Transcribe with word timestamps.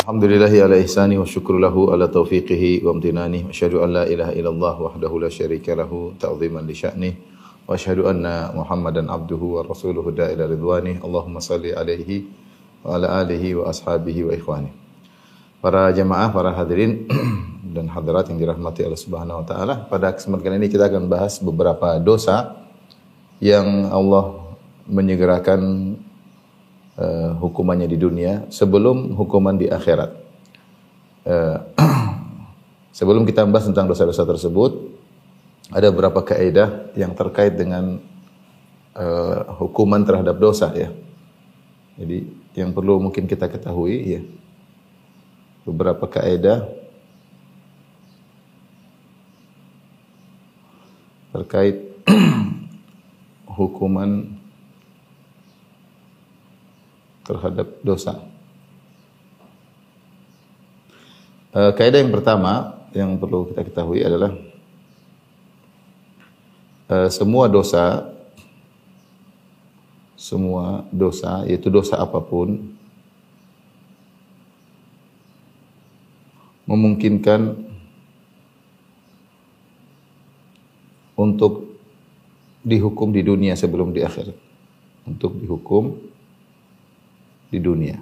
Alhamdulillahi 0.00 0.64
ala 0.64 0.80
ihsani 0.80 1.20
wa 1.20 1.28
syukru 1.28 1.60
lahu 1.60 1.92
ala 1.92 2.08
taufiqihi 2.08 2.80
wa 2.80 2.96
amtinani. 2.96 3.44
Wa 3.44 3.52
asyhadu 3.52 3.84
an 3.84 3.92
la 3.92 4.04
ilaha 4.08 4.32
illallah 4.32 4.74
wahdahu 4.80 5.20
la 5.20 5.28
syarika 5.28 5.76
lahu 5.76 6.16
ta'ziman 6.16 6.64
li 6.64 6.72
sya'nih. 6.72 7.14
Wa 7.68 7.76
asyhadu 7.76 8.08
anna 8.08 8.48
Muhammadan 8.56 9.12
abduhu 9.12 9.60
wa 9.60 9.68
rasuluhu 9.68 10.08
da'ila 10.16 10.48
ridwani. 10.48 11.04
Allahumma 11.04 11.44
salli 11.44 11.76
alaihi 11.76 12.24
wa 12.80 12.96
ala 12.96 13.20
alihi 13.20 13.60
wa 13.60 13.68
ashabihi 13.68 14.24
wa 14.24 14.32
ikhwani. 14.32 14.72
Para 15.60 15.92
jamaah, 15.92 16.32
para 16.32 16.56
hadirin 16.56 17.04
dan 17.76 17.92
hadirat 17.92 18.32
yang 18.32 18.40
dirahmati 18.40 18.88
Allah 18.88 18.96
Subhanahu 19.04 19.44
wa 19.44 19.46
taala, 19.46 19.84
pada 19.84 20.16
kesempatan 20.16 20.56
ini 20.56 20.72
kita 20.72 20.88
akan 20.88 21.12
bahas 21.12 21.44
beberapa 21.44 22.00
dosa 22.00 22.56
yang 23.36 23.92
Allah 23.92 24.48
menyegerakan 24.88 25.60
uh, 27.00 27.30
hukumannya 27.40 27.88
di 27.88 27.96
dunia 27.96 28.44
sebelum 28.52 29.16
hukuman 29.16 29.56
di 29.56 29.66
akhirat. 29.72 30.10
Uh, 31.24 31.56
sebelum 32.98 33.24
kita 33.24 33.42
membahas 33.48 33.72
tentang 33.72 33.88
dosa-dosa 33.88 34.28
tersebut, 34.28 35.00
ada 35.72 35.88
beberapa 35.88 36.20
kaidah 36.20 36.92
yang 36.98 37.16
terkait 37.16 37.56
dengan 37.56 37.98
uh, 38.94 39.38
hukuman 39.58 40.04
terhadap 40.04 40.36
dosa 40.36 40.68
ya. 40.76 40.92
Jadi 41.96 42.28
yang 42.56 42.76
perlu 42.76 43.00
mungkin 43.00 43.24
kita 43.24 43.48
ketahui 43.48 43.96
ya. 44.18 44.22
Beberapa 45.64 46.08
kaidah 46.08 46.66
terkait 51.30 51.78
hukuman 53.60 54.39
terhadap 57.30 57.78
dosa. 57.86 58.18
Uh, 61.54 61.70
kaidah 61.78 62.02
yang 62.02 62.10
pertama 62.10 62.82
yang 62.90 63.14
perlu 63.18 63.46
kita 63.54 63.62
ketahui 63.62 64.02
adalah 64.02 64.34
uh, 66.90 67.06
semua 67.10 67.46
dosa 67.46 68.10
semua 70.18 70.86
dosa 70.90 71.46
yaitu 71.46 71.70
dosa 71.70 71.98
apa 71.98 72.18
pun 72.22 72.74
memungkinkan 76.70 77.66
untuk 81.18 81.74
dihukum 82.62 83.10
di 83.10 83.26
dunia 83.26 83.58
sebelum 83.58 83.90
di 83.90 84.06
akhirat. 84.06 84.38
Untuk 85.02 85.34
dihukum 85.40 85.98
di 87.50 87.58
dunia. 87.58 87.98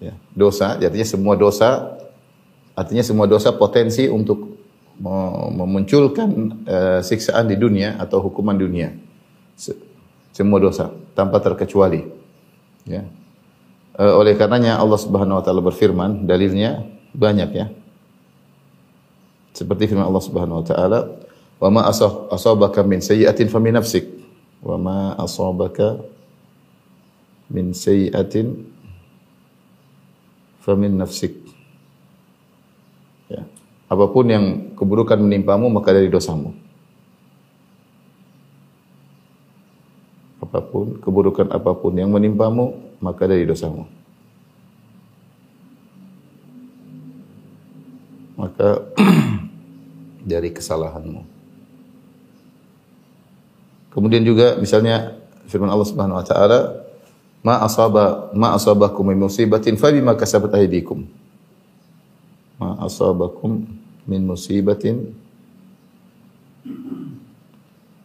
Ya, 0.00 0.16
dosa, 0.32 0.80
artinya 0.80 1.04
semua 1.04 1.36
dosa, 1.36 1.96
artinya 2.72 3.04
semua 3.04 3.28
dosa 3.28 3.52
potensi 3.52 4.08
untuk 4.08 4.56
memunculkan 5.56 6.28
uh, 6.68 7.00
siksaan 7.00 7.48
di 7.48 7.56
dunia 7.56 7.96
atau 7.96 8.20
hukuman 8.20 8.56
dunia. 8.56 8.92
Se 9.56 9.72
semua 10.32 10.60
dosa 10.60 10.92
tanpa 11.16 11.40
terkecuali. 11.40 12.04
Ya. 12.84 13.08
Uh, 13.96 14.16
oleh 14.20 14.36
karenanya 14.36 14.80
Allah 14.80 15.00
Subhanahu 15.00 15.40
wa 15.40 15.44
taala 15.44 15.60
berfirman, 15.64 16.24
dalilnya 16.24 16.84
banyak 17.12 17.50
ya. 17.52 17.66
Seperti 19.52 19.90
firman 19.90 20.08
Allah 20.08 20.24
Subhanahu 20.24 20.60
wa 20.62 20.66
taala, 20.68 21.00
wa 21.60 21.68
ma 21.68 21.80
asabaka 22.32 22.80
min 22.80 23.04
sayyi'atin 23.04 23.52
fa 23.52 23.60
min 23.60 23.76
nafsik 23.76 24.08
wa 24.64 24.76
ma 24.80 24.98
asabaka 25.20 26.00
min 27.50 27.74
sayyi'atin 27.74 28.54
fa 30.62 30.78
min 30.78 30.94
nafsik. 30.94 31.34
Ya. 33.26 33.42
Apa 33.90 34.06
pun 34.06 34.26
yang 34.30 34.46
keburukan 34.78 35.18
menimpamu 35.18 35.66
maka 35.66 35.90
dari 35.90 36.06
dosamu. 36.06 36.54
Apa 40.40 40.62
pun 40.62 40.98
keburukan 41.02 41.50
apa 41.50 41.74
pun 41.74 41.98
yang 41.98 42.14
menimpamu 42.14 42.96
maka 43.02 43.26
dari 43.26 43.42
dosamu. 43.44 43.86
Maka 48.38 48.88
dari 50.30 50.48
kesalahanmu. 50.54 51.22
Kemudian 53.90 54.22
juga 54.22 54.54
misalnya 54.56 55.18
firman 55.50 55.66
Allah 55.66 55.88
Subhanahu 55.90 56.18
wa 56.22 56.26
taala, 56.26 56.79
"Ma 57.40 57.60
asaba 57.64 58.28
ma 58.36 58.52
asabakum 58.52 59.04
min 59.08 59.18
musibatin 59.18 59.76
fa 59.80 59.88
bima 59.88 60.12
kasabat 60.12 60.52
aydikum." 60.56 61.08
Ma 62.60 62.76
asabakum 62.84 63.64
min 64.04 64.20
musibatin 64.28 65.16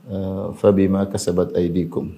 uh, 0.07 0.55
fa 0.55 0.69
bima 0.71 1.03
kasabat 1.03 1.51
aydikum. 1.55 2.15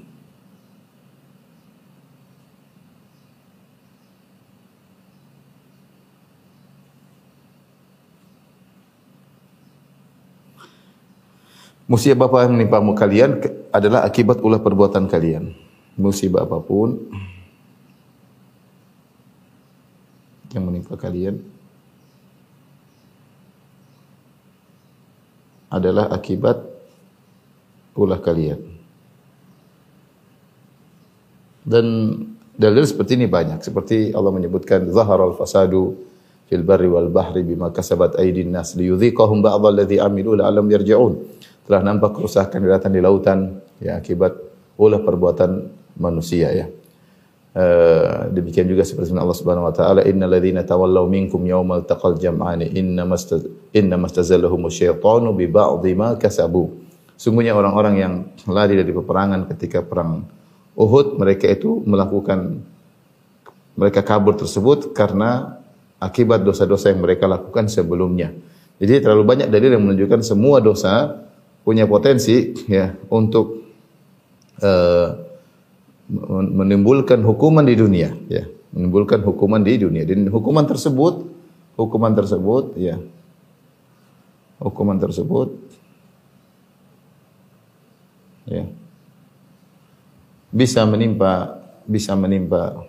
Musibah 11.87 12.27
apa 12.27 12.43
yang 12.43 12.59
menimpa 12.59 12.83
kalian 12.99 13.39
adalah 13.71 14.03
akibat 14.03 14.43
ulah 14.43 14.59
perbuatan 14.59 15.07
kalian. 15.07 15.55
Musibah 15.97 16.45
apa 16.45 16.61
pun 16.61 16.93
yang 20.53 20.63
menimpa 20.69 20.93
kalian 20.93 21.41
adalah 25.67 26.07
akibat 26.13 26.63
ulah 27.97 28.21
kalian. 28.21 28.61
Dan 31.67 31.85
dalil 32.55 32.87
seperti 32.87 33.19
ini 33.19 33.27
banyak. 33.27 33.59
Seperti 33.59 34.15
Allah 34.15 34.31
menyebutkan 34.31 34.87
zaharal 34.87 35.35
fasadu 35.35 35.99
fil 36.47 36.63
barri 36.63 36.87
wal 36.87 37.11
bahri 37.11 37.43
bima 37.43 37.75
kasabat 37.75 38.15
aydin 38.15 38.55
nas 38.55 38.71
liyudhiqahum 38.79 39.43
ba'dha 39.43 39.67
alladhi 39.67 39.99
amilu 39.99 40.39
la'allam 40.39 40.63
yarji'un 40.71 41.19
telah 41.67 41.83
nampak 41.83 42.15
kerusakan 42.15 42.63
daratan 42.63 42.91
di 42.95 43.01
lautan 43.03 43.39
ya 43.83 43.99
akibat 43.99 44.31
ulah 44.79 45.03
perbuatan 45.03 45.67
manusia 45.97 46.49
ya. 46.53 46.67
Uh, 47.57 48.29
demikian 48.37 48.69
juga 48.69 48.85
seperti 48.85 49.17
Allah 49.17 49.33
Subhanahu 49.33 49.65
wa 49.65 49.73
taala 49.73 50.05
innal 50.05 50.29
ladzina 50.29 50.61
tawallaw 50.61 51.09
minkum 51.09 51.41
yaumal 51.41 51.81
taqal 51.89 52.13
jam'ani 52.13 52.69
inna 52.77 53.01
syaitanu 54.69 55.33
bi 55.33 55.49
ba'dhi 55.49 55.97
ma 55.97 56.13
kasabu. 56.21 56.69
Sungguhnya 57.17 57.57
orang-orang 57.57 57.95
yang 57.97 58.13
lari 58.45 58.77
dari 58.77 58.93
peperangan 58.93 59.49
ketika 59.49 59.81
perang 59.81 60.29
Uhud 60.77 61.17
mereka 61.17 61.49
itu 61.49 61.81
melakukan 61.81 62.61
mereka 63.73 64.05
kabur 64.05 64.37
tersebut 64.37 64.93
karena 64.93 65.57
akibat 65.97 66.45
dosa-dosa 66.45 66.93
yang 66.93 67.01
mereka 67.01 67.25
lakukan 67.25 67.65
sebelumnya. 67.73 68.37
Jadi 68.77 69.01
terlalu 69.01 69.25
banyak 69.25 69.49
dalil 69.49 69.73
yang 69.73 69.81
menunjukkan 69.81 70.21
semua 70.21 70.61
dosa 70.61 71.25
punya 71.65 71.89
potensi 71.89 72.53
ya 72.69 72.93
untuk 73.09 73.65
uh, 74.61 75.26
menimbulkan 76.07 77.19
hukuman 77.23 77.67
di 77.67 77.75
dunia 77.75 78.15
ya. 78.31 78.47
Menimbulkan 78.71 79.23
hukuman 79.23 79.63
di 79.63 79.79
dunia. 79.79 80.03
Dan 80.07 80.27
hukuman 80.31 80.63
tersebut 80.63 81.27
hukuman 81.75 82.15
tersebut 82.15 82.75
ya. 82.79 82.95
Hukuman 84.57 84.97
tersebut 84.97 85.53
ya. 88.47 88.65
Bisa 90.49 90.87
menimpa 90.87 91.61
bisa 91.83 92.15
menimpa 92.15 92.87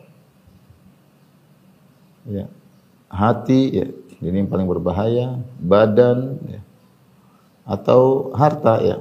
ya. 2.30 2.46
Hati 3.10 3.62
ya. 3.74 3.86
Ini 4.18 4.46
yang 4.46 4.50
paling 4.50 4.66
berbahaya. 4.66 5.38
Badan 5.58 6.38
ya. 6.46 6.60
Atau 7.66 8.32
harta 8.34 8.78
ya. 8.82 8.96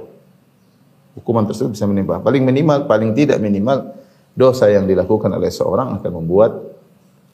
Hukuman 1.18 1.50
tersebut 1.50 1.74
bisa 1.74 1.90
menimpa. 1.90 2.22
Paling 2.22 2.46
minimal, 2.46 2.86
paling 2.86 3.18
tidak 3.18 3.42
minimal 3.42 3.98
dosa 4.38 4.70
yang 4.70 4.86
dilakukan 4.86 5.34
oleh 5.34 5.50
seorang 5.50 5.98
akan 5.98 6.12
membuat 6.22 6.54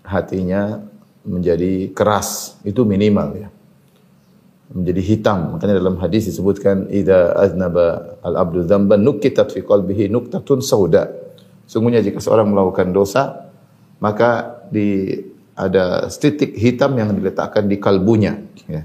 hatinya 0.07 0.79
menjadi 1.27 1.91
keras, 1.91 2.59
itu 2.63 2.87
minimal 2.87 3.35
ya. 3.35 3.49
Menjadi 4.71 5.01
hitam. 5.03 5.53
Makanya 5.55 5.77
dalam 5.77 5.99
hadis 5.99 6.31
disebutkan 6.31 6.87
idza 6.87 7.35
aznaba 7.35 8.17
al-abdu 8.23 8.63
dzamban 8.63 9.03
nukitat 9.03 9.51
fi 9.51 9.61
qalbihi 9.61 10.07
nuktatun 10.07 10.63
sauda. 10.63 11.11
Sungguhnya 11.67 11.99
jika 11.99 12.23
seorang 12.23 12.47
melakukan 12.49 12.95
dosa, 12.95 13.51
maka 13.99 14.63
di 14.71 15.19
ada 15.53 16.09
titik 16.09 16.57
hitam 16.57 16.97
yang 16.97 17.13
diletakkan 17.13 17.69
di 17.69 17.77
kalbunya 17.77 18.41
ya. 18.65 18.81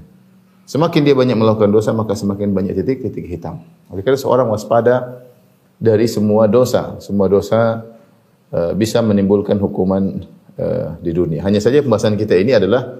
Semakin 0.69 1.01
dia 1.01 1.17
banyak 1.17 1.33
melakukan 1.33 1.73
dosa, 1.73 1.89
maka 1.97 2.13
semakin 2.13 2.53
banyak 2.53 2.77
titik-titik 2.77 3.25
hitam. 3.25 3.65
Oleh 3.89 4.05
karena 4.05 4.21
seorang 4.21 4.45
waspada 4.53 5.25
dari 5.81 6.05
semua 6.05 6.45
dosa. 6.45 7.01
Semua 7.01 7.25
dosa 7.25 7.88
uh, 8.53 8.71
bisa 8.73 9.01
menimbulkan 9.01 9.57
hukuman 9.57 10.25
uh, 10.57 10.95
di 11.01 11.11
dunia. 11.13 11.41
Hanya 11.45 11.61
saja 11.63 11.81
pembahasan 11.81 12.15
kita 12.19 12.37
ini 12.37 12.55
adalah 12.57 12.99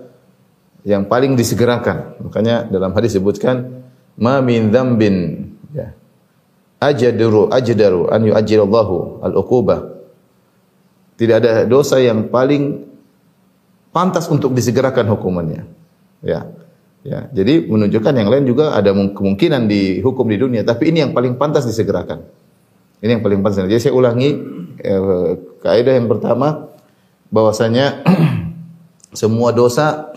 yang 0.88 1.06
paling 1.06 1.36
disegerakan. 1.36 2.20
Makanya 2.24 2.70
dalam 2.72 2.96
hadis 2.96 3.18
disebutkan 3.18 3.86
ma 4.20 4.40
min 4.40 4.72
dzambin 4.72 5.16
ya. 5.76 5.94
Ajdaru 6.80 7.52
ajdaru 7.52 8.08
an 8.08 8.22
yu'ajjilallahu 8.24 9.26
al-uqubah. 9.28 9.80
Tidak 11.20 11.36
ada 11.36 11.68
dosa 11.68 12.00
yang 12.00 12.32
paling 12.32 12.88
pantas 13.92 14.32
untuk 14.32 14.56
disegerakan 14.56 15.12
hukumannya. 15.12 15.68
Ya. 16.24 16.48
Ya, 17.00 17.32
jadi 17.32 17.64
menunjukkan 17.64 18.12
yang 18.12 18.28
lain 18.28 18.44
juga 18.44 18.76
ada 18.76 18.92
kemungkinan 18.92 19.72
dihukum 19.72 20.28
di 20.28 20.36
dunia, 20.36 20.68
tapi 20.68 20.92
ini 20.92 21.00
yang 21.00 21.16
paling 21.16 21.40
pantas 21.40 21.64
disegerakan. 21.64 22.28
Ini 23.00 23.20
yang 23.20 23.24
paling 23.24 23.40
pantas. 23.40 23.64
Jadi 23.64 23.80
saya 23.80 23.96
ulangi 23.96 24.30
eh, 24.84 25.32
kaidah 25.64 25.94
yang 25.96 26.12
pertama 26.12 26.68
bahwasanya 27.32 28.04
semua 29.20 29.56
dosa 29.56 30.12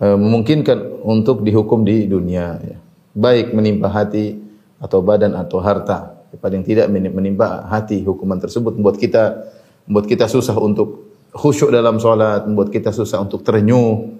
eh, 0.00 0.16
memungkinkan 0.16 1.04
untuk 1.04 1.44
dihukum 1.44 1.84
di 1.84 2.08
dunia, 2.08 2.56
ya. 2.64 2.78
baik 3.12 3.52
menimpa 3.52 3.92
hati 3.92 4.40
atau 4.80 5.04
badan 5.04 5.36
atau 5.36 5.60
harta. 5.60 6.24
Paling 6.32 6.64
tidak 6.64 6.88
menimpa 6.88 7.68
hati 7.68 8.00
hukuman 8.00 8.40
tersebut 8.40 8.80
membuat 8.80 8.96
kita 8.96 9.52
membuat 9.84 10.08
kita 10.08 10.32
susah 10.32 10.56
untuk 10.56 11.12
khusyuk 11.36 11.68
dalam 11.68 12.00
sholat, 12.00 12.48
membuat 12.48 12.72
kita 12.72 12.88
susah 12.88 13.20
untuk 13.20 13.44
terenyuh, 13.44 14.16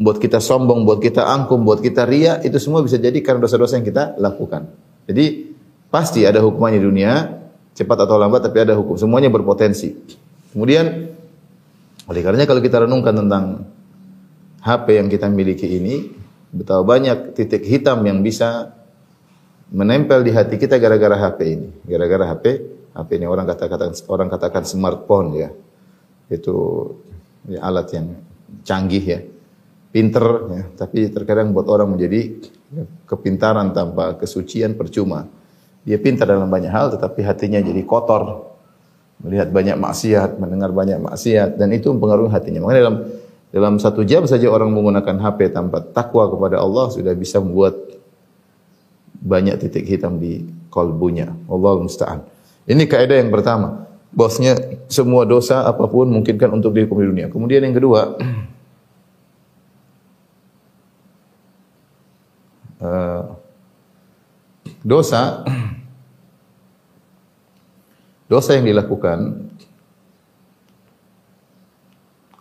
buat 0.00 0.16
kita 0.16 0.40
sombong, 0.40 0.88
buat 0.88 1.04
kita 1.04 1.20
angkum, 1.28 1.60
buat 1.60 1.84
kita 1.84 2.08
ria, 2.08 2.40
itu 2.40 2.56
semua 2.56 2.80
bisa 2.80 2.96
jadi 2.96 3.20
karena 3.20 3.44
dosa-dosa 3.44 3.76
yang 3.76 3.84
kita 3.84 4.16
lakukan. 4.16 4.72
Jadi 5.04 5.51
pasti 5.92 6.24
ada 6.24 6.40
hukumannya 6.40 6.80
di 6.80 6.86
dunia, 6.88 7.12
cepat 7.76 8.08
atau 8.08 8.16
lambat 8.16 8.48
tapi 8.48 8.64
ada 8.64 8.72
hukum. 8.72 8.96
Semuanya 8.96 9.28
berpotensi. 9.28 9.92
Kemudian 10.56 11.12
oleh 12.08 12.20
karenanya 12.24 12.48
kalau 12.48 12.64
kita 12.64 12.88
renungkan 12.88 13.14
tentang 13.14 13.44
HP 14.64 14.86
yang 14.96 15.08
kita 15.12 15.28
miliki 15.28 15.68
ini, 15.68 16.08
betapa 16.48 16.80
banyak 16.80 17.36
titik 17.36 17.68
hitam 17.68 18.00
yang 18.08 18.24
bisa 18.24 18.72
menempel 19.68 20.24
di 20.24 20.32
hati 20.32 20.56
kita 20.56 20.80
gara-gara 20.80 21.14
HP 21.20 21.38
ini. 21.44 21.68
Gara-gara 21.84 22.24
HP, 22.32 22.44
HP 22.96 23.08
ini 23.20 23.26
orang 23.28 23.44
katakan 23.44 23.92
orang 24.08 24.28
katakan 24.32 24.64
smartphone 24.64 25.28
ya. 25.36 25.50
Itu 26.32 26.88
ya, 27.44 27.60
alat 27.68 27.92
yang 27.92 28.16
canggih 28.64 29.04
ya 29.04 29.20
pinter, 29.92 30.24
ya, 30.48 30.62
tapi 30.72 31.12
terkadang 31.12 31.52
buat 31.52 31.68
orang 31.68 31.94
menjadi 31.94 32.32
ya, 32.72 32.84
kepintaran 33.04 33.76
tanpa 33.76 34.16
kesucian 34.16 34.72
percuma. 34.72 35.28
Dia 35.82 35.98
pintar 35.98 36.30
dalam 36.30 36.46
banyak 36.46 36.70
hal, 36.70 36.94
tetapi 36.94 37.26
hatinya 37.26 37.58
jadi 37.58 37.82
kotor, 37.82 38.54
melihat 39.22 39.50
banyak 39.50 39.74
maksiat, 39.78 40.38
mendengar 40.38 40.70
banyak 40.70 41.02
maksiat, 41.02 41.58
dan 41.58 41.74
itu 41.74 41.90
mempengaruhi 41.90 42.30
hatinya. 42.30 42.62
Makanya 42.62 42.80
dalam 42.82 42.96
dalam 43.52 43.74
satu 43.76 44.00
jam 44.06 44.24
saja 44.24 44.48
orang 44.48 44.72
menggunakan 44.72 45.20
HP 45.20 45.52
tanpa 45.52 45.84
takwa 45.84 46.24
kepada 46.30 46.56
Allah 46.56 46.88
sudah 46.88 47.12
bisa 47.12 47.36
membuat 47.36 47.76
banyak 49.22 49.60
titik 49.60 49.86
hitam 49.86 50.16
di 50.16 50.42
kolbunya. 50.72 51.30
Allah 51.46 51.72
musta'an. 51.78 52.24
Ini 52.64 52.88
kaidah 52.88 53.20
yang 53.22 53.30
pertama. 53.30 53.86
Bosnya 54.12 54.56
semua 54.92 55.24
dosa 55.24 55.64
apa 55.64 55.88
pun 55.88 56.08
mungkinkan 56.08 56.52
untuk 56.52 56.72
dihukum 56.76 57.00
di 57.00 57.06
dunia. 57.08 57.26
Kemudian 57.32 57.64
yang 57.64 57.76
kedua, 57.76 58.16
uh, 62.80 63.22
dosa. 64.82 65.46
Dosa 68.30 68.56
yang 68.56 68.64
dilakukan 68.64 69.50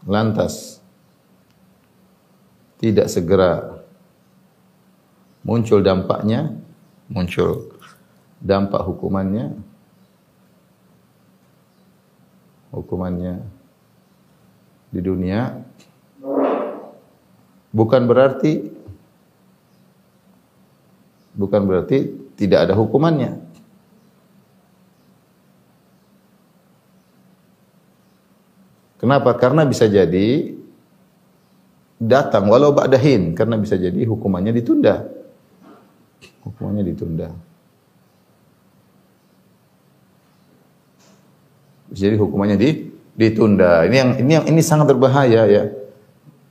lantas 0.07 0.79
tidak 2.79 3.11
segera 3.11 3.83
muncul 5.43 5.83
dampaknya, 5.83 6.55
muncul 7.11 7.75
dampak 8.39 8.81
hukumannya, 8.87 9.51
hukumannya 12.71 13.43
di 14.95 14.99
dunia, 15.03 15.59
bukan 17.75 18.07
berarti 18.07 18.71
bukan 21.35 21.61
berarti 21.67 22.30
tidak 22.41 22.65
ada 22.65 22.73
hukumannya. 22.73 23.37
Kenapa? 28.97 29.37
Karena 29.37 29.65
bisa 29.65 29.85
jadi 29.85 30.57
datang 32.01 32.49
walau 32.49 32.73
ba'dahin 32.73 33.37
karena 33.37 33.61
bisa 33.61 33.77
jadi 33.77 34.01
hukumannya 34.09 34.49
ditunda. 34.57 35.05
Hukumannya 36.41 36.81
ditunda. 36.85 37.29
Jadi 41.93 42.15
hukumannya 42.17 42.57
di, 42.57 42.89
ditunda. 43.13 43.85
Ini 43.85 43.95
yang 44.01 44.11
ini 44.21 44.31
yang 44.37 44.45
ini 44.49 44.61
sangat 44.65 44.89
berbahaya 44.89 45.45
ya. 45.45 45.63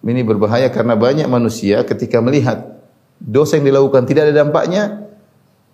Ini 0.07 0.23
berbahaya 0.23 0.71
karena 0.71 0.95
banyak 0.95 1.27
manusia 1.27 1.83
ketika 1.83 2.23
melihat 2.23 2.79
dosa 3.21 3.59
yang 3.59 3.69
dilakukan 3.69 4.07
tidak 4.09 4.31
ada 4.31 4.43
dampaknya, 4.47 5.10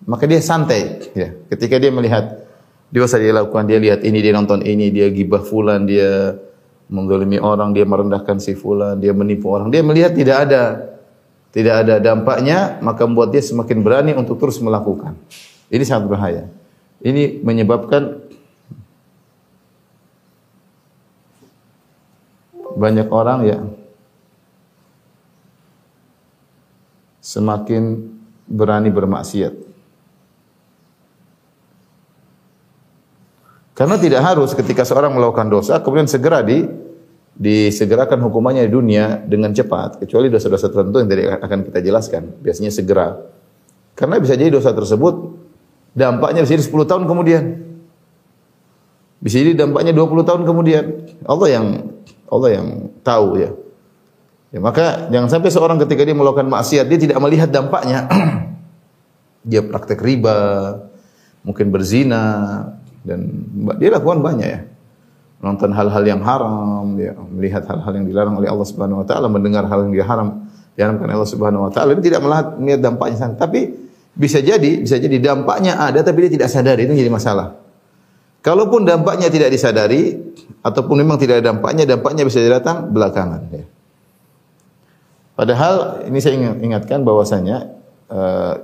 maka 0.05 0.29
dia 0.29 0.43
santai. 0.43 1.09
Ya. 1.17 1.33
Ketika 1.49 1.81
dia 1.81 1.89
melihat 1.89 2.45
dosa 2.93 3.17
dia 3.17 3.33
lakukan, 3.33 3.65
dia 3.65 3.79
lihat 3.81 4.05
ini, 4.05 4.19
dia 4.21 4.35
nonton 4.35 4.61
ini, 4.61 4.93
dia 4.93 5.09
gibah 5.09 5.41
fulan, 5.41 5.87
dia 5.87 6.37
menggolimi 6.87 7.41
orang, 7.41 7.75
dia 7.75 7.83
merendahkan 7.83 8.39
si 8.39 8.55
fulan, 8.55 8.99
dia 8.99 9.11
menipu 9.11 9.51
orang, 9.51 9.73
dia 9.73 9.83
melihat 9.83 10.15
tidak 10.15 10.37
ada 10.47 10.63
tidak 11.51 11.75
ada 11.83 11.95
dampaknya, 11.97 12.77
maka 12.85 13.07
membuat 13.07 13.33
dia 13.33 13.41
semakin 13.41 13.81
berani 13.81 14.11
untuk 14.13 14.37
terus 14.37 14.61
melakukan. 14.61 15.17
Ini 15.73 15.83
sangat 15.83 16.05
berbahaya. 16.05 16.43
Ini 17.01 17.41
menyebabkan 17.41 18.29
banyak 22.77 23.09
orang 23.09 23.39
ya 23.49 23.59
semakin 27.27 28.15
berani 28.47 28.87
bermaksiat. 28.93 29.66
Karena 33.77 33.93
tidak 34.01 34.25
harus 34.25 34.57
ketika 34.57 34.81
seorang 34.81 35.13
melakukan 35.13 35.53
dosa 35.53 35.77
kemudian 35.85 36.09
segera 36.09 36.41
di 36.41 36.65
disegerakan 37.37 38.17
hukumannya 38.25 38.65
di 38.65 38.73
dunia 38.73 39.21
dengan 39.21 39.53
cepat 39.53 40.01
kecuali 40.01 40.33
dosa-dosa 40.33 40.73
tertentu 40.73 40.97
yang 40.97 41.05
tadi 41.05 41.23
akan 41.29 41.59
kita 41.69 41.79
jelaskan. 41.85 42.41
Biasanya 42.41 42.73
segera. 42.73 43.21
Karena 43.93 44.17
bisa 44.17 44.33
jadi 44.33 44.49
dosa 44.49 44.73
tersebut 44.73 45.37
dampaknya 45.93 46.41
bisa 46.41 46.57
jadi 46.57 46.65
10 46.65 46.89
tahun 46.89 47.03
kemudian. 47.05 47.43
Bisa 49.21 49.45
jadi 49.45 49.53
dampaknya 49.53 49.93
20 49.93 50.25
tahun 50.25 50.41
kemudian. 50.49 50.85
Allah 51.29 51.47
yang 51.53 51.65
Allah 52.33 52.49
yang 52.49 52.67
tahu 53.05 53.37
ya. 53.37 53.53
Ya, 54.49 54.59
maka 54.63 55.05
jangan 55.13 55.29
sampai 55.29 55.53
seorang 55.53 55.77
ketika 55.85 56.01
dia 56.01 56.17
melakukan 56.17 56.49
maksiat 56.49 56.89
dia 56.89 56.97
tidak 56.97 57.21
melihat 57.21 57.53
dampaknya. 57.53 58.09
dia 59.49 59.61
praktek 59.61 60.01
riba, 60.01 60.81
mungkin 61.45 61.69
berzina 61.69 62.25
dan 63.07 63.47
dia 63.79 63.89
lakukan 63.95 64.19
banyak 64.19 64.47
ya. 64.51 64.61
Nonton 65.37 65.69
hal-hal 65.69 66.03
yang 66.03 66.21
haram, 66.25 66.97
ya, 66.97 67.13
melihat 67.29 67.63
hal-hal 67.69 67.93
yang 67.93 68.05
dilarang 68.09 68.35
oleh 68.41 68.49
Allah 68.49 68.67
Subhanahu 68.67 69.05
wa 69.05 69.07
taala, 69.07 69.29
mendengar 69.29 69.69
hal 69.69 69.85
yang 69.85 69.93
diharam 69.93 70.49
diharamkan 70.73 71.07
Allah 71.09 71.29
Subhanahu 71.29 71.69
wa 71.69 71.71
taala. 71.71 71.93
Dia 71.97 72.05
tidak 72.13 72.21
melihat, 72.25 72.81
dampaknya. 72.81 73.37
Tapi 73.37 73.59
bisa 74.17 74.41
jadi, 74.41 74.81
bisa 74.81 74.97
jadi 74.97 75.17
dampaknya 75.21 75.77
ada 75.77 76.01
tapi 76.01 76.25
dia 76.25 76.41
tidak 76.41 76.49
sadar, 76.49 76.77
itu 76.81 76.89
jadi 76.89 77.09
masalah. 77.09 77.53
Kalaupun 78.41 78.85
dampaknya 78.85 79.29
tidak 79.29 79.53
disadari 79.53 80.17
ataupun 80.65 81.05
memang 81.05 81.21
tidak 81.21 81.41
ada 81.41 81.53
dampaknya, 81.53 81.85
dampaknya 81.85 82.23
bisa 82.25 82.41
datang 82.41 82.89
belakangan 82.89 83.41
ya. 83.53 83.65
Padahal 85.37 86.01
ini 86.09 86.17
saya 86.17 86.33
ingatkan 86.57 87.05
bahwasanya 87.05 87.77
uh, 88.09 88.55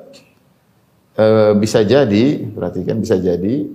uh, 1.22 1.52
bisa 1.54 1.86
jadi, 1.86 2.50
perhatikan 2.50 2.98
bisa 2.98 3.14
jadi 3.22 3.70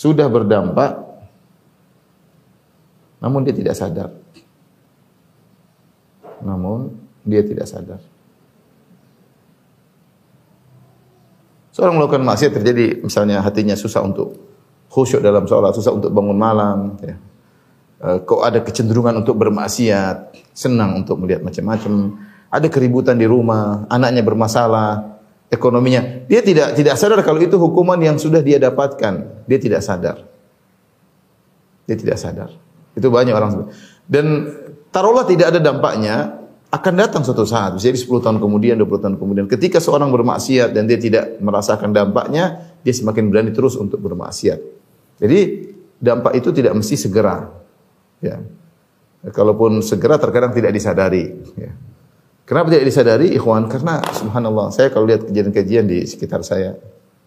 sudah 0.00 0.32
berdampak 0.32 1.12
Namun 3.20 3.44
dia 3.44 3.52
tidak 3.52 3.76
sadar. 3.76 4.08
Namun 6.40 6.96
dia 7.20 7.44
tidak 7.44 7.68
sadar. 7.68 8.00
Seorang 11.76 12.00
melakukan 12.00 12.24
maksiat 12.24 12.56
terjadi 12.56 13.04
misalnya 13.04 13.44
hatinya 13.44 13.76
susah 13.76 14.00
untuk 14.00 14.40
khusyuk 14.88 15.20
dalam 15.20 15.44
sholat, 15.44 15.76
susah 15.76 15.92
untuk 15.92 16.08
bangun 16.16 16.34
malam, 16.40 16.96
ya. 17.04 17.20
Eh, 18.00 18.18
kok 18.24 18.40
ada 18.40 18.64
kecenderungan 18.64 19.20
untuk 19.20 19.36
bermaksiat, 19.36 20.32
senang 20.56 21.04
untuk 21.04 21.20
melihat 21.20 21.44
macam-macam, 21.44 22.16
ada 22.48 22.66
keributan 22.72 23.20
di 23.20 23.28
rumah, 23.28 23.84
anaknya 23.92 24.24
bermasalah, 24.24 25.19
ekonominya. 25.50 26.24
Dia 26.30 26.40
tidak 26.40 26.78
tidak 26.78 26.94
sadar 26.96 27.20
kalau 27.26 27.42
itu 27.42 27.58
hukuman 27.58 27.98
yang 27.98 28.16
sudah 28.16 28.40
dia 28.40 28.56
dapatkan. 28.56 29.44
Dia 29.50 29.58
tidak 29.58 29.82
sadar. 29.82 30.24
Dia 31.84 31.96
tidak 31.98 32.16
sadar. 32.16 32.54
Itu 32.94 33.10
banyak 33.10 33.34
orang. 33.34 33.68
Dan 34.06 34.26
taruhlah 34.94 35.26
tidak 35.26 35.54
ada 35.54 35.60
dampaknya, 35.62 36.40
akan 36.70 36.94
datang 36.94 37.22
suatu 37.26 37.42
saat, 37.42 37.82
jadi 37.82 37.98
10 37.98 38.22
tahun 38.22 38.38
kemudian, 38.38 38.78
20 38.78 39.02
tahun 39.02 39.16
kemudian. 39.18 39.50
Ketika 39.50 39.82
seorang 39.82 40.06
bermaksiat 40.14 40.70
dan 40.70 40.86
dia 40.86 41.02
tidak 41.02 41.42
merasakan 41.42 41.90
dampaknya, 41.90 42.70
dia 42.86 42.94
semakin 42.94 43.26
berani 43.26 43.50
terus 43.50 43.74
untuk 43.74 43.98
bermaksiat. 43.98 44.58
Jadi 45.18 45.40
dampak 45.98 46.38
itu 46.38 46.54
tidak 46.54 46.78
mesti 46.78 46.94
segera. 46.94 47.50
Ya. 48.22 48.38
Kalaupun 49.34 49.82
segera 49.82 50.14
terkadang 50.16 50.54
tidak 50.54 50.70
disadari. 50.70 51.42
Ya. 51.58 51.74
Kenapa 52.48 52.66
tidak 52.72 52.86
disadari, 52.90 53.30
ikhwan? 53.36 53.70
Karena 53.70 54.02
subhanallah, 54.02 54.74
saya 54.74 54.90
kalau 54.90 55.06
lihat 55.06 55.28
kejadian-kejadian 55.30 55.86
di 55.86 55.98
sekitar 56.02 56.42
saya, 56.42 56.74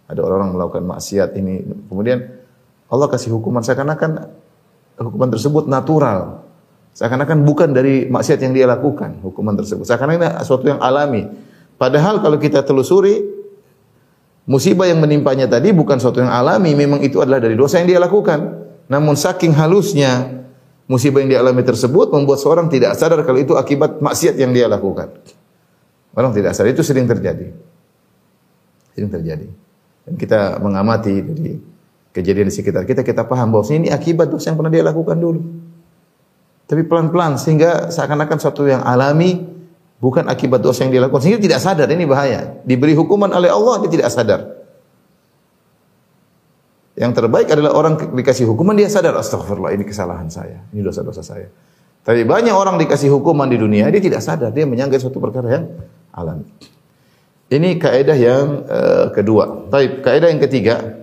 ada 0.03 0.19
orang-orang 0.19 0.51
melakukan 0.59 0.83
maksiat 0.83 1.31
ini, 1.39 1.63
kemudian 1.87 2.27
Allah 2.91 3.07
kasih 3.07 3.31
hukuman 3.31 3.63
seakan-akan 3.63 4.29
hukuman 4.99 5.29
tersebut 5.31 5.65
natural. 5.65 6.43
Seakan-akan 6.93 7.41
bukan 7.41 7.73
dari 7.73 8.05
maksiat 8.05 8.37
yang 8.43 8.53
dia 8.53 8.69
lakukan, 8.69 9.23
hukuman 9.25 9.57
tersebut. 9.57 9.87
Seakan-akan 9.87 10.43
sesuatu 10.45 10.69
yang 10.69 10.77
alami. 10.77 11.25
Padahal 11.79 12.21
kalau 12.21 12.37
kita 12.37 12.61
telusuri, 12.61 13.23
musibah 14.45 14.85
yang 14.85 15.01
menimpanya 15.01 15.49
tadi 15.49 15.73
bukan 15.73 15.97
sesuatu 15.97 16.21
yang 16.21 16.29
alami, 16.29 16.77
memang 16.77 17.01
itu 17.01 17.17
adalah 17.23 17.41
dari 17.41 17.57
dosa 17.57 17.81
yang 17.81 17.89
dia 17.89 17.97
lakukan. 17.97 18.61
Namun 18.91 19.17
saking 19.17 19.55
halusnya 19.57 20.42
musibah 20.87 21.23
yang 21.23 21.29
dia 21.31 21.39
alami 21.39 21.63
tersebut 21.63 22.11
membuat 22.11 22.39
seorang 22.43 22.67
tidak 22.67 22.95
sadar 22.99 23.23
kalau 23.23 23.39
itu 23.39 23.55
akibat 23.55 24.03
maksiat 24.03 24.35
yang 24.35 24.51
dia 24.51 24.67
lakukan. 24.67 25.11
Orang 26.13 26.35
tidak 26.35 26.53
sadar 26.53 26.71
itu 26.71 26.83
sering 26.85 27.07
terjadi. 27.09 27.51
Sering 28.93 29.09
terjadi. 29.09 29.47
Dan 30.03 30.13
kita 30.19 30.59
mengamati 30.59 31.15
dari 31.23 31.55
kejadian 32.13 32.51
di 32.51 32.53
sekitar 32.53 32.83
kita, 32.85 33.01
kita 33.01 33.25
paham 33.25 33.55
bahwa 33.55 33.65
ini 33.73 33.89
akibat 33.89 34.29
dosa 34.29 34.51
yang 34.51 34.57
pernah 34.59 34.71
dia 34.71 34.83
lakukan 34.85 35.17
dulu. 35.17 35.41
Tapi 36.67 36.81
pelan-pelan 36.87 37.35
sehingga 37.39 37.91
seakan-akan 37.91 38.37
suatu 38.39 38.67
yang 38.67 38.83
alami 38.85 39.43
bukan 39.99 40.27
akibat 40.27 40.63
dosa 40.63 40.87
yang 40.87 40.93
dilakukan 40.95 41.23
sehingga 41.23 41.41
tidak 41.41 41.59
sadar 41.59 41.87
ini 41.91 42.03
bahaya. 42.07 42.59
Diberi 42.63 42.95
hukuman 42.95 43.31
oleh 43.31 43.51
Allah 43.51 43.83
dia 43.83 43.91
tidak 43.91 44.09
sadar. 44.11 44.62
Yang 46.93 47.11
terbaik 47.25 47.49
adalah 47.49 47.73
orang 47.73 47.97
dikasih 48.13 48.45
hukuman 48.45 48.77
dia 48.77 48.85
sadar 48.85 49.17
astagfirullah 49.17 49.73
ini 49.73 49.81
kesalahan 49.81 50.29
saya, 50.29 50.61
ini 50.69 50.85
dosa-dosa 50.85 51.25
saya. 51.25 51.49
Tapi 52.05 52.21
banyak 52.21 52.53
orang 52.53 52.77
dikasih 52.77 53.09
hukuman 53.09 53.49
di 53.49 53.57
dunia 53.57 53.89
dia 53.89 54.03
tidak 54.03 54.21
sadar, 54.21 54.53
dia 54.53 54.69
menyangka 54.69 55.01
suatu 55.01 55.17
perkara 55.17 55.47
yang 55.49 55.65
alami. 56.13 56.45
Ini 57.49 57.81
kaidah 57.81 58.17
yang 58.17 58.45
uh, 58.65 59.07
kedua. 59.13 59.69
Baik, 59.69 60.05
kaidah 60.05 60.29
yang 60.29 60.41
ketiga. 60.41 61.01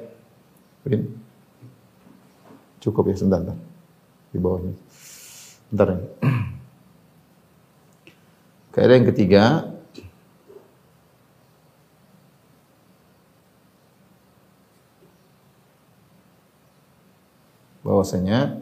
Cukup 2.81 3.11
ya 3.11 3.15
sebentar. 3.19 3.55
Di 4.31 4.39
bawahnya. 4.39 4.75
Bentar 5.71 5.87
ya. 5.95 5.99
Kaidah 8.75 8.95
yang 8.99 9.09
ketiga, 9.11 9.43
bahwasanya 17.81 18.61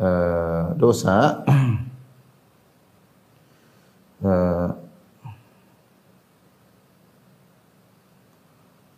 uh, 0.00 0.72
dosa 0.80 1.44
uh, 4.24 4.68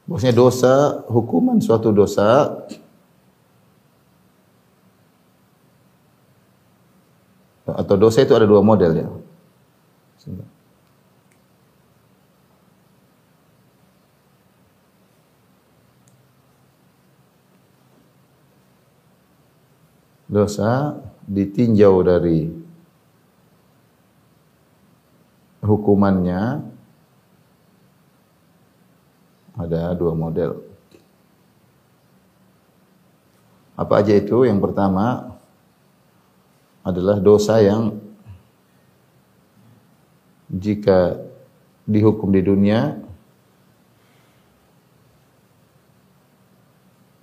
bahwasanya 0.06 0.37
dosa 0.38 1.02
hukuman 1.11 1.59
suatu 1.59 1.90
dosa 1.90 2.54
atau 7.66 7.97
dosa 7.99 8.23
itu 8.23 8.30
ada 8.30 8.47
dua 8.47 8.62
model 8.62 8.92
ya. 8.95 9.09
Dosa 20.26 20.99
ditinjau 21.26 22.02
dari 22.02 22.50
hukumannya 25.62 26.62
ada 29.56 29.95
dua 29.95 30.12
model. 30.12 30.62
Apa 33.76 34.02
aja 34.02 34.14
itu? 34.16 34.45
Yang 34.45 34.61
pertama 34.66 35.37
adalah 36.87 37.18
dosa 37.18 37.59
yang 37.59 37.99
jika 40.47 41.18
dihukum 41.83 42.30
di 42.30 42.42
dunia 42.42 43.02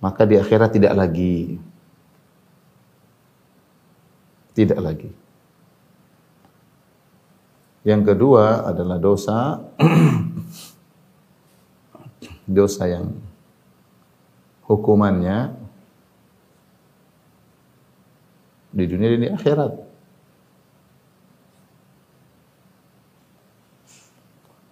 maka 0.04 0.28
di 0.28 0.36
akhirat 0.36 0.76
tidak 0.76 0.92
lagi 0.92 1.56
tidak 4.56 4.78
lagi 4.80 5.10
yang 7.84 8.00
kedua 8.00 8.64
adalah 8.64 8.96
dosa 8.96 9.60
dosa 12.48 12.88
yang 12.88 13.12
hukumannya 14.64 15.52
di 18.74 18.84
dunia 18.90 19.08
di 19.14 19.28
akhirat. 19.30 19.72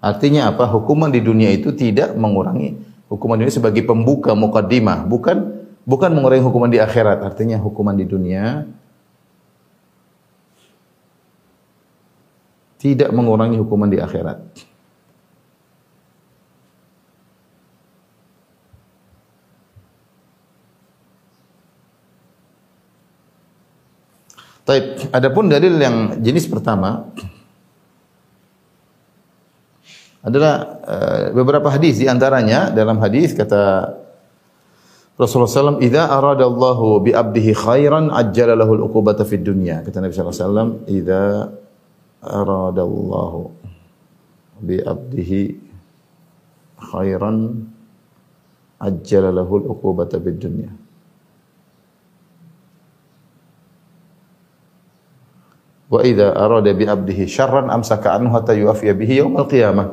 Artinya 0.02 0.50
apa? 0.50 0.66
Hukuman 0.66 1.14
di 1.14 1.22
dunia 1.22 1.54
itu 1.54 1.70
tidak 1.70 2.18
mengurangi 2.18 2.74
hukuman 3.06 3.38
dunia 3.38 3.54
sebagai 3.54 3.86
pembuka 3.86 4.34
mukaddimah, 4.34 5.06
bukan 5.06 5.62
bukan 5.86 6.10
mengurangi 6.10 6.42
hukuman 6.42 6.72
di 6.74 6.82
akhirat. 6.82 7.22
Artinya 7.22 7.62
hukuman 7.62 7.94
di 7.94 8.02
dunia 8.02 8.66
tidak 12.82 13.14
mengurangi 13.14 13.62
hukuman 13.62 13.86
di 13.86 14.02
akhirat. 14.02 14.42
Taib. 24.66 25.14
Adapun 25.14 25.46
dalil 25.46 25.78
yang 25.78 26.18
jenis 26.18 26.50
pertama 26.50 27.06
adalah 30.22 30.54
uh, 30.86 31.22
beberapa 31.34 31.66
hadis 31.70 31.98
di 31.98 32.06
antaranya 32.06 32.70
dalam 32.70 32.98
hadis 32.98 33.34
kata 33.34 33.94
Rasulullah 35.18 35.50
SAW, 35.50 35.82
"Idza 35.82 36.10
arada 36.10 36.46
Allahu 36.46 37.02
bi 37.02 37.14
'abdihi 37.14 37.52
khairan 37.54 38.10
ajjala 38.10 38.58
lahu 38.58 38.74
al-uqubata 38.78 39.22
fid 39.22 39.46
dunya." 39.46 39.82
Kata 39.82 40.02
Nabi 40.02 40.14
sallallahu 40.14 40.34
alaihi 40.34 40.46
wasallam, 40.46 40.70
"Idza 40.88 41.22
arada 42.22 42.86
Allahu 42.86 43.50
bi 44.62 44.78
'abdihi 44.78 45.40
khairan 46.78 47.66
ajjala 48.78 49.34
lahu 49.34 49.66
al-uqubata 49.66 50.22
fid 50.22 50.38
dunya." 50.38 50.70
Wa 55.92 56.00
idza 56.06 56.32
arada 56.32 56.72
bi 56.72 56.88
'abdihi 56.88 57.28
syarran 57.28 57.68
amsaka 57.68 58.16
anhu 58.16 58.32
hatta 58.32 58.56
yu'afiya 58.56 58.96
bihi 58.96 59.20
yaumil 59.20 59.44
qiyamah. 59.44 59.92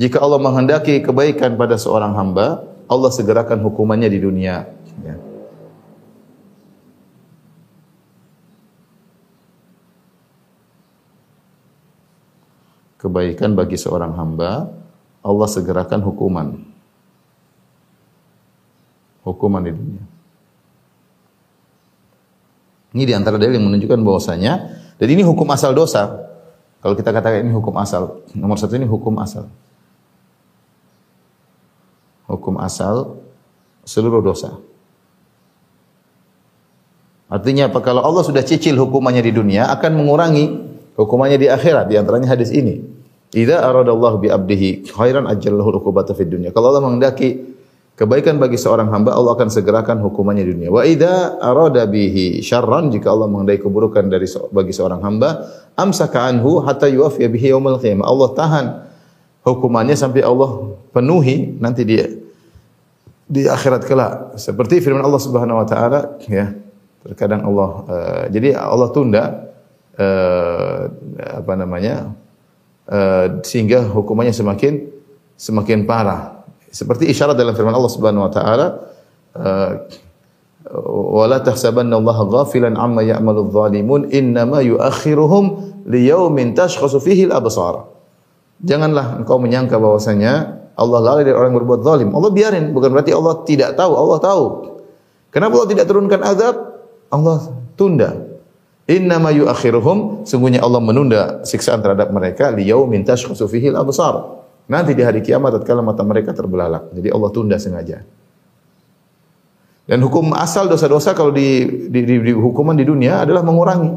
Jika 0.00 0.18
Allah 0.18 0.40
menghendaki 0.40 1.04
kebaikan 1.04 1.54
pada 1.60 1.76
seorang 1.76 2.16
hamba, 2.16 2.64
Allah 2.88 3.10
segerakan 3.12 3.62
hukumannya 3.62 4.08
di 4.08 4.18
dunia. 4.18 4.66
Ya. 5.04 5.14
Kebaikan 13.04 13.52
bagi 13.52 13.76
seorang 13.76 14.16
hamba, 14.16 14.72
Allah 15.20 15.44
segerakan 15.44 16.00
hukuman. 16.00 16.56
Hukuman 19.28 19.60
di 19.60 19.76
dunia. 19.76 20.04
Ini 22.96 23.04
di 23.04 23.12
antara 23.12 23.36
dalil 23.36 23.60
yang 23.60 23.68
menunjukkan 23.68 24.00
bahwasanya 24.00 24.52
dan 24.96 25.08
ini 25.12 25.20
hukum 25.20 25.44
asal 25.52 25.76
dosa. 25.76 26.32
Kalau 26.80 26.96
kita 26.96 27.12
katakan 27.12 27.44
ini 27.44 27.52
hukum 27.52 27.76
asal, 27.76 28.24
nomor 28.32 28.56
satu 28.56 28.72
ini 28.80 28.88
hukum 28.88 29.20
asal. 29.20 29.52
Hukum 32.24 32.56
asal 32.56 33.20
seluruh 33.84 34.24
dosa. 34.24 34.56
Artinya 37.28 37.68
apa? 37.68 37.84
Kalau 37.84 38.00
Allah 38.00 38.24
sudah 38.24 38.40
cicil 38.40 38.80
hukumannya 38.80 39.20
di 39.20 39.32
dunia, 39.34 39.68
akan 39.68 39.92
mengurangi 39.92 40.44
hukumannya 40.96 41.36
di 41.36 41.48
akhirat. 41.52 41.90
Di 41.90 42.00
antaranya 42.00 42.32
hadis 42.32 42.48
ini. 42.48 42.93
Idza 43.34 43.66
aradallahu 43.66 44.22
bi 44.22 44.28
abdihi 44.30 44.86
khairan 44.94 45.26
ajjallahu 45.26 45.82
uqubata 45.82 46.14
fid 46.14 46.30
dunya. 46.30 46.54
Kalau 46.54 46.70
Allah 46.70 46.86
menghendaki 46.86 47.50
kebaikan 47.98 48.38
bagi 48.38 48.54
seorang 48.54 48.94
hamba, 48.94 49.14
Allah 49.14 49.34
akan 49.34 49.50
segerakan 49.50 49.98
hukumannya 50.06 50.46
di 50.46 50.50
dunia. 50.54 50.70
Wa 50.70 50.86
idza 50.86 51.42
arada 51.42 51.82
bihi 51.90 52.38
syarran, 52.46 52.94
jika 52.94 53.10
Allah 53.10 53.26
menghendaki 53.26 53.66
keburukan 53.66 54.06
dari 54.06 54.30
bagi 54.54 54.70
seorang 54.70 55.02
hamba, 55.02 55.50
amsaka 55.74 56.30
anhu 56.30 56.62
hatta 56.62 56.86
yuwafiya 56.86 57.26
bihi 57.26 57.50
yaumil 57.50 57.82
qiyamah. 57.82 58.06
Allah 58.06 58.28
tahan 58.38 58.66
hukumannya 59.42 59.98
sampai 59.98 60.22
Allah 60.22 60.78
penuhi 60.94 61.58
nanti 61.58 61.82
dia 61.82 62.06
di 63.26 63.50
akhirat 63.50 63.82
kelak. 63.82 64.38
Seperti 64.38 64.78
firman 64.78 65.02
Allah 65.02 65.18
Subhanahu 65.18 65.58
wa 65.58 65.66
taala, 65.66 66.22
ya. 66.30 66.54
Terkadang 67.04 67.44
Allah 67.44 67.70
uh, 67.84 68.24
jadi 68.32 68.56
Allah 68.56 68.88
tunda 68.88 69.52
uh, 69.98 70.88
apa 71.42 71.52
namanya? 71.52 72.16
Uh, 72.84 73.40
sehingga 73.40 73.80
hukumannya 73.88 74.36
semakin 74.36 74.92
semakin 75.40 75.88
parah. 75.88 76.44
Seperti 76.68 77.08
isyarat 77.08 77.32
dalam 77.32 77.56
firman 77.56 77.72
Allah 77.72 77.88
Subhanahu 77.88 78.28
wa 78.28 78.32
taala 78.32 78.66
uh, 79.40 79.72
wala 80.92 81.40
tahsabanna 81.40 81.96
Allah 81.96 82.18
ghafilan 82.28 82.76
amma 82.76 83.00
ya'malu 83.00 83.48
adh-dhalimun 83.48 84.12
innama 84.12 84.60
yuakhiruhum 84.60 85.44
liyaumin 85.88 86.52
tashkhasu 86.52 87.00
fihi 87.00 87.24
al-absar. 87.24 87.88
Janganlah 88.60 89.16
engkau 89.24 89.40
menyangka 89.40 89.80
bahwasanya 89.80 90.60
Allah 90.74 90.98
lalai 91.00 91.24
dari 91.24 91.36
orang 91.36 91.56
yang 91.56 91.64
berbuat 91.64 91.80
zalim. 91.86 92.10
Allah 92.12 92.30
biarin, 92.34 92.74
bukan 92.74 92.90
berarti 92.90 93.14
Allah 93.14 93.34
tidak 93.46 93.80
tahu, 93.80 93.92
Allah 93.94 94.18
tahu. 94.18 94.44
Kenapa 95.30 95.52
Allah 95.56 95.70
tidak 95.70 95.86
turunkan 95.86 96.20
azab? 96.20 96.54
Allah 97.08 97.38
tunda. 97.78 98.33
Innama 98.84 99.32
yuakhiruhum, 99.32 100.28
sungguhnya 100.28 100.60
Allah 100.60 100.80
menunda 100.84 101.40
siksaan 101.40 101.80
terhadap 101.80 102.12
mereka 102.12 102.52
liyaumin 102.52 103.00
tashkhasu 103.00 103.48
fihi 103.48 103.72
al-absar. 103.72 104.44
Nanti 104.68 104.92
di 104.92 105.00
hari 105.00 105.24
kiamat 105.24 105.60
tatkala 105.60 105.80
mata 105.80 106.04
mereka 106.04 106.36
terbelalak. 106.36 106.92
Jadi 106.92 107.08
Allah 107.08 107.30
tunda 107.32 107.56
sengaja. 107.56 108.04
Dan 109.84 110.00
hukum 110.00 110.32
asal 110.32 110.68
dosa-dosa 110.68 111.12
kalau 111.12 111.32
di, 111.32 111.64
di, 111.92 112.00
di, 112.04 112.16
di 112.20 112.32
hukuman 112.32 112.72
di 112.76 112.84
dunia 112.84 113.24
adalah 113.24 113.44
mengurangi. 113.44 113.92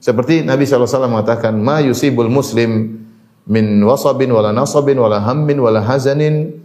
Seperti 0.00 0.44
Nabi 0.44 0.68
SAW 0.68 1.08
mengatakan, 1.08 1.56
Ma 1.56 1.80
yusibul 1.80 2.28
muslim 2.28 3.00
min 3.48 3.64
wasabin 3.84 4.32
wala 4.32 4.52
nasabin 4.52 5.00
wala 5.00 5.20
hammin 5.20 5.60
wala 5.60 5.80
hazanin 5.80 6.60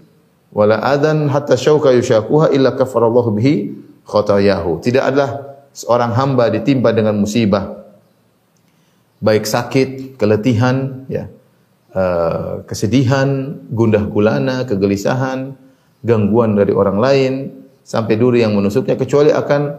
wala 0.51 0.79
adan 0.83 1.31
hatta 1.31 1.55
syauka 1.55 1.91
yushakuha 1.95 2.51
illa 2.51 2.75
kafarallahu 2.75 3.35
bihi 3.35 3.75
khotayahu. 4.03 4.83
Tidak 4.83 5.03
adalah 5.03 5.58
seorang 5.73 6.13
hamba 6.15 6.49
ditimpa 6.51 6.91
dengan 6.91 7.17
musibah 7.17 7.79
baik 9.19 9.43
sakit, 9.43 10.15
keletihan, 10.15 11.03
ya, 11.11 11.27
uh, 11.91 12.63
kesedihan, 12.63 13.59
gundah 13.71 14.07
gulana, 14.07 14.63
kegelisahan, 14.63 15.55
gangguan 16.03 16.55
dari 16.55 16.71
orang 16.71 16.97
lain 16.97 17.33
sampai 17.83 18.15
duri 18.15 18.43
yang 18.43 18.55
menusuknya 18.55 18.95
kecuali 18.95 19.35
akan 19.35 19.75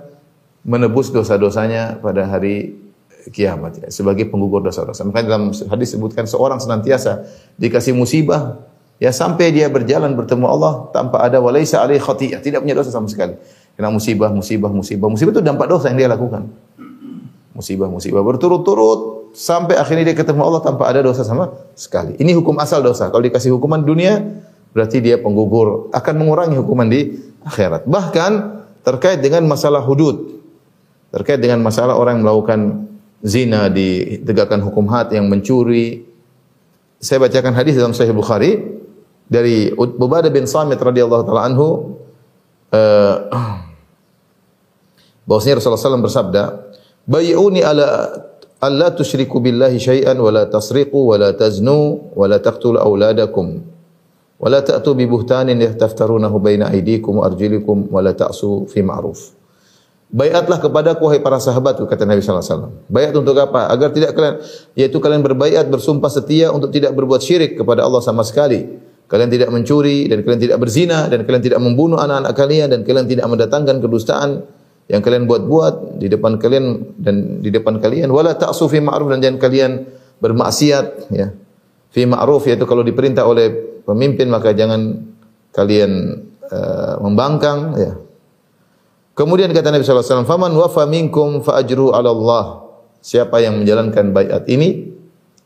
menebus 0.68 1.09
dosa-dosanya 1.09 1.97
pada 2.04 2.28
hari 2.28 2.76
kiamat 3.32 3.80
ya, 3.80 3.88
sebagai 3.88 4.28
penggugur 4.28 4.61
dosa-dosa. 4.61 5.04
Maka 5.09 5.25
dalam 5.25 5.52
hadis 5.52 5.97
disebutkan 5.97 6.28
seorang 6.28 6.61
senantiasa 6.61 7.25
dikasih 7.56 7.97
musibah 7.97 8.60
ya 9.00 9.08
sampai 9.08 9.52
dia 9.56 9.73
berjalan 9.73 10.12
bertemu 10.12 10.45
Allah 10.45 10.93
tanpa 10.93 11.25
ada 11.25 11.41
walaisa 11.41 11.80
alaihi 11.80 12.00
khati'ah, 12.00 12.45
tidak 12.45 12.60
punya 12.60 12.76
dosa 12.76 12.93
sama 12.93 13.08
sekali. 13.08 13.41
Kena 13.78 13.89
musibah, 13.89 14.30
musibah, 14.33 14.71
musibah. 14.73 15.09
Musibah 15.09 15.33
itu 15.35 15.43
dampak 15.43 15.67
dosa 15.71 15.89
yang 15.93 15.99
dia 15.99 16.09
lakukan. 16.11 16.47
Musibah, 17.56 17.89
musibah 17.91 18.23
berturut-turut 18.23 19.30
sampai 19.35 19.78
akhirnya 19.78 20.11
dia 20.11 20.17
ketemu 20.17 20.43
Allah 20.43 20.63
tanpa 20.63 20.91
ada 20.91 21.00
dosa 21.02 21.23
sama 21.23 21.54
sekali. 21.78 22.19
Ini 22.19 22.35
hukum 22.39 22.59
asal 22.59 22.83
dosa. 22.83 23.11
Kalau 23.11 23.23
dikasih 23.23 23.54
hukuman 23.54 23.83
dunia 23.83 24.21
berarti 24.71 25.02
dia 25.02 25.19
penggugur, 25.19 25.91
akan 25.91 26.15
mengurangi 26.15 26.56
hukuman 26.59 26.87
di 26.87 27.19
akhirat. 27.43 27.87
Bahkan 27.91 28.33
terkait 28.87 29.19
dengan 29.19 29.47
masalah 29.50 29.83
hudud. 29.83 30.41
Terkait 31.11 31.43
dengan 31.43 31.59
masalah 31.59 31.99
orang 31.99 32.23
yang 32.23 32.25
melakukan 32.26 32.61
zina 33.21 33.67
ditegakkan 33.67 34.63
hukum 34.63 34.87
had 34.89 35.11
yang 35.11 35.26
mencuri. 35.26 36.06
Saya 37.00 37.19
bacakan 37.26 37.56
hadis 37.56 37.75
dalam 37.80 37.97
Sahih 37.97 38.15
Bukhari 38.15 38.61
dari 39.26 39.73
Ubadah 39.75 40.28
bin 40.28 40.45
Samit 40.45 40.78
radhiyallahu 40.78 41.23
taala 41.25 41.49
anhu 41.49 41.97
uh, 42.75 43.15
bahwasanya 45.28 45.59
Rasulullah 45.59 45.83
SAW 45.83 46.06
bersabda, 46.06 46.43
"Bai'uni 47.06 47.63
ala 47.63 47.87
alla 48.61 48.89
tusyriku 48.93 49.41
billahi 49.41 49.80
syai'an 49.80 50.19
wa 50.21 50.30
la 50.30 50.45
tasriqu 50.47 50.97
wa 50.97 51.17
la 51.17 51.33
taznu 51.33 52.13
wa 52.13 52.25
la 52.28 52.37
taqtulu 52.37 52.76
auladakum 52.76 53.65
wa 54.41 54.49
la 54.52 54.61
ta'tu 54.61 54.93
bi 54.93 55.09
buhtanin 55.09 55.56
yaftaftarunahu 55.56 56.37
baina 56.41 56.69
aydikum 56.69 57.21
wa 57.21 57.28
arjulikum 57.28 57.89
wa 57.89 58.00
la 58.04 58.13
ta'su 58.13 58.69
fi 58.69 58.85
ma'ruf." 58.85 59.41
Bayatlah 60.11 60.59
kepadaku 60.59 61.06
wahai 61.06 61.23
para 61.23 61.39
sahabatku 61.39 61.87
kata 61.87 62.02
Nabi 62.02 62.19
wasallam. 62.19 62.75
Bayat 62.91 63.15
untuk 63.15 63.39
apa? 63.39 63.71
Agar 63.71 63.95
tidak 63.95 64.19
kalian 64.19 64.43
yaitu 64.75 64.99
kalian 64.99 65.23
berbaiat 65.23 65.71
bersumpah 65.71 66.11
setia 66.11 66.50
untuk 66.50 66.75
tidak 66.75 66.91
berbuat 66.99 67.23
syirik 67.23 67.54
kepada 67.54 67.87
Allah 67.87 68.02
sama 68.02 68.26
sekali. 68.26 68.90
Kalian 69.10 69.26
tidak 69.26 69.50
mencuri 69.50 70.06
dan 70.06 70.23
kalian 70.23 70.38
tidak 70.38 70.58
berzina 70.62 71.10
dan 71.10 71.26
kalian 71.26 71.42
tidak 71.42 71.58
membunuh 71.58 71.99
anak-anak 71.99 72.30
kalian 72.38 72.70
dan 72.70 72.80
kalian 72.86 73.10
tidak 73.10 73.26
mendatangkan 73.26 73.82
kedustaan 73.82 74.46
yang 74.86 75.02
kalian 75.02 75.26
buat-buat 75.26 75.99
di 75.99 76.06
depan 76.06 76.38
kalian 76.38 76.94
dan 76.94 77.42
di 77.42 77.50
depan 77.50 77.82
kalian 77.82 78.06
wala 78.06 78.38
ta'su 78.38 78.70
ma'ruf 78.70 79.10
dan 79.10 79.18
jangan 79.18 79.38
kalian 79.42 79.73
bermaksiat 80.23 81.10
ya. 81.10 81.34
Fi 81.90 82.06
ma'ruf 82.06 82.46
yaitu 82.46 82.70
kalau 82.70 82.86
diperintah 82.86 83.26
oleh 83.26 83.50
pemimpin 83.82 84.30
maka 84.30 84.54
jangan 84.54 85.10
kalian 85.50 86.23
uh, 86.46 87.02
membangkang 87.02 87.75
ya 87.75 87.92
Kemudian 89.20 89.52
kata 89.52 89.68
Nabi 89.68 89.84
sallallahu 89.84 90.00
alaihi 90.00 90.16
wasallam, 90.16 90.32
"Faman 90.32 90.52
wafa 90.56 90.82
minkum 90.88 91.44
fa 91.44 91.60
ajru 91.60 91.92
'ala 91.92 92.08
Allah." 92.08 92.73
Siapa 93.04 93.36
yang 93.44 93.60
menjalankan 93.60 94.16
baiat 94.16 94.49
ini, 94.49 94.96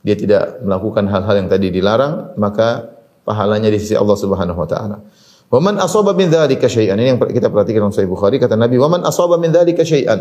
dia 0.06 0.14
tidak 0.14 0.62
melakukan 0.62 1.10
hal-hal 1.10 1.42
yang 1.42 1.50
tadi 1.50 1.74
dilarang, 1.74 2.38
maka 2.38 2.93
pahalanya 3.24 3.72
di 3.72 3.80
sisi 3.80 3.96
Allah 3.96 4.14
Subhanahu 4.14 4.58
wa 4.60 4.68
taala. 4.68 5.00
Wa 5.48 5.60
man 5.60 5.80
asaba 5.80 6.12
min 6.12 6.30
dzalika 6.30 6.68
syai'an. 6.68 6.96
Ini 7.00 7.16
yang 7.16 7.20
kita 7.20 7.48
perhatikan 7.48 7.88
dalam 7.88 7.94
Sahih 7.94 8.08
Bukhari 8.08 8.36
kata 8.36 8.54
Nabi, 8.54 8.76
"Wa 8.76 8.88
man 8.92 9.02
asaba 9.02 9.40
min 9.40 9.50
dzalika 9.50 9.82
syai'an." 9.82 10.20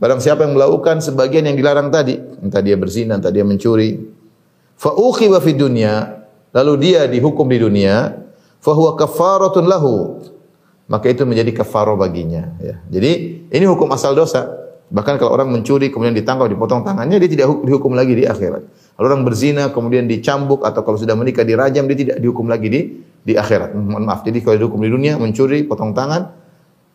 Barang 0.00 0.18
siapa 0.18 0.48
yang 0.48 0.56
melakukan 0.56 1.04
sebagian 1.04 1.46
yang 1.46 1.54
dilarang 1.54 1.92
tadi, 1.92 2.16
entah 2.16 2.64
dia 2.64 2.74
berzina, 2.74 3.20
entah 3.20 3.30
dia 3.30 3.44
mencuri, 3.44 4.00
fa 4.74 4.90
ukhiba 4.96 5.38
fid 5.38 5.60
dunya, 5.60 6.24
lalu 6.50 6.72
dia 6.80 7.06
dihukum 7.06 7.46
di 7.46 7.60
dunia, 7.60 8.10
fa 8.58 8.72
huwa 8.72 8.96
kafaratun 8.98 9.68
lahu 9.68 10.18
maka 10.92 11.08
itu 11.08 11.24
menjadi 11.24 11.64
kafaroh 11.64 11.96
baginya. 11.96 12.52
Ya. 12.60 12.76
Jadi 12.92 13.12
ini 13.48 13.64
hukum 13.64 13.88
asal 13.96 14.12
dosa. 14.12 14.44
Bahkan 14.92 15.16
kalau 15.16 15.32
orang 15.32 15.48
mencuri 15.48 15.88
kemudian 15.88 16.12
ditangkap 16.12 16.52
dipotong 16.52 16.84
tangannya 16.84 17.16
dia 17.16 17.30
tidak 17.32 17.48
dihukum 17.64 17.96
lagi 17.96 18.12
di 18.12 18.28
akhirat. 18.28 18.60
Kalau 18.92 19.06
orang 19.08 19.24
berzina 19.24 19.72
kemudian 19.72 20.04
dicambuk 20.04 20.62
atau 20.62 20.84
kalau 20.84 21.00
sudah 21.00 21.16
menikah 21.16 21.42
dirajam 21.42 21.88
dia 21.88 21.96
tidak 21.96 22.16
dihukum 22.20 22.46
lagi 22.46 22.68
di 22.68 22.80
di 23.22 23.32
akhirat. 23.34 23.72
Mohon 23.72 24.04
maaf. 24.04 24.20
Jadi 24.26 24.38
kalau 24.44 24.56
dihukum 24.60 24.80
di 24.82 24.90
dunia 24.92 25.16
mencuri 25.16 25.64
potong 25.64 25.96
tangan 25.96 26.28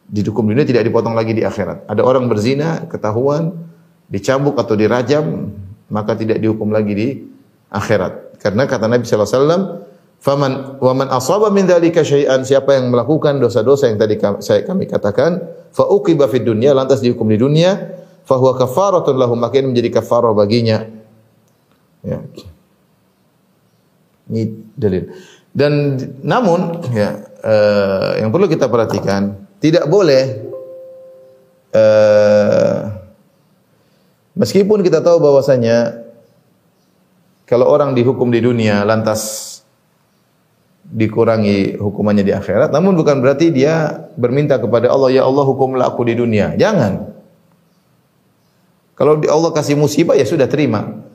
dihukum 0.07 0.47
di 0.47 0.55
dunia 0.55 0.67
tidak 0.67 0.83
dipotong 0.87 1.17
lagi 1.17 1.33
di 1.33 1.43
akhirat. 1.43 1.89
Ada 1.89 2.01
orang 2.05 2.29
berzina 2.29 2.85
ketahuan 2.87 3.51
dicambuk 4.07 4.55
atau 4.55 4.77
dirajam 4.77 5.51
maka 5.89 6.15
tidak 6.15 6.37
dihukum 6.39 6.69
lagi 6.69 6.93
di 6.93 7.07
akhirat. 7.73 8.39
Karena 8.39 8.69
kata 8.69 8.85
Nabi 8.85 9.03
sallallahu 9.03 9.27
alaihi 9.27 9.41
wasallam 9.41 9.63
Faman 10.17 10.81
wa 10.81 10.93
man 10.97 11.07
asaba 11.13 11.53
min 11.53 11.69
dzalika 11.69 12.01
syai'an 12.01 12.41
siapa 12.41 12.73
yang 12.73 12.89
melakukan 12.89 13.37
dosa-dosa 13.37 13.85
yang 13.85 14.01
tadi 14.01 14.17
kami, 14.17 14.41
saya 14.41 14.65
kami 14.65 14.89
katakan 14.89 15.45
fa 15.69 15.85
uqiba 15.85 16.25
fid 16.25 16.41
dunya 16.41 16.73
lantas 16.73 17.05
dihukum 17.05 17.29
di 17.29 17.37
dunia 17.37 17.77
fa 18.25 18.33
huwa 18.33 18.57
kafaratun 18.57 19.13
lahu 19.13 19.37
maka 19.37 19.61
menjadi 19.61 20.01
kafarah 20.01 20.33
baginya. 20.33 20.96
Ya. 22.05 22.19
Ini 24.27 24.43
dalil. 24.75 25.09
Dan 25.55 25.97
namun 26.21 26.85
ya 26.93 27.17
uh, 27.41 28.11
yang 28.21 28.29
perlu 28.29 28.45
kita 28.45 28.69
perhatikan 28.69 29.49
tidak 29.57 29.89
boleh 29.89 30.45
uh, 31.73 32.93
meskipun 34.37 34.85
kita 34.85 35.01
tahu 35.01 35.17
bahwasanya 35.17 36.05
kalau 37.47 37.71
orang 37.71 37.95
dihukum 37.95 38.29
di 38.29 38.43
dunia 38.43 38.83
lantas 38.83 39.55
dikurangi 40.87 41.75
hukumannya 41.75 42.23
di 42.23 42.31
akhirat, 42.31 42.71
namun 42.71 42.95
bukan 42.95 43.19
berarti 43.19 43.51
dia 43.51 44.07
berminta 44.15 44.55
kepada 44.55 44.87
Allah, 44.87 45.11
ya 45.11 45.23
Allah 45.27 45.43
hukumlah 45.43 45.87
aku 45.91 46.07
di 46.07 46.15
dunia. 46.15 46.55
Jangan. 46.55 47.11
Kalau 48.95 49.19
Allah 49.19 49.51
kasih 49.51 49.75
musibah 49.75 50.15
ya 50.15 50.23
sudah 50.23 50.47
terima. 50.47 51.06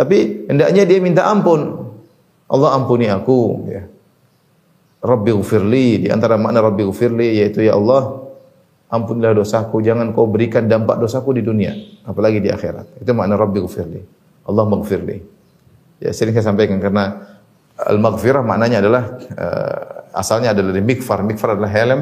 Tapi 0.00 0.48
hendaknya 0.48 0.88
dia 0.88 0.96
minta 0.96 1.28
ampun. 1.28 1.92
Allah 2.48 2.72
ampuni 2.72 3.04
aku 3.04 3.68
ya. 3.68 3.84
Rabbi 5.04 5.30
ghfirli 5.36 6.04
di 6.04 6.08
antara 6.08 6.40
makna 6.40 6.64
Rabbi 6.64 6.88
ghfirli 6.88 7.36
yaitu 7.44 7.60
ya 7.60 7.76
Allah 7.76 8.24
ampunilah 8.88 9.36
dosaku 9.36 9.84
jangan 9.84 10.16
kau 10.16 10.24
berikan 10.24 10.64
dampak 10.64 10.96
dosaku 10.96 11.36
di 11.36 11.44
dunia 11.44 11.76
apalagi 12.08 12.40
di 12.40 12.48
akhirat. 12.48 13.04
Itu 13.04 13.12
makna 13.12 13.36
Rabbi 13.36 13.60
ghfirli. 13.60 14.00
Allah 14.48 14.64
maghfirli. 14.64 15.16
Ya 16.00 16.16
sering 16.16 16.32
saya 16.32 16.48
sampaikan 16.48 16.80
karena 16.80 17.36
al-maghfirah 17.76 18.40
maknanya 18.40 18.80
adalah 18.80 19.04
uh, 19.36 20.16
asalnya 20.16 20.56
adalah 20.56 20.72
dari 20.72 20.84
mikfar. 20.84 21.20
Mikfar 21.20 21.60
adalah 21.60 21.68
helm 21.68 22.00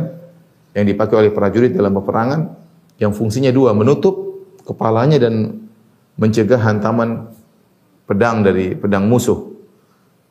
yang 0.72 0.86
dipakai 0.86 1.18
oleh 1.18 1.30
prajurit 1.34 1.74
dalam 1.74 1.98
peperangan 1.98 2.46
yang 3.02 3.10
fungsinya 3.10 3.50
dua, 3.50 3.74
menutup 3.74 4.46
kepalanya 4.62 5.18
dan 5.18 5.66
mencegah 6.18 6.62
hantaman 6.62 7.30
pedang 8.08 8.40
dari 8.40 8.72
pedang 8.72 9.04
musuh. 9.04 9.36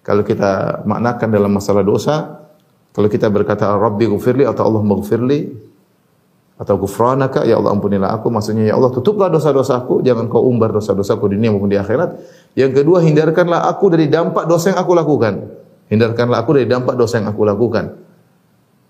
Kalau 0.01 0.25
kita 0.25 0.81
maknakan 0.89 1.29
dalam 1.29 1.51
masalah 1.53 1.85
dosa, 1.85 2.41
kalau 2.97 3.05
kita 3.05 3.29
berkata 3.29 3.69
Rabbi 3.77 4.09
gufirli 4.09 4.41
atau 4.41 4.65
Allah 4.65 4.81
maghfirli 4.81 5.39
atau 6.57 6.73
gufranaka 6.81 7.45
ya 7.45 7.61
Allah 7.61 7.77
ampunilah 7.77 8.09
aku. 8.17 8.33
Maksudnya 8.33 8.73
ya 8.73 8.73
Allah 8.73 8.89
tutuplah 8.89 9.29
dosa-dosaku 9.29 10.01
jangan 10.01 10.25
kau 10.25 10.49
umbar 10.49 10.73
dosa-dosaku 10.73 11.29
di 11.29 11.37
dunia 11.37 11.53
maupun 11.53 11.69
di 11.69 11.77
akhirat. 11.77 12.17
Yang 12.57 12.81
kedua 12.81 13.05
hindarkanlah 13.05 13.69
aku 13.69 13.93
dari 13.93 14.09
dampak 14.09 14.49
dosa 14.49 14.73
yang 14.73 14.81
aku 14.81 14.91
lakukan. 14.97 15.33
Hindarkanlah 15.93 16.41
aku 16.41 16.57
dari 16.57 16.65
dampak 16.65 16.97
dosa 16.97 17.21
yang 17.21 17.29
aku 17.29 17.45
lakukan. 17.45 17.85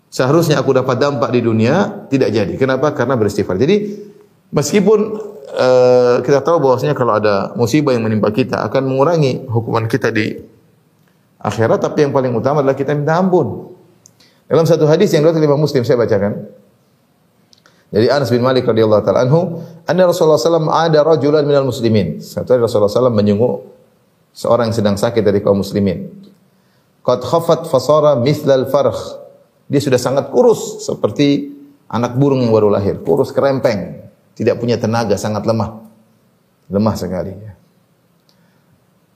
Seharusnya 0.08 0.63
aku 0.63 0.71
dapat 0.71 0.95
dampak 1.04 1.36
di 1.36 1.43
dunia 1.43 2.08
tidak 2.08 2.32
jadi. 2.32 2.54
Kenapa? 2.56 2.95
Karena 2.95 3.19
beristighfar 3.19 3.60
jadi 3.60 4.07
meskipun 4.54 5.00
uh, 5.54 6.24
kita 6.24 6.44
tahu 6.44 6.64
bahwasanya 6.64 6.94
kalau 6.94 7.18
ada 7.18 7.56
musibah 7.56 7.96
yang 7.96 8.06
menimpa 8.06 8.32
kita 8.32 8.64
akan 8.68 8.88
mengurangi 8.88 9.48
hukuman 9.48 9.88
kita 9.88 10.12
di 10.12 10.38
akhirat 11.42 11.80
tapi 11.80 12.08
yang 12.08 12.14
paling 12.16 12.34
utama 12.34 12.64
adalah 12.64 12.76
kita 12.76 12.96
minta 12.96 13.16
ampun 13.16 13.72
dalam 14.48 14.64
satu 14.64 14.88
hadis 14.88 15.12
yang 15.12 15.28
diriwayatkan 15.28 15.44
Imam 15.44 15.60
Muslim 15.60 15.84
saya 15.84 16.00
bacakan 16.00 16.48
dari 17.88 18.12
Anas 18.12 18.28
bin 18.28 18.44
Malik 18.44 18.68
radhiyallahu 18.68 19.00
taala 19.00 19.24
anhu, 19.24 19.64
anna 19.88 20.12
Rasulullah 20.12 20.36
sallallahu 20.36 20.76
ada 20.76 21.08
rajulan 21.08 21.48
minal 21.48 21.64
muslimin. 21.64 22.20
Satu 22.20 22.52
hari 22.52 22.60
Rasulullah 22.60 22.92
sallallahu 22.92 23.16
menyenguk 23.16 23.64
seorang 24.36 24.72
yang 24.72 24.76
sedang 24.76 24.96
sakit 25.00 25.24
dari 25.24 25.40
kaum 25.40 25.64
muslimin. 25.64 26.12
Qad 27.00 27.24
khafat 27.24 27.72
fasara 27.72 28.20
mithlal 28.20 28.68
farkh. 28.68 29.24
Dia 29.72 29.80
sudah 29.80 30.00
sangat 30.00 30.32
kurus 30.36 30.84
seperti 30.84 31.56
anak 31.88 32.20
burung 32.20 32.44
yang 32.44 32.52
baru 32.52 32.68
lahir, 32.72 33.00
kurus 33.00 33.32
kerempeng, 33.32 34.07
tidak 34.38 34.62
punya 34.62 34.78
tenaga, 34.78 35.17
sangat 35.17 35.50
lemah. 35.50 35.82
Lemah 36.69 36.93
sekali 36.93 37.34
ya. 37.34 37.58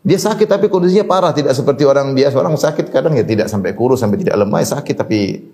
Dia 0.02 0.18
sakit 0.18 0.50
tapi 0.50 0.66
kondisinya 0.66 1.06
parah, 1.06 1.30
tidak 1.30 1.54
seperti 1.54 1.86
orang 1.86 2.18
biasa. 2.18 2.42
Orang 2.42 2.58
sakit 2.58 2.90
kadang 2.90 3.14
ya 3.14 3.22
tidak 3.22 3.46
sampai 3.46 3.78
kurus, 3.78 4.02
sampai 4.02 4.18
tidak 4.18 4.34
lemah, 4.42 4.66
ya 4.66 4.82
sakit 4.82 4.98
tapi 4.98 5.46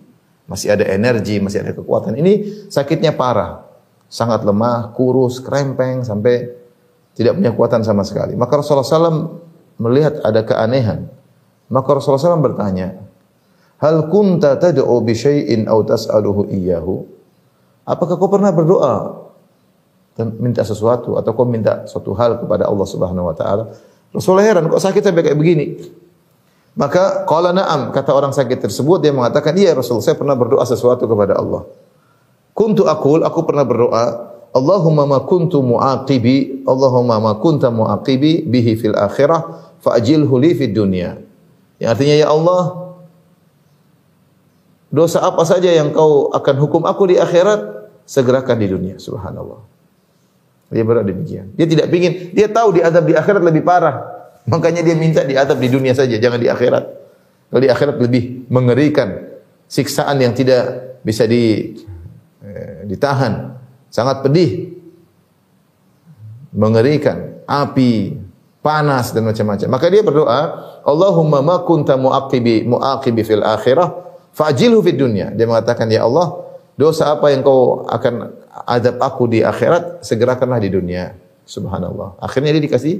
masih 0.47 0.71
ada 0.71 0.87
energi, 0.87 1.43
masih 1.43 1.67
ada 1.67 1.75
kekuatan. 1.75 2.15
Ini 2.15 2.63
sakitnya 2.71 3.11
parah, 3.11 3.67
sangat 4.07 4.47
lemah, 4.47 4.95
kurus, 4.95 5.43
krempeng 5.43 6.07
sampai 6.07 6.47
tidak 7.11 7.35
punya 7.35 7.51
kekuatan 7.51 7.83
sama 7.83 8.07
sekali. 8.07 8.39
Maka 8.39 8.63
Rasulullah 8.63 8.87
SAW 8.87 9.43
melihat 9.83 10.23
ada 10.23 10.47
keanehan. 10.47 11.11
Maka 11.67 11.99
Rasulullah 11.99 12.39
SAW 12.39 12.39
bertanya, 12.39 13.03
Hal 13.83 14.07
kunta 14.07 14.55
tad'u 14.55 14.95
bi 15.03 15.11
syai'in 15.11 15.67
aw 15.67 15.83
tas'aluhu 15.83 16.47
iyyahu? 16.49 17.03
Apakah 17.83 18.15
kau 18.15 18.31
pernah 18.31 18.55
berdoa 18.55 19.26
minta 20.25 20.65
sesuatu 20.65 21.19
atau 21.19 21.31
kau 21.37 21.45
minta 21.45 21.85
suatu 21.85 22.17
hal 22.17 22.41
kepada 22.41 22.65
Allah 22.65 22.87
Subhanahu 22.89 23.29
wa 23.29 23.35
taala? 23.37 23.69
Rasulullah 24.09 24.47
heran 24.47 24.65
kok 24.71 24.81
sakit 24.81 25.01
sampai 25.03 25.21
kayak 25.21 25.37
begini. 25.37 25.77
Maka 26.77 27.25
qala 27.25 27.53
na'am, 27.53 27.89
kata 27.89 28.13
orang 28.13 28.33
sakit 28.33 28.69
tersebut 28.69 29.01
dia 29.01 29.09
mengatakan, 29.09 29.53
"Iya 29.57 29.73
Rasul, 29.73 29.97
saya 30.01 30.13
pernah 30.13 30.37
berdoa 30.37 30.61
sesuatu 30.61 31.09
kepada 31.09 31.37
Allah." 31.37 31.65
Kuntu 32.53 32.85
aqul, 32.89 33.21
aku 33.25 33.45
pernah 33.45 33.65
berdoa, 33.65 34.33
Allahumma 34.53 35.05
ma 35.05 35.19
kuntu 35.21 35.61
muaqibi, 35.61 36.65
Allahumma 36.65 37.21
ma 37.21 37.33
kunta 37.37 37.69
muaqibi 37.69 38.45
bihi 38.49 38.73
fil 38.77 38.97
akhirah 38.97 39.73
fa'jilhu 39.81 40.33
li 40.41 40.57
fid 40.57 40.73
dunya. 40.73 41.21
Yang 41.77 41.89
artinya 41.93 42.15
ya 42.17 42.27
Allah, 42.33 42.61
dosa 44.89 45.21
apa 45.21 45.45
saja 45.45 45.69
yang 45.69 45.93
kau 45.93 46.33
akan 46.33 46.55
hukum 46.57 46.89
aku 46.89 47.13
di 47.13 47.21
akhirat, 47.21 47.89
segerakan 48.09 48.57
di 48.57 48.67
dunia. 48.73 48.95
Subhanallah. 48.97 49.76
Dia 50.67 50.83
berdoa 50.83 51.07
demikian. 51.07 51.55
Dia 51.55 51.63
tidak 51.63 51.87
ingin, 51.95 52.35
dia 52.35 52.47
tahu 52.51 52.75
di 52.75 52.81
azab 52.83 53.07
di 53.07 53.15
akhirat 53.15 53.39
lebih 53.39 53.63
parah. 53.63 54.03
Makanya 54.47 54.83
dia 54.83 54.95
minta 54.95 55.23
diadab 55.23 55.59
di 55.59 55.67
dunia 55.71 55.95
saja, 55.95 56.15
jangan 56.19 56.39
di 56.39 56.47
akhirat. 56.47 56.83
Kalau 57.47 57.61
di 57.63 57.69
akhirat 57.71 57.95
lebih 58.03 58.47
mengerikan, 58.51 59.39
siksaan 59.67 60.19
yang 60.19 60.35
tidak 60.35 60.99
bisa 61.03 61.23
di, 61.23 61.75
eh, 62.43 62.83
ditahan, 62.83 63.55
sangat 63.87 64.23
pedih, 64.23 64.75
mengerikan, 66.51 67.43
api, 67.47 68.19
panas 68.59 69.15
dan 69.15 69.23
macam-macam. 69.23 69.67
Maka 69.71 69.85
dia 69.87 70.03
berdoa, 70.03 70.41
Allahumma 70.83 71.39
ma 71.39 71.55
kunta 71.63 71.95
muaqibi 71.95 72.67
muaqibi 72.67 73.23
fil 73.23 73.43
akhirah 73.43 73.95
fa'jilhu 74.35 74.83
fid 74.83 74.99
dunya. 74.99 75.31
Dia 75.31 75.47
mengatakan, 75.47 75.87
ya 75.87 76.03
Allah, 76.03 76.43
dosa 76.75 77.15
apa 77.15 77.31
yang 77.31 77.43
kau 77.43 77.87
akan 77.87 78.46
adab 78.67 78.99
aku 78.99 79.31
di 79.31 79.39
akhirat, 79.39 80.03
segerakanlah 80.03 80.59
di 80.59 80.69
dunia. 80.69 81.15
Subhanallah. 81.47 82.19
Akhirnya 82.19 82.51
dia 82.51 82.59
dikasih 82.59 82.95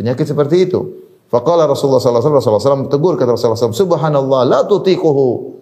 Penyakit 0.00 0.26
seperti 0.32 0.64
itu. 0.64 0.80
Faqala 1.28 1.68
Rasulullah 1.68 2.00
sallallahu 2.00 2.32
alaihi 2.32 2.56
wasallam 2.56 2.84
tegur 2.88 3.14
kata 3.20 3.36
Rasulullah 3.36 3.68
SAW, 3.68 3.76
Subhanallah 3.76 4.40
la 4.48 4.60
tutiquhu. 4.64 5.60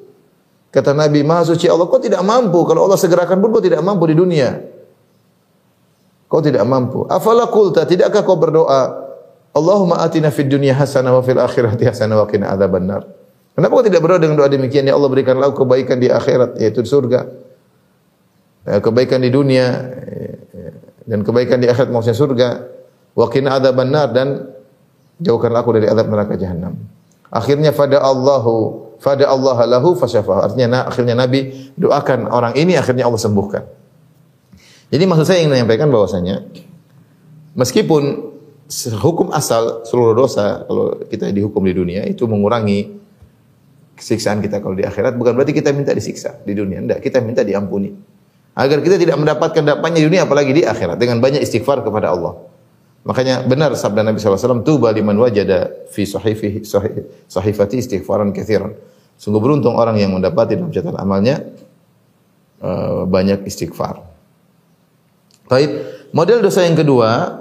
Kata 0.71 0.93
Nabi, 0.95 1.25
Maha 1.25 1.49
suci 1.49 1.65
Allah, 1.67 1.89
kau 1.89 1.99
tidak 1.99 2.21
mampu. 2.23 2.63
Kalau 2.69 2.85
Allah 2.87 3.01
segerakan 3.01 3.41
pun 3.41 3.57
kau 3.57 3.65
tidak 3.65 3.81
mampu 3.81 4.05
di 4.07 4.15
dunia. 4.15 4.63
Kau 6.29 6.45
tidak 6.45 6.63
mampu. 6.69 7.09
Afala 7.09 7.49
qulta, 7.49 7.89
tidakkah 7.89 8.21
kau 8.21 8.37
berdoa, 8.37 9.11
Allahumma 9.57 10.05
atina 10.05 10.29
fid 10.29 10.53
dunya 10.53 10.77
hasanah 10.77 11.19
wa 11.19 11.23
fil 11.25 11.41
akhirati 11.41 11.89
hasanah 11.89 12.21
wa 12.21 12.27
qina 12.29 12.53
adzabannar. 12.53 13.09
Kenapa 13.57 13.73
kau 13.75 13.85
tidak 13.85 14.05
berdoa 14.05 14.21
dengan 14.21 14.37
doa 14.39 14.49
demikian? 14.53 14.85
Ya 14.87 14.95
Allah 14.95 15.09
berikanlah 15.09 15.51
kebaikan 15.57 15.99
di 15.99 16.13
akhirat, 16.13 16.61
yaitu 16.61 16.85
di 16.85 16.89
surga. 16.93 17.27
Ya, 18.69 18.85
kebaikan 18.85 19.25
di 19.25 19.33
dunia 19.33 19.97
dan 21.09 21.25
kebaikan 21.25 21.57
di 21.57 21.73
akhirat 21.73 21.89
maksudnya 21.89 22.19
surga. 22.21 22.49
Wa 23.17 23.33
qina 23.33 23.57
adzabannar 23.57 24.13
dan 24.13 24.53
jauhkanlah 25.25 25.65
aku 25.65 25.81
dari 25.81 25.89
azab 25.89 26.13
neraka 26.13 26.37
jahanam. 26.37 26.77
Akhirnya 27.33 27.73
fada 27.73 28.05
Allahu 28.05 28.89
fada 29.01 29.25
Allah 29.25 29.57
lahu 29.65 29.97
fasyafa. 29.97 30.45
Artinya 30.45 30.69
nah, 30.69 30.83
akhirnya 30.85 31.17
Nabi 31.17 31.73
doakan 31.81 32.29
orang 32.29 32.53
ini 32.61 32.77
akhirnya 32.77 33.09
Allah 33.09 33.17
sembuhkan. 33.17 33.65
Jadi 34.93 35.05
maksud 35.09 35.25
saya 35.25 35.41
ingin 35.41 35.57
menyampaikan 35.57 35.89
bahwasanya 35.89 36.45
meskipun 37.57 38.33
hukum 39.01 39.33
asal 39.33 39.85
seluruh 39.89 40.13
dosa 40.13 40.69
kalau 40.69 40.93
kita 41.09 41.33
dihukum 41.33 41.65
di 41.65 41.73
dunia 41.73 42.05
itu 42.05 42.29
mengurangi 42.29 43.01
kesiksaan 43.97 44.45
kita 44.45 44.61
kalau 44.61 44.77
di 44.77 44.85
akhirat 44.85 45.17
bukan 45.17 45.33
berarti 45.33 45.57
kita 45.57 45.73
minta 45.73 45.97
disiksa 45.97 46.37
di 46.45 46.53
dunia. 46.53 46.85
Tidak, 46.85 47.01
kita 47.01 47.25
minta 47.25 47.41
diampuni. 47.41 48.18
Agar 48.59 48.83
kita 48.83 48.99
tidak 48.99 49.15
mendapatkan 49.23 49.63
dampaknya 49.63 50.03
di 50.03 50.07
dunia 50.11 50.27
apalagi 50.27 50.51
di 50.51 50.63
akhirat 50.67 50.99
dengan 50.99 51.23
banyak 51.23 51.39
istighfar 51.47 51.87
kepada 51.87 52.11
Allah. 52.11 52.43
Makanya 53.07 53.47
benar 53.47 53.71
sabda 53.79 54.03
Nabi 54.03 54.19
SAW, 54.19 54.67
Tuba 54.67 54.91
liman 54.91 55.15
wajada 55.15 55.87
fi 55.95 56.03
sahifihi 56.03 56.67
sahifati 57.31 57.79
istighfaran 57.79 58.35
kathiran. 58.35 58.75
Sungguh 59.15 59.39
beruntung 59.39 59.79
orang 59.79 59.99
yang 59.99 60.11
mendapati 60.11 60.59
dalam 60.59 60.75
catatan 60.75 60.99
amalnya 60.99 61.47
uh, 62.63 63.07
banyak 63.07 63.47
istighfar. 63.47 64.03
Baik, 65.49 65.71
model 66.13 66.43
dosa 66.45 66.67
yang 66.67 66.77
kedua 66.77 67.41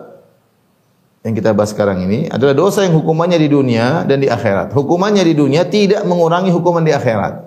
yang 1.28 1.36
kita 1.36 1.52
bahas 1.52 1.76
sekarang 1.76 2.08
ini 2.08 2.32
adalah 2.32 2.56
dosa 2.56 2.88
yang 2.88 2.96
hukumannya 2.96 3.36
di 3.36 3.50
dunia 3.52 4.08
dan 4.08 4.24
di 4.24 4.32
akhirat. 4.32 4.72
Hukumannya 4.72 5.28
di 5.28 5.34
dunia 5.36 5.68
tidak 5.68 6.08
mengurangi 6.08 6.54
hukuman 6.56 6.82
di 6.82 6.96
akhirat. 6.96 7.44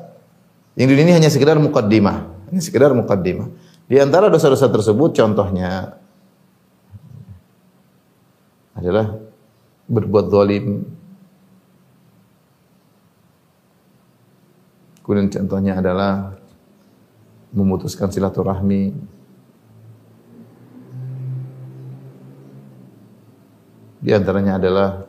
Yang 0.77 0.87
di 0.87 0.95
dunia 0.95 1.07
ini 1.09 1.15
hanya 1.17 1.31
sekedar 1.33 1.57
mukaddimah, 1.57 2.30
hanya 2.51 2.59
sekedar 2.59 2.91
mukaddimah. 2.91 3.47
Di 3.87 4.03
antara 4.03 4.27
dosa-dosa 4.27 4.67
tersebut 4.67 5.15
contohnya 5.15 5.99
adalah 8.75 9.19
berbuat 9.87 10.27
zalim. 10.31 10.87
Kemudian 15.03 15.31
contohnya 15.31 15.79
adalah 15.79 16.39
memutuskan 17.51 18.11
silaturahmi. 18.15 18.95
Di 24.01 24.11
antaranya 24.15 24.57
adalah 24.57 25.07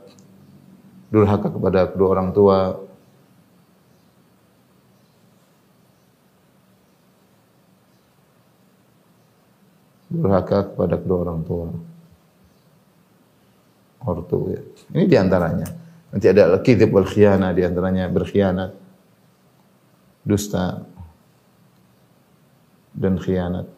durhaka 1.14 1.54
kepada 1.54 1.90
kedua 1.94 2.10
orang 2.18 2.30
tua, 2.34 2.76
durhaka 10.12 10.76
kepada 10.76 11.00
kedua 11.00 11.18
orang 11.24 11.42
tua. 11.48 11.68
ortu 14.02 14.50
ya. 14.50 14.62
Ini 14.98 15.06
di 15.06 15.14
antaranya. 15.14 15.68
Nanti 16.12 16.26
ada 16.28 16.58
al-kidhib 16.58 16.90
wal 16.90 17.06
khiyana 17.06 17.54
di 17.54 17.62
antaranya 17.62 18.10
berkhianat, 18.10 18.74
dusta 20.26 20.84
dan 22.98 23.16
khianat. 23.22 23.70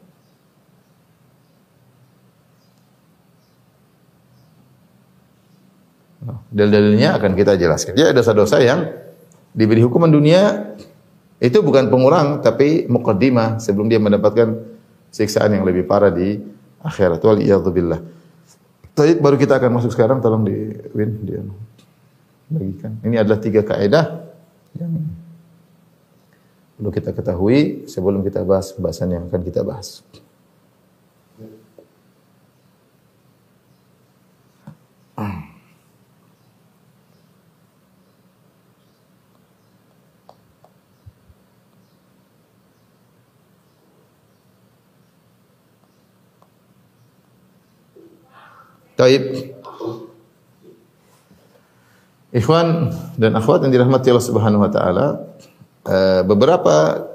Nah, 6.23 6.39
Dalil-dalilnya 6.49 7.19
akan 7.19 7.31
kita 7.35 7.59
jelaskan. 7.59 7.93
Jadi 7.93 8.15
ada 8.15 8.23
dosa-dosa 8.23 8.63
yang 8.63 8.87
diberi 9.51 9.83
hukuman 9.83 10.09
dunia 10.09 10.73
itu 11.43 11.59
bukan 11.59 11.91
pengurang 11.91 12.39
tapi 12.39 12.87
muqaddimah 12.87 13.59
sebelum 13.59 13.91
dia 13.91 13.99
mendapatkan 13.99 14.72
siksaan 15.13 15.53
yang 15.53 15.63
lebih 15.63 15.85
parah 15.85 16.09
di 16.09 16.41
akhirat. 16.81 17.21
Wal 17.21 17.39
billah. 17.69 18.01
Baik, 18.93 19.17
baru 19.21 19.35
kita 19.37 19.57
akan 19.57 19.81
masuk 19.81 19.93
sekarang 19.93 20.21
tolong 20.21 20.45
di 20.45 20.53
Win 20.93 21.21
dia 21.25 21.41
bagikan. 22.49 22.97
Ini 23.01 23.25
adalah 23.25 23.41
tiga 23.41 23.65
kaidah 23.65 24.21
yang 24.77 24.93
perlu 26.77 26.89
kita 26.93 27.09
ketahui 27.13 27.89
sebelum 27.89 28.21
kita 28.21 28.45
bahas 28.45 28.73
bahasan 28.77 29.17
yang 29.17 29.23
akan 29.29 29.41
kita 29.41 29.65
bahas. 29.65 30.05
Taib. 48.93 49.23
Ikhwan 52.33 52.89
dan 53.13 53.37
akhwat 53.37 53.61
yang 53.61 53.73
dirahmati 53.73 54.09
Allah 54.09 54.25
Subhanahu 54.25 54.65
wa 54.65 54.71
taala, 54.73 55.07
eh, 55.85 56.21
beberapa 56.25 57.05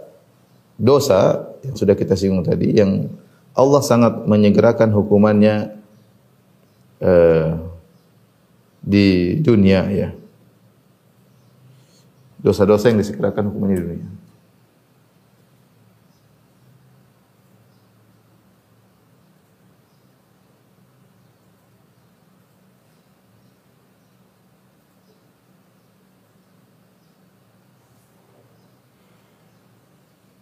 dosa 0.78 1.50
yang 1.66 1.74
sudah 1.74 1.98
kita 1.98 2.14
singgung 2.14 2.46
tadi 2.46 2.78
yang 2.78 3.10
Allah 3.58 3.82
sangat 3.82 4.22
menyegerakan 4.30 4.94
hukumannya 4.94 5.74
eh, 7.02 7.50
di 8.78 9.38
dunia 9.42 9.90
ya. 9.90 10.08
Dosa-dosa 12.38 12.94
yang 12.94 13.02
disegerakan 13.02 13.50
hukumannya 13.50 13.74
di 13.74 13.82
dunia. 13.82 14.17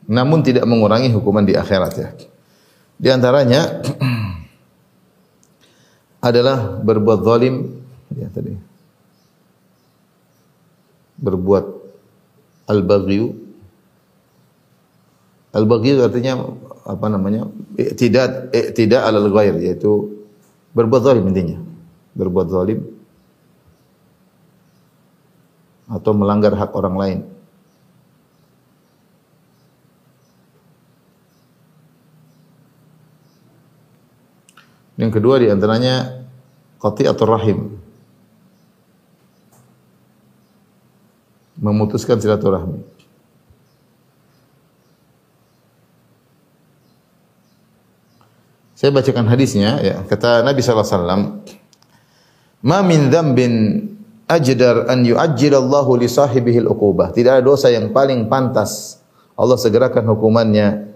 Namun 0.07 0.43
tidak 0.47 0.63
mengurangi 0.67 1.11
hukuman 1.11 1.43
di 1.43 1.59
akhirat 1.59 1.93
ya. 1.99 2.09
Di 2.97 3.09
antaranya 3.11 3.83
adalah 6.29 6.81
berbuat 6.81 7.21
zalim 7.27 7.83
ya 8.15 8.31
tadi. 8.31 8.55
Berbuat 11.19 11.65
al-baghyu. 12.71 13.35
Al-baghyu 15.53 16.01
artinya 16.07 16.55
apa 16.87 17.07
namanya? 17.11 17.51
Tidak 17.75 18.55
tidak 18.73 19.01
alal 19.03 19.29
ghair 19.35 19.59
yaitu 19.59 20.23
berbuat 20.71 21.03
zalim 21.03 21.27
intinya. 21.27 21.59
Berbuat 22.17 22.49
zalim 22.49 22.81
atau 25.87 26.13
melanggar 26.15 26.55
hak 26.55 26.75
orang 26.75 26.97
lain. 26.99 27.19
Yang 35.07 35.23
kedua 35.23 35.39
di 35.39 35.47
antaranya 35.47 36.27
atau 36.83 37.27
rahim. 37.31 37.79
Memutuskan 41.63 42.19
silaturahmi. 42.19 42.83
Saya 48.75 48.91
bacakan 48.91 49.31
hadisnya 49.31 49.79
ya. 49.79 50.03
Kata 50.11 50.43
Nabi 50.43 50.59
sallallahu 50.59 50.85
alaihi 50.85 50.99
wasallam, 50.99 51.23
"Ma 52.67 52.83
min 52.83 53.07
dzambin 53.07 53.53
ajdar 54.27 54.91
an 54.91 55.07
yu'ajjilallahu 55.07 56.03
li 56.03 56.11
sahibihi 56.11 56.67
al-uqubah." 56.67 57.15
Tidak 57.15 57.41
ada 57.41 57.43
dosa 57.47 57.71
yang 57.71 57.95
paling 57.95 58.27
pantas 58.27 58.99
Allah 59.39 59.55
segerakan 59.55 60.03
hukumannya 60.11 60.87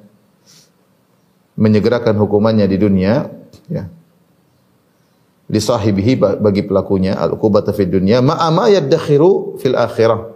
menyegerakan 1.55 2.19
hukumannya 2.19 2.67
di 2.67 2.77
dunia 2.81 3.29
ya 3.69 3.85
li 5.51 5.59
sahibihi 5.59 6.39
bagi 6.39 6.63
pelakunya 6.63 7.19
al 7.19 7.35
uqubata 7.35 7.75
fid 7.75 7.91
dunya 7.91 8.23
ma 8.23 8.39
yadakhiru 8.71 9.59
fil 9.59 9.75
akhirah. 9.75 10.31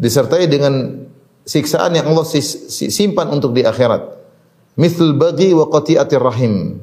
Disertai 0.00 0.46
dengan 0.46 1.04
siksaan 1.44 1.98
yang 1.98 2.08
Allah 2.08 2.24
simpan 2.70 3.26
untuk 3.34 3.52
di 3.52 3.66
akhirat. 3.66 4.22
Mithl 4.78 5.18
bagi 5.18 5.50
wa 5.52 5.66
qati'atir 5.68 6.22
rahim. 6.22 6.78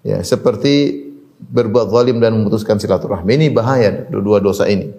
Ya 0.00 0.24
seperti 0.24 1.06
berbuat 1.36 1.92
zalim 1.92 2.18
dan 2.18 2.40
memutuskan 2.40 2.80
silaturahmi. 2.80 3.30
Ini 3.36 3.46
bahaya 3.52 4.08
dua 4.08 4.40
dosa 4.40 4.64
ini. 4.66 4.90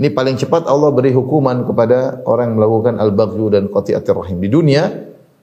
Ini 0.00 0.08
paling 0.16 0.40
cepat 0.40 0.64
Allah 0.64 0.88
beri 0.96 1.12
hukuman 1.12 1.66
kepada 1.68 2.24
orang 2.24 2.54
yang 2.54 2.56
melakukan 2.56 2.94
al-baghyu 2.96 3.52
dan 3.52 3.68
qati'atir 3.68 4.16
rahim 4.16 4.40
di 4.40 4.48
dunia 4.48 4.88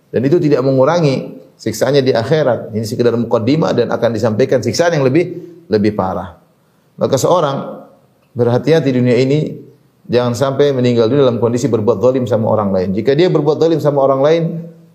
dan 0.09 0.21
itu 0.25 0.41
tidak 0.41 0.65
mengurangi 0.65 1.36
siksaannya 1.57 2.05
di 2.05 2.13
akhirat. 2.13 2.71
Ini 2.71 2.85
sekedar 2.85 3.17
mukaddimah 3.17 3.73
dan 3.73 3.89
akan 3.89 4.09
disampaikan 4.13 4.61
siksaan 4.61 4.95
yang 4.95 5.03
lebih 5.03 5.25
lebih 5.67 5.97
parah. 5.97 6.37
Maka 6.97 7.17
seorang 7.17 7.83
berhati-hati 8.37 8.93
di 8.93 9.01
dunia 9.01 9.17
ini 9.17 9.39
jangan 10.07 10.37
sampai 10.37 10.71
meninggal 10.71 11.09
dunia 11.09 11.27
dalam 11.27 11.41
kondisi 11.41 11.67
berbuat 11.67 11.99
zalim 11.99 12.29
sama 12.29 12.47
orang 12.47 12.69
lain. 12.71 12.89
Jika 12.93 13.17
dia 13.17 13.27
berbuat 13.27 13.57
zalim 13.57 13.81
sama 13.81 14.05
orang 14.05 14.21
lain, 14.21 14.43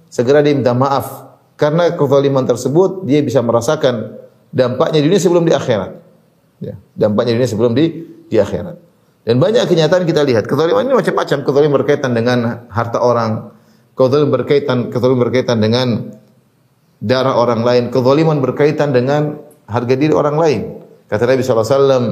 segera 0.09 0.41
dia 0.41 0.55
minta 0.55 0.73
maaf. 0.73 1.35
Karena 1.59 1.95
kezaliman 1.95 2.43
tersebut 2.49 3.07
dia 3.07 3.21
bisa 3.23 3.45
merasakan 3.45 4.19
dampaknya 4.51 4.99
di 5.03 5.07
dunia 5.11 5.21
sebelum 5.21 5.45
di 5.47 5.53
akhirat. 5.53 5.91
Ya, 6.63 6.75
dampaknya 6.95 7.35
di 7.35 7.37
dunia 7.43 7.51
sebelum 7.51 7.73
di 7.77 7.85
di 8.27 8.37
akhirat. 8.41 8.77
Dan 9.23 9.39
banyak 9.39 9.71
kenyataan 9.71 10.03
kita 10.03 10.27
lihat, 10.27 10.51
kezaliman 10.51 10.83
ini 10.83 10.99
macam-macam. 10.99 11.39
Kezaliman 11.47 11.75
berkaitan 11.79 12.11
dengan 12.11 12.67
harta 12.67 12.99
orang, 12.99 13.55
kezaliman 13.95 14.31
berkaitan 14.35 14.91
kezaliman 14.91 15.21
berkaitan 15.31 15.63
dengan 15.63 15.87
darah 17.03 17.35
orang 17.35 17.67
lain, 17.67 17.85
kezaliman 17.91 18.39
berkaitan 18.39 18.95
dengan 18.95 19.43
harga 19.67 19.95
diri 19.99 20.15
orang 20.15 20.39
lain. 20.39 20.61
Kata 21.11 21.27
Nabi 21.27 21.43
sallallahu 21.43 21.67
alaihi 21.67 21.77
wasallam, 21.77 22.05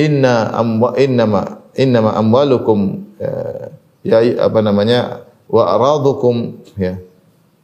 "Inna 0.00 0.34
amwa 0.56 0.90
innama 0.96 1.42
innama 1.76 2.10
amwalukum 2.16 3.04
ya, 3.20 4.24
ya 4.24 4.48
apa 4.48 4.58
namanya? 4.64 5.28
wa 5.54 5.62
aradukum 5.70 6.58
ya 6.74 6.98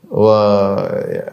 wa 0.07 0.38
ya, 1.11 1.27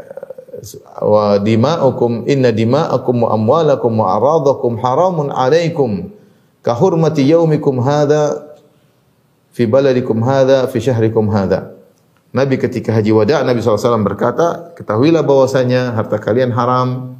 wa 1.05 1.37
dima'ukum 1.37 2.25
inna 2.25 2.49
dima'akum 2.49 3.25
wa 3.25 3.29
amwalakum 3.37 3.93
wa 4.01 4.17
aradakum 4.17 4.73
haramun 4.81 5.29
alaikum 5.29 6.09
ka 6.65 6.73
hurmati 6.73 7.29
yaumikum 7.29 7.77
hadha 7.83 8.57
fi 9.53 9.69
baladikum 9.69 10.17
hadha 10.25 10.65
fi 10.65 10.81
syahrikum 10.81 11.29
hadha 11.29 11.76
Nabi 12.35 12.59
ketika 12.59 12.91
haji 12.91 13.11
wada 13.15 13.39
Nabi 13.43 13.63
SAW 13.63 14.03
berkata, 14.03 14.75
ketahuilah 14.75 15.23
bahwasanya 15.23 15.95
harta 15.95 16.19
kalian 16.19 16.51
haram, 16.51 17.19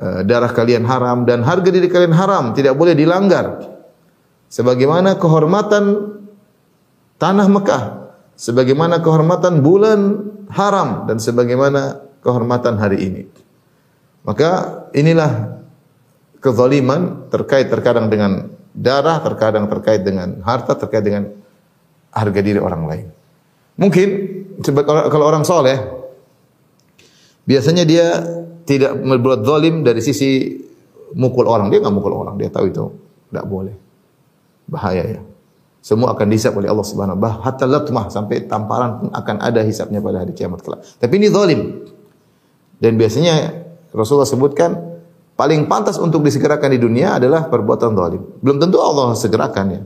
eh, 0.00 0.20
darah 0.24 0.50
kalian 0.50 0.88
haram 0.88 1.28
dan 1.28 1.44
harga 1.44 1.68
diri 1.68 1.88
kalian 1.92 2.16
haram, 2.16 2.56
tidak 2.56 2.72
boleh 2.74 2.96
dilanggar. 2.96 3.60
Sebagaimana 4.48 5.20
kehormatan 5.20 6.14
tanah 7.20 7.46
Mekah, 7.50 7.82
sebagaimana 8.38 9.02
kehormatan 9.02 9.60
bulan 9.60 10.00
haram 10.50 11.04
dan 11.10 11.18
sebagaimana 11.18 12.00
kehormatan 12.24 12.80
hari 12.80 12.98
ini. 13.02 13.22
Maka 14.24 14.80
inilah 14.96 15.60
kezaliman 16.40 17.28
terkait 17.28 17.68
terkadang 17.68 18.08
dengan 18.08 18.48
darah, 18.72 19.20
terkadang 19.20 19.68
terkait 19.68 20.00
dengan 20.00 20.40
harta, 20.40 20.72
terkait 20.74 21.04
dengan 21.04 21.28
harga 22.08 22.40
diri 22.40 22.56
orang 22.56 22.84
lain. 22.88 23.06
Mungkin 23.74 24.08
kalau 25.10 25.24
orang 25.26 25.42
soleh 25.42 25.78
biasanya 27.42 27.82
dia 27.82 28.22
tidak 28.64 28.96
berbuat 28.96 29.44
zalim 29.44 29.84
dari 29.84 30.00
sisi 30.00 30.60
mukul 31.14 31.46
orang. 31.46 31.70
Dia 31.70 31.82
nggak 31.82 31.94
mukul 31.94 32.14
orang. 32.14 32.38
Dia 32.40 32.50
tahu 32.50 32.70
itu 32.70 32.84
tidak 33.30 33.46
boleh. 33.46 33.74
Bahaya 34.70 35.04
ya. 35.18 35.20
Semua 35.84 36.16
akan 36.16 36.26
dihisap 36.32 36.56
oleh 36.56 36.72
Allah 36.72 36.86
Subhanahu 36.86 37.20
wa. 37.20 37.44
Hatta 37.44 37.68
latmah 37.68 38.08
sampai 38.08 38.48
tamparan 38.48 39.04
pun 39.04 39.08
akan 39.12 39.36
ada 39.44 39.60
hisapnya 39.60 40.00
pada 40.00 40.24
hari 40.24 40.32
kiamat 40.32 40.64
kelak. 40.64 40.80
Tapi 40.96 41.12
ini 41.20 41.28
zalim. 41.28 41.60
Dan 42.80 42.96
biasanya 42.96 43.52
Rasulullah 43.92 44.26
sebutkan 44.26 44.74
paling 45.36 45.68
pantas 45.68 46.00
untuk 46.00 46.24
disegerakan 46.24 46.72
di 46.72 46.80
dunia 46.80 47.20
adalah 47.20 47.52
perbuatan 47.52 47.92
zalim. 47.92 48.22
Belum 48.40 48.56
tentu 48.56 48.80
Allah 48.80 49.12
segerakan 49.12 49.66
ya. 49.68 49.82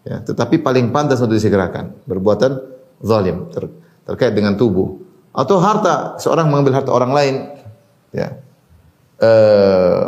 Ya, 0.00 0.16
tetapi 0.24 0.64
paling 0.64 0.90
pantas 0.90 1.20
untuk 1.20 1.36
disegerakan 1.36 1.92
perbuatan 2.08 2.69
zalim 3.00 3.48
ter, 3.50 3.68
terkait 4.04 4.32
dengan 4.36 4.54
tubuh 4.54 5.00
atau 5.32 5.56
harta 5.62 6.20
seorang 6.20 6.50
mengambil 6.50 6.80
harta 6.80 6.90
orang 6.92 7.12
lain 7.12 7.34
ya. 8.14 8.28
Eh, 9.20 10.04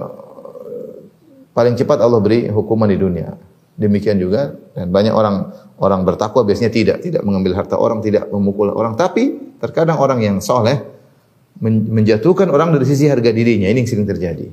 paling 1.53 1.75
cepat 1.77 2.01
Allah 2.01 2.21
beri 2.21 2.49
hukuman 2.49 2.89
di 2.89 2.97
dunia. 2.97 3.37
Demikian 3.73 4.21
juga 4.21 4.53
dan 4.77 4.93
banyak 4.93 5.13
orang 5.13 5.53
orang 5.81 6.05
bertakwa 6.05 6.45
biasanya 6.45 6.73
tidak 6.73 6.97
tidak 7.05 7.23
mengambil 7.25 7.57
harta 7.57 7.77
orang, 7.81 8.05
tidak 8.05 8.29
memukul 8.29 8.73
orang, 8.73 8.97
tapi 8.97 9.57
terkadang 9.61 9.97
orang 10.01 10.21
yang 10.21 10.37
soleh 10.41 10.81
menjatuhkan 11.63 12.49
orang 12.49 12.75
dari 12.75 12.89
sisi 12.89 13.07
harga 13.07 13.31
dirinya. 13.31 13.69
Ini 13.69 13.85
yang 13.85 13.89
sering 13.89 14.09
terjadi. 14.09 14.49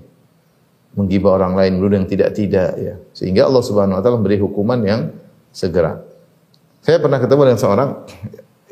Menggibah 0.97 1.39
orang 1.39 1.53
lain 1.55 1.79
menuduh 1.79 1.97
yang 2.01 2.09
tidak-tidak 2.09 2.71
ya. 2.77 2.95
Sehingga 3.15 3.47
Allah 3.47 3.63
Subhanahu 3.63 3.97
wa 3.97 4.01
taala 4.01 4.17
memberi 4.19 4.37
hukuman 4.41 4.79
yang 4.83 5.01
segera. 5.53 6.08
Saya 6.79 6.97
pernah 7.03 7.19
ketemu 7.19 7.41
dengan 7.51 7.59
seorang 7.59 7.89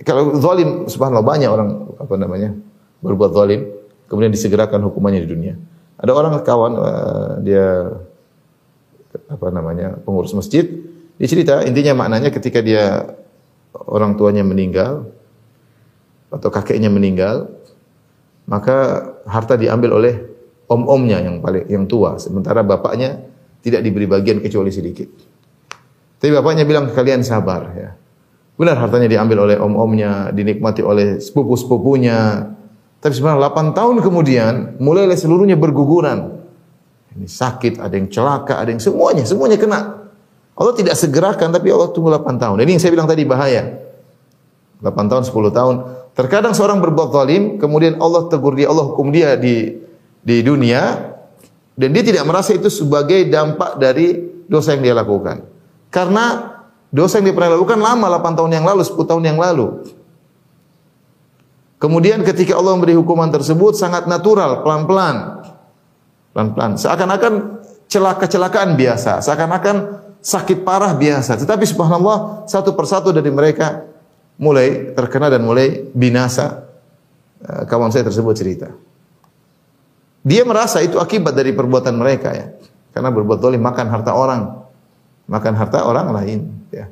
kalau 0.07 0.37
zalim 0.39 0.87
subhanallah 0.87 1.25
banyak 1.25 1.49
orang 1.49 1.69
apa 1.99 2.13
namanya 2.15 2.55
berbuat 3.03 3.31
zalim 3.35 3.67
kemudian 4.07 4.31
disegerakan 4.31 4.85
hukumannya 4.87 5.25
di 5.25 5.29
dunia. 5.29 5.53
Ada 5.97 6.11
orang 6.13 6.39
kawan 6.45 6.73
uh, 6.77 7.31
dia 7.41 7.97
apa 9.27 9.47
namanya 9.49 9.97
pengurus 10.05 10.31
masjid 10.37 10.63
dia 11.17 11.27
cerita 11.27 11.65
intinya 11.65 12.05
maknanya 12.05 12.29
ketika 12.29 12.61
dia 12.61 13.17
orang 13.73 14.13
tuanya 14.15 14.45
meninggal 14.45 15.09
atau 16.29 16.49
kakeknya 16.53 16.93
meninggal 16.93 17.49
maka 18.47 19.09
harta 19.27 19.59
diambil 19.59 19.97
oleh 19.99 20.15
om-omnya 20.69 21.19
yang 21.23 21.43
paling 21.43 21.65
yang 21.67 21.83
tua 21.89 22.15
sementara 22.21 22.63
bapaknya 22.63 23.27
tidak 23.59 23.83
diberi 23.83 24.07
bagian 24.07 24.39
kecuali 24.39 24.71
sedikit. 24.71 25.09
Tapi 26.17 26.31
bapaknya 26.33 26.65
bilang 26.65 26.89
kalian 26.89 27.21
sabar 27.21 27.69
ya. 27.77 27.89
Benar 28.57 28.81
hartanya 28.81 29.05
diambil 29.05 29.45
oleh 29.45 29.57
om-omnya, 29.61 30.33
dinikmati 30.33 30.81
oleh 30.81 31.21
sepupu-sepupunya. 31.21 32.49
Tapi 32.97 33.13
sebenarnya 33.13 33.53
8 33.53 33.77
tahun 33.77 33.95
kemudian 34.01 34.53
mulailah 34.81 35.13
seluruhnya 35.13 35.53
berguguran. 35.53 36.41
Ini 37.13 37.29
sakit, 37.29 37.77
ada 37.77 37.93
yang 37.93 38.09
celaka, 38.09 38.57
ada 38.57 38.73
yang 38.73 38.81
semuanya, 38.81 39.29
semuanya 39.29 39.61
kena. 39.61 40.09
Allah 40.57 40.73
tidak 40.73 40.97
segerakan 40.97 41.53
tapi 41.53 41.69
Allah 41.69 41.93
tunggu 41.93 42.09
8 42.09 42.41
tahun. 42.41 42.57
Ini 42.65 42.71
yang 42.77 42.81
saya 42.81 42.91
bilang 42.97 43.05
tadi 43.05 43.21
bahaya. 43.21 43.77
8 44.81 44.89
tahun, 44.89 45.23
10 45.29 45.53
tahun. 45.53 45.75
Terkadang 46.17 46.57
seorang 46.57 46.81
berbuat 46.81 47.13
zalim, 47.13 47.61
kemudian 47.61 48.01
Allah 48.01 48.25
tegur 48.25 48.57
dia, 48.57 48.73
Allah 48.73 48.89
hukum 48.89 49.13
dia 49.13 49.37
di 49.37 49.85
di 50.27 50.41
dunia 50.41 51.13
dan 51.77 51.89
dia 51.93 52.03
tidak 52.03 52.25
merasa 52.27 52.51
itu 52.57 52.67
sebagai 52.67 53.29
dampak 53.29 53.77
dari 53.77 54.17
dosa 54.49 54.73
yang 54.73 54.83
dia 54.83 54.95
lakukan. 54.97 55.56
Karena 55.87 56.57
dosa 56.91 57.19
yang 57.19 57.31
dia 57.31 57.51
lakukan 57.51 57.79
lama 57.79 58.05
8 58.19 58.37
tahun 58.37 58.51
yang 58.59 58.65
lalu, 58.67 58.81
10 58.83 59.09
tahun 59.09 59.23
yang 59.23 59.39
lalu. 59.39 59.83
Kemudian 61.77 62.25
ketika 62.25 62.57
Allah 62.57 62.73
memberi 62.73 62.97
hukuman 62.97 63.29
tersebut 63.29 63.77
sangat 63.77 64.09
natural, 64.09 64.65
pelan-pelan. 64.65 65.45
Pelan-pelan. 66.33 66.73
Seakan-akan 66.81 67.33
celaka-celakaan 67.85 68.73
biasa, 68.73 69.21
seakan-akan 69.21 69.75
sakit 70.17 70.65
parah 70.65 70.97
biasa. 70.97 71.37
Tetapi 71.37 71.63
subhanallah 71.69 72.49
satu 72.49 72.73
persatu 72.73 73.13
dari 73.13 73.29
mereka 73.29 73.85
mulai 74.41 74.91
terkena 74.97 75.29
dan 75.29 75.45
mulai 75.45 75.85
binasa. 75.93 76.65
Eh, 77.37 77.63
kawan 77.69 77.93
saya 77.93 78.09
tersebut 78.09 78.33
cerita. 78.33 78.73
Dia 80.25 80.43
merasa 80.43 80.81
itu 80.81 80.97
akibat 80.97 81.37
dari 81.37 81.53
perbuatan 81.53 81.93
mereka 81.93 82.33
ya. 82.33 82.51
Karena 82.91 83.13
berbuat 83.13 83.37
zalim 83.37 83.61
makan 83.61 83.85
harta 83.93 84.17
orang 84.17 84.66
makan 85.27 85.53
harta 85.53 85.83
orang 85.83 86.15
lain 86.15 86.39
ya. 86.71 86.87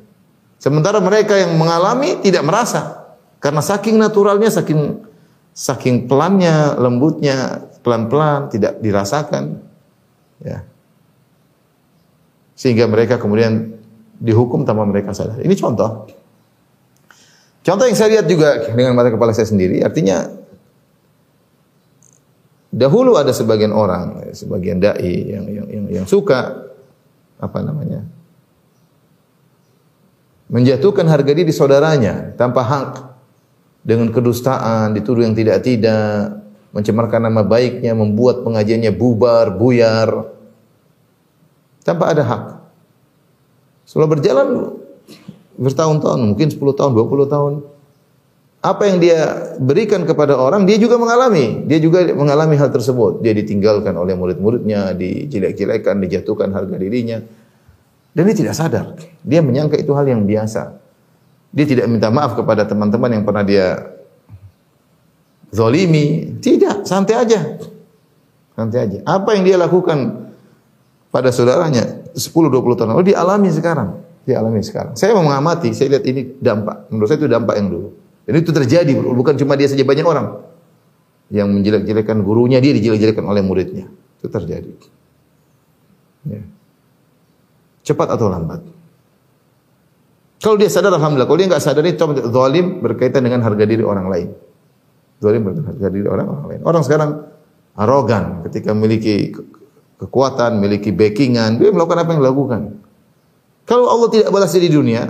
Sementara 0.56 1.00
mereka 1.00 1.36
yang 1.36 1.56
mengalami 1.56 2.20
tidak 2.20 2.44
merasa 2.44 3.12
karena 3.40 3.60
saking 3.60 3.96
naturalnya 4.00 4.48
saking 4.48 5.04
saking 5.56 6.04
pelannya, 6.04 6.76
lembutnya, 6.76 7.64
pelan-pelan 7.80 8.52
tidak 8.52 8.76
dirasakan 8.80 9.60
ya. 10.44 10.64
Sehingga 12.56 12.88
mereka 12.88 13.20
kemudian 13.20 13.76
dihukum 14.16 14.64
tanpa 14.64 14.84
mereka 14.88 15.12
sadar. 15.12 15.40
Ini 15.40 15.52
contoh. 15.56 16.08
Contoh 17.60 17.84
yang 17.84 17.98
saya 17.98 18.20
lihat 18.20 18.26
juga 18.30 18.72
dengan 18.72 18.94
mata 18.94 19.10
kepala 19.10 19.34
saya 19.34 19.50
sendiri, 19.50 19.82
artinya 19.82 20.22
dahulu 22.70 23.18
ada 23.18 23.34
sebagian 23.34 23.74
orang, 23.74 24.32
sebagian 24.32 24.78
dai 24.78 25.34
yang 25.34 25.44
yang 25.50 25.66
yang, 25.66 25.84
yang 26.00 26.06
suka 26.06 26.62
apa 27.36 27.58
namanya 27.60 28.15
menjatuhkan 30.46 31.06
harga 31.10 31.32
diri 31.34 31.50
saudaranya 31.50 32.34
tanpa 32.38 32.62
hak 32.62 32.90
dengan 33.86 34.10
kedustaan, 34.10 34.94
dituduh 34.94 35.22
yang 35.22 35.34
tidak-tidak, 35.34 36.42
mencemarkan 36.74 37.30
nama 37.30 37.46
baiknya, 37.46 37.94
membuat 37.94 38.42
pengajiannya 38.42 38.92
bubar, 38.94 39.54
buyar 39.54 40.36
tanpa 41.86 42.10
ada 42.10 42.22
hak. 42.26 42.44
Setelah 43.86 44.10
berjalan 44.10 44.48
bertahun-tahun, 45.54 46.20
mungkin 46.34 46.50
10 46.50 46.58
tahun, 46.74 46.92
20 46.98 47.30
tahun. 47.30 47.54
Apa 48.66 48.90
yang 48.90 48.98
dia 48.98 49.54
berikan 49.62 50.02
kepada 50.02 50.34
orang, 50.34 50.66
dia 50.66 50.74
juga 50.74 50.98
mengalami. 50.98 51.62
Dia 51.70 51.78
juga 51.78 52.02
mengalami 52.10 52.58
hal 52.58 52.74
tersebut. 52.74 53.22
Dia 53.22 53.30
ditinggalkan 53.30 53.94
oleh 53.94 54.18
murid-muridnya, 54.18 54.90
dijelek-jelekan, 54.98 56.02
dijatuhkan 56.02 56.50
harga 56.50 56.74
dirinya. 56.74 57.22
Dan 58.16 58.32
dia 58.32 58.32
tidak 58.32 58.56
sadar. 58.56 58.96
Dia 59.20 59.44
menyangka 59.44 59.76
itu 59.76 59.92
hal 59.92 60.08
yang 60.08 60.24
biasa. 60.24 60.80
Dia 61.52 61.68
tidak 61.68 61.84
minta 61.92 62.08
maaf 62.08 62.32
kepada 62.32 62.64
teman-teman 62.64 63.12
yang 63.12 63.28
pernah 63.28 63.44
dia 63.44 63.92
zolimi. 65.52 66.40
Tidak, 66.40 66.88
santai 66.88 67.12
aja. 67.20 67.60
Santai 68.56 68.78
aja. 68.88 68.98
Apa 69.04 69.36
yang 69.36 69.44
dia 69.44 69.60
lakukan 69.60 70.32
pada 71.12 71.28
saudaranya 71.28 72.08
10-20 72.16 72.56
tahun 72.80 72.88
lalu, 72.96 73.12
dia 73.12 73.20
alami 73.20 73.52
sekarang. 73.52 74.00
Dia 74.24 74.40
alami 74.40 74.64
sekarang. 74.64 74.96
Saya 74.96 75.12
mengamati, 75.12 75.76
saya 75.76 76.00
lihat 76.00 76.04
ini 76.08 76.40
dampak. 76.40 76.88
Menurut 76.88 77.12
saya 77.12 77.20
itu 77.20 77.28
dampak 77.28 77.54
yang 77.60 77.68
dulu. 77.68 77.88
Dan 78.24 78.32
itu 78.40 78.50
terjadi, 78.50 78.96
bukan 78.96 79.36
cuma 79.36 79.60
dia 79.60 79.68
saja, 79.68 79.84
banyak 79.84 80.08
orang. 80.08 80.40
Yang 81.28 81.48
menjelek-jelekan 81.52 82.24
gurunya, 82.24 82.64
dia 82.64 82.72
dijelek-jelekan 82.72 83.28
oleh 83.28 83.44
muridnya. 83.44 83.92
Itu 84.18 84.32
terjadi. 84.32 84.72
Ya. 86.32 86.55
Cepat 87.86 88.10
atau 88.10 88.26
lambat. 88.26 88.60
Kalau 90.42 90.58
dia 90.58 90.68
sadar 90.68 90.92
alhamdulillah, 90.92 91.30
kalau 91.30 91.38
dia 91.38 91.48
enggak 91.48 91.64
sadar 91.64 91.86
itu 91.86 92.02
zalim 92.34 92.82
berkaitan 92.82 93.22
dengan 93.22 93.40
harga 93.46 93.64
diri 93.64 93.86
orang 93.86 94.06
lain. 94.10 94.28
Zalim 95.22 95.46
berkaitan 95.46 95.70
harga 95.70 95.88
diri 95.88 96.08
orang, 96.10 96.26
orang 96.26 96.46
lain. 96.50 96.60
Orang 96.66 96.82
sekarang 96.82 97.10
arogan 97.78 98.44
ketika 98.50 98.74
memiliki 98.76 99.32
kekuatan, 99.96 100.60
memiliki 100.60 100.92
backingan, 100.92 101.56
dia 101.56 101.72
melakukan 101.72 102.04
apa 102.04 102.10
yang 102.12 102.20
dilakukan. 102.20 102.60
Kalau 103.64 103.90
Allah 103.90 104.08
tidak 104.12 104.28
balas 104.30 104.52
di 104.52 104.70
dunia, 104.70 105.08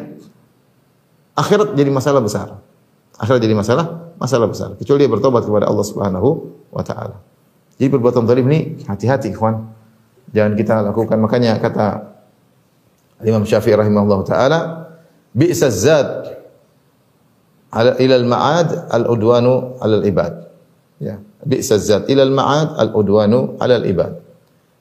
akhirat 1.36 1.74
jadi 1.74 1.90
masalah 1.90 2.22
besar. 2.22 2.48
Akhirat 3.18 3.40
jadi 3.42 3.56
masalah, 3.56 4.14
masalah 4.16 4.46
besar. 4.46 4.78
Kecuali 4.78 5.04
dia 5.04 5.10
bertobat 5.10 5.42
kepada 5.44 5.66
Allah 5.68 5.84
Subhanahu 5.84 6.28
wa 6.70 6.84
taala. 6.86 7.20
Jadi 7.76 7.88
perbuatan 7.92 8.24
zalim 8.24 8.46
ini 8.48 8.80
hati-hati, 8.88 9.34
ikhwan. 9.36 9.68
Jangan 10.32 10.52
kita 10.56 10.74
lakukan. 10.86 11.18
Makanya 11.20 11.60
kata 11.60 12.15
Imam 13.24 13.48
Syafi'i 13.48 13.72
rahimahullah 13.72 14.20
taala, 14.28 14.58
bi'sa 15.32 15.72
zad 15.72 16.36
ala 17.72 17.96
ila 17.96 18.14
al-ma'ad 18.20 18.68
al-udwanu 18.92 19.80
ala 19.80 19.94
al-ibad. 20.00 20.32
Ya, 21.00 21.20
bi'sa 21.44 21.80
zad 21.80 22.02
ila 22.12 22.24
al-ma'ad 22.28 22.76
al-udwanu 22.76 23.56
ala 23.56 23.80
al-ibad. 23.80 24.20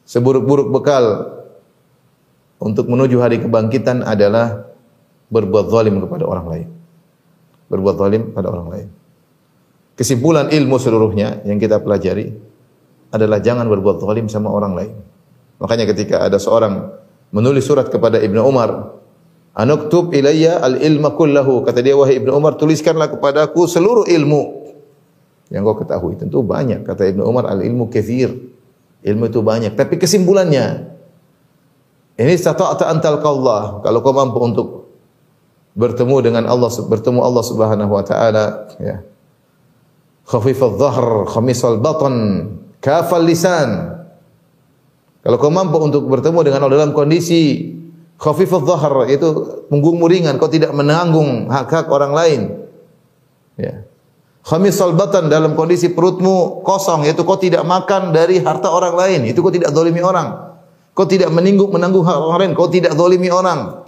Seburuk-buruk 0.03 0.69
bekal 0.69 1.31
untuk 2.59 2.91
menuju 2.91 3.19
hari 3.23 3.39
kebangkitan 3.39 4.03
adalah 4.03 4.67
berbuat 5.31 5.71
zalim 5.71 6.03
kepada 6.03 6.23
orang 6.27 6.47
lain. 6.51 6.67
Berbuat 7.71 7.95
zalim 7.97 8.23
pada 8.35 8.51
orang 8.51 8.67
lain. 8.69 8.87
Kesimpulan 9.95 10.51
ilmu 10.51 10.75
seluruhnya 10.75 11.39
yang 11.47 11.55
kita 11.55 11.79
pelajari 11.79 12.35
adalah 13.15 13.39
jangan 13.39 13.63
berbuat 13.71 14.03
zalim 14.03 14.27
sama 14.27 14.51
orang 14.51 14.75
lain. 14.75 14.93
Makanya 15.63 15.87
ketika 15.87 16.19
ada 16.27 16.35
seorang 16.35 17.04
menulis 17.31 17.65
surat 17.65 17.87
kepada 17.89 18.21
Ibnu 18.21 18.41
Umar. 18.43 18.97
Anuktub 19.55 20.11
ilayya 20.11 20.59
al-ilma 20.59 21.15
kullahu. 21.15 21.63
Kata 21.63 21.79
dia, 21.79 21.95
wahai 21.95 22.19
Ibnu 22.19 22.35
Umar, 22.35 22.59
tuliskanlah 22.59 23.07
kepadaku 23.07 23.65
seluruh 23.71 24.03
ilmu. 24.03 24.67
Yang 25.47 25.61
kau 25.63 25.77
ketahui. 25.79 26.19
Tentu 26.19 26.43
banyak. 26.43 26.83
Kata 26.83 27.07
Ibnu 27.07 27.23
Umar, 27.23 27.47
al-ilmu 27.47 27.87
kathir. 27.87 28.35
Ilmu 29.05 29.31
itu 29.31 29.39
banyak. 29.39 29.79
Tapi 29.79 29.95
kesimpulannya, 29.95 30.91
ini 32.19 32.33
stata'ata 32.35 32.91
antal. 32.91 33.23
Kalau 33.23 33.99
kau 34.03 34.11
mampu 34.11 34.39
untuk 34.43 34.67
bertemu 35.71 36.15
dengan 36.19 36.43
Allah, 36.51 36.67
bertemu 36.67 37.23
Allah 37.23 37.43
subhanahu 37.43 37.91
wa 37.95 38.03
ta'ala. 38.03 38.75
Ya. 38.83 39.07
Khafifal 40.27 40.75
dhahr, 40.75 41.31
khamisal 41.31 41.79
batan, 41.79 42.15
kafal 42.83 43.23
lisan. 43.23 43.94
Kalau 45.25 45.41
kau 45.41 45.49
mampu 45.49 45.81
untuk 45.81 46.05
bertemu 46.05 46.45
dengan 46.45 46.69
Allah 46.69 46.85
dalam 46.85 46.93
kondisi 46.93 47.73
khafifudz 48.21 48.69
dhahr 48.69 49.09
itu 49.09 49.27
punggungmu 49.73 50.05
ringan, 50.05 50.37
kau 50.37 50.45
tidak 50.45 50.69
menanggung 50.69 51.49
hak-hak 51.49 51.89
orang 51.89 52.13
lain. 52.13 52.41
Ya. 53.57 53.89
Khamis 54.45 54.77
salbatan 54.77 55.25
dalam 55.25 55.57
kondisi 55.57 55.89
perutmu 55.89 56.61
kosong 56.61 57.09
yaitu 57.09 57.25
kau 57.25 57.41
tidak 57.41 57.65
makan 57.65 58.13
dari 58.13 58.37
harta 58.37 58.69
orang 58.69 58.93
lain, 58.93 59.19
itu 59.25 59.41
kau 59.41 59.49
tidak 59.49 59.73
zalimi 59.73 60.05
orang. 60.05 60.61
Kau 60.93 61.09
tidak 61.09 61.33
meninggung 61.33 61.73
menanggung 61.73 62.05
hak 62.05 62.17
orang 62.21 62.39
lain, 62.45 62.53
kau 62.53 62.69
tidak 62.69 62.93
zalimi 62.93 63.33
orang. 63.33 63.81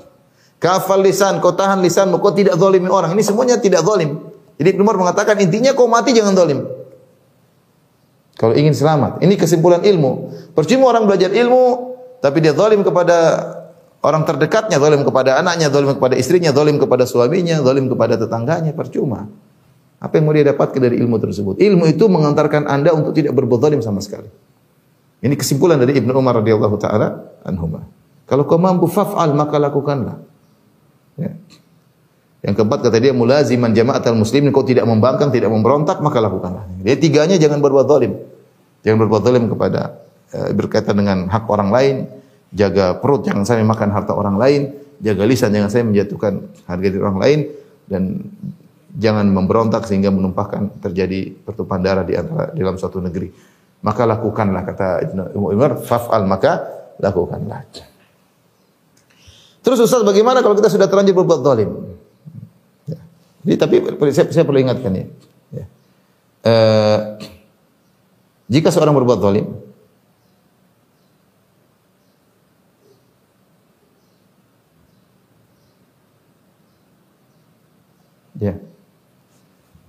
Kafal 0.57 1.05
lisan, 1.05 1.37
kau 1.37 1.53
tahan 1.53 1.85
lisanmu, 1.85 2.17
kau 2.17 2.33
tidak 2.33 2.57
zalimi 2.57 2.89
orang. 2.89 3.13
Ini 3.13 3.21
semuanya 3.21 3.61
tidak 3.61 3.85
zalim. 3.85 4.25
Jadi 4.57 4.73
Ibnu 4.73 4.81
mengatakan 4.81 5.37
intinya 5.37 5.77
kau 5.77 5.85
mati 5.85 6.17
jangan 6.17 6.33
zalim. 6.33 6.65
Kalau 8.37 8.53
ingin 8.53 8.73
selamat. 8.77 9.19
Ini 9.25 9.33
kesimpulan 9.33 9.81
ilmu. 9.81 10.29
Percuma 10.53 10.93
orang 10.93 11.09
belajar 11.09 11.33
ilmu 11.33 11.97
tapi 12.21 12.41
dia 12.41 12.53
zalim 12.53 12.81
kepada 12.85 13.17
orang 14.01 14.25
terdekatnya, 14.25 14.77
zalim 14.77 15.01
kepada 15.01 15.41
anaknya, 15.41 15.73
zalim 15.73 15.93
kepada 15.97 16.13
istrinya, 16.17 16.53
zalim 16.53 16.77
kepada 16.77 17.05
suaminya, 17.05 17.61
zalim 17.61 17.89
kepada 17.89 18.17
tetangganya, 18.17 18.73
percuma. 18.73 19.29
Apa 19.97 20.21
yang 20.21 20.29
mau 20.29 20.33
dia 20.37 20.45
dapatkan 20.45 20.77
dari 20.77 21.01
ilmu 21.01 21.17
tersebut? 21.17 21.57
Ilmu 21.57 21.89
itu 21.89 22.05
mengantarkan 22.05 22.69
Anda 22.69 22.93
untuk 22.93 23.17
tidak 23.17 23.33
berbuat 23.33 23.59
zalim 23.65 23.81
sama 23.81 23.97
sekali. 24.05 24.29
Ini 25.17 25.33
kesimpulan 25.33 25.81
dari 25.81 25.97
Ibnu 25.97 26.13
Umar 26.13 26.37
radhiyallahu 26.37 26.77
taala 26.77 27.33
anhuma. 27.41 27.89
Kalau 28.29 28.45
kau 28.45 28.61
mampu 28.61 28.85
faf'al 28.85 29.33
maka 29.33 29.57
lakukanlah. 29.57 30.21
Ya. 31.17 31.33
Yang 32.45 32.53
keempat 32.61 32.85
kata 32.85 33.01
dia 33.01 33.17
mulaziman 33.17 33.73
jama'atal 33.73 34.13
muslimin 34.13 34.53
kau 34.53 34.61
tidak 34.61 34.85
membangkang, 34.85 35.33
tidak 35.33 35.49
memberontak 35.49 35.97
maka 36.05 36.21
lakukanlah. 36.21 36.69
Dia 36.85 36.93
tiganya 37.01 37.41
jangan 37.41 37.57
berbuat 37.65 37.89
zalim. 37.89 38.13
Jangan 38.87 39.03
berbuat 39.03 39.21
zalim 39.27 39.51
kepada 39.51 39.99
e, 40.31 40.55
berkaitan 40.55 40.95
dengan 40.95 41.27
hak 41.27 41.43
orang 41.51 41.75
lain, 41.75 41.95
jaga 42.55 42.95
perut 42.95 43.27
jangan 43.27 43.43
sampai 43.43 43.67
makan 43.67 43.91
harta 43.91 44.15
orang 44.15 44.39
lain, 44.39 44.71
jaga 45.03 45.27
lisan 45.27 45.51
jangan 45.51 45.67
sampai 45.67 45.91
menjatuhkan 45.91 46.33
harga 46.71 46.87
diri 46.87 47.03
orang 47.03 47.19
lain 47.19 47.39
dan 47.91 48.23
jangan 48.95 49.27
memberontak 49.27 49.83
sehingga 49.83 50.07
menumpahkan 50.07 50.79
terjadi 50.79 51.35
pertumpahan 51.43 51.83
darah 51.83 52.07
di 52.07 52.15
antara 52.15 52.55
dalam 52.55 52.79
suatu 52.79 53.03
negeri. 53.03 53.27
Maka 53.83 54.07
lakukanlah 54.07 54.63
kata 54.63 54.87
Ibnu 55.11 55.35
Umar 55.35 55.83
faf'al 55.83 56.23
maka 56.23 56.63
lakukanlah. 57.03 57.67
Terus 59.61 59.83
Ustaz 59.83 59.99
bagaimana 60.07 60.39
kalau 60.39 60.55
kita 60.55 60.71
sudah 60.71 60.87
terlanjur 60.87 61.27
berbuat 61.27 61.43
zalim? 61.43 61.71
Jadi 63.43 63.55
tapi 63.59 63.75
saya, 64.15 64.27
saya 64.31 64.43
perlu 64.47 64.63
ingatkan 64.63 64.91
ya. 64.95 65.05
ya. 65.55 65.65
E, 66.43 66.53
jika 68.47 68.71
seorang 68.71 68.95
berbuat 68.95 69.19
zalim, 69.19 69.47
ya, 78.39 78.55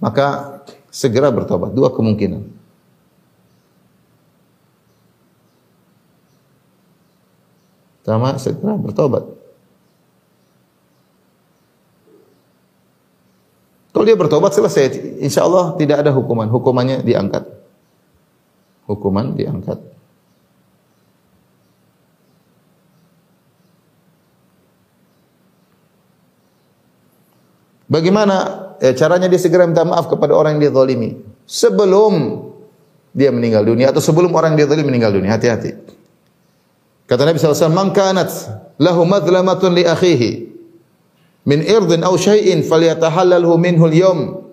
maka 0.02 0.58
segera 0.90 1.30
bertobat. 1.30 1.70
Dua 1.70 1.94
kemungkinan. 1.94 2.50
Pertama, 8.02 8.40
segera 8.40 8.74
bertobat. 8.74 9.24
Kalau 13.92 14.04
dia 14.06 14.14
bertobat 14.14 14.54
selesai, 14.54 15.18
insya 15.18 15.42
Allah 15.42 15.74
tidak 15.74 16.06
ada 16.06 16.14
hukuman. 16.14 16.46
Hukumannya 16.46 17.02
diangkat. 17.02 17.57
Hukuman 18.88 19.36
diangkat. 19.36 19.76
Bagaimana 27.88 28.36
ya, 28.80 28.92
caranya 28.96 29.28
dia 29.28 29.40
segera 29.40 29.64
minta 29.64 29.84
maaf 29.84 30.08
kepada 30.08 30.32
orang 30.36 30.56
yang 30.56 30.68
dia 30.68 30.72
zalimi 30.72 31.20
sebelum 31.48 32.44
dia 33.16 33.32
meninggal 33.32 33.64
dunia 33.64 33.88
atau 33.92 34.00
sebelum 34.00 34.32
orang 34.32 34.56
yang 34.56 34.64
dia 34.64 34.68
zalimi 34.72 34.92
meninggal 34.92 35.12
dunia. 35.16 35.36
Hati-hati. 35.36 35.72
Kata 37.08 37.24
Nabi 37.24 37.40
SAW, 37.40 37.72
Man 37.72 37.96
kanat 37.96 38.28
lahu 38.76 39.08
madlamatun 39.08 39.72
li 39.72 39.84
akhihi 39.88 40.30
min 41.48 41.64
irdin 41.64 42.04
aw 42.04 42.12
syai'in 42.16 42.60
falyatahallalhu 42.60 43.56
minhu 43.56 43.88
al-yawm 43.88 44.47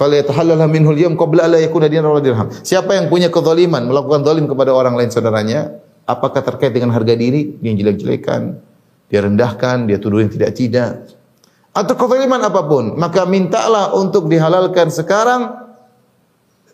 falyatahallalhu 0.00 0.64
minhu 0.72 0.96
al-yawm 0.96 1.14
qabla 1.20 1.44
la 1.44 1.60
yakuna 1.60 1.92
dinar 1.92 2.16
dirham. 2.24 2.48
Siapa 2.48 2.96
yang 2.96 3.12
punya 3.12 3.28
kezaliman, 3.28 3.84
melakukan 3.84 4.24
zalim 4.24 4.48
kepada 4.48 4.72
orang 4.72 4.96
lain 4.96 5.12
saudaranya, 5.12 5.76
apakah 6.08 6.40
terkait 6.40 6.72
dengan 6.72 6.96
harga 6.96 7.12
diri, 7.12 7.60
dia 7.60 7.76
jelek-jelekan, 7.76 8.56
dia 9.12 9.20
rendahkan, 9.20 9.84
dia 9.84 10.00
tuduh 10.00 10.24
yang 10.24 10.32
tidak-tidak, 10.32 11.12
atau 11.76 11.94
kezaliman 12.00 12.40
apa 12.40 12.64
pun, 12.64 12.96
maka 12.96 13.28
mintalah 13.28 13.92
untuk 13.92 14.32
dihalalkan 14.32 14.88
sekarang. 14.88 15.68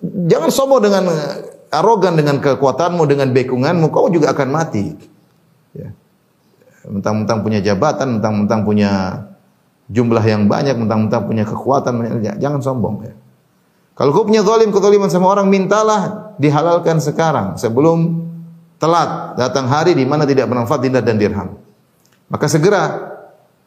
Jangan 0.07 0.55
sombong 0.55 0.87
dengan 0.87 1.11
arogan 1.75 2.15
dengan 2.15 2.39
kekuatanmu, 2.39 3.03
dengan 3.11 3.35
bekunganmu, 3.35 3.91
kau 3.91 4.07
juga 4.07 4.31
akan 4.31 4.49
mati. 4.55 4.95
Ya 5.75 5.91
mentang-mentang 6.87 7.43
punya 7.43 7.61
jabatan, 7.61 8.19
mentang-mentang 8.19 8.63
punya 8.63 8.91
jumlah 9.91 10.25
yang 10.27 10.51
banyak, 10.51 10.75
mentang-mentang 10.75 11.27
punya 11.27 11.45
kekuatan, 11.47 12.21
jangan 12.39 12.61
sombong 12.63 13.07
ya. 13.07 13.15
Kalau 13.97 14.13
kau 14.13 14.29
punya 14.29 14.45
zalim 14.45 14.69
kezaliman 14.77 15.09
sama 15.09 15.33
orang, 15.33 15.49
mintalah 15.49 16.35
dihalalkan 16.37 17.01
sekarang 17.01 17.57
sebelum 17.57 18.29
telat 18.77 19.41
datang 19.41 19.65
hari 19.73 19.97
di 19.97 20.05
mana 20.05 20.29
tidak 20.29 20.53
bermanfaat 20.53 20.85
dinar 20.85 21.01
dan 21.01 21.17
dirham. 21.17 21.57
Maka 22.29 22.45
segera 22.45 23.17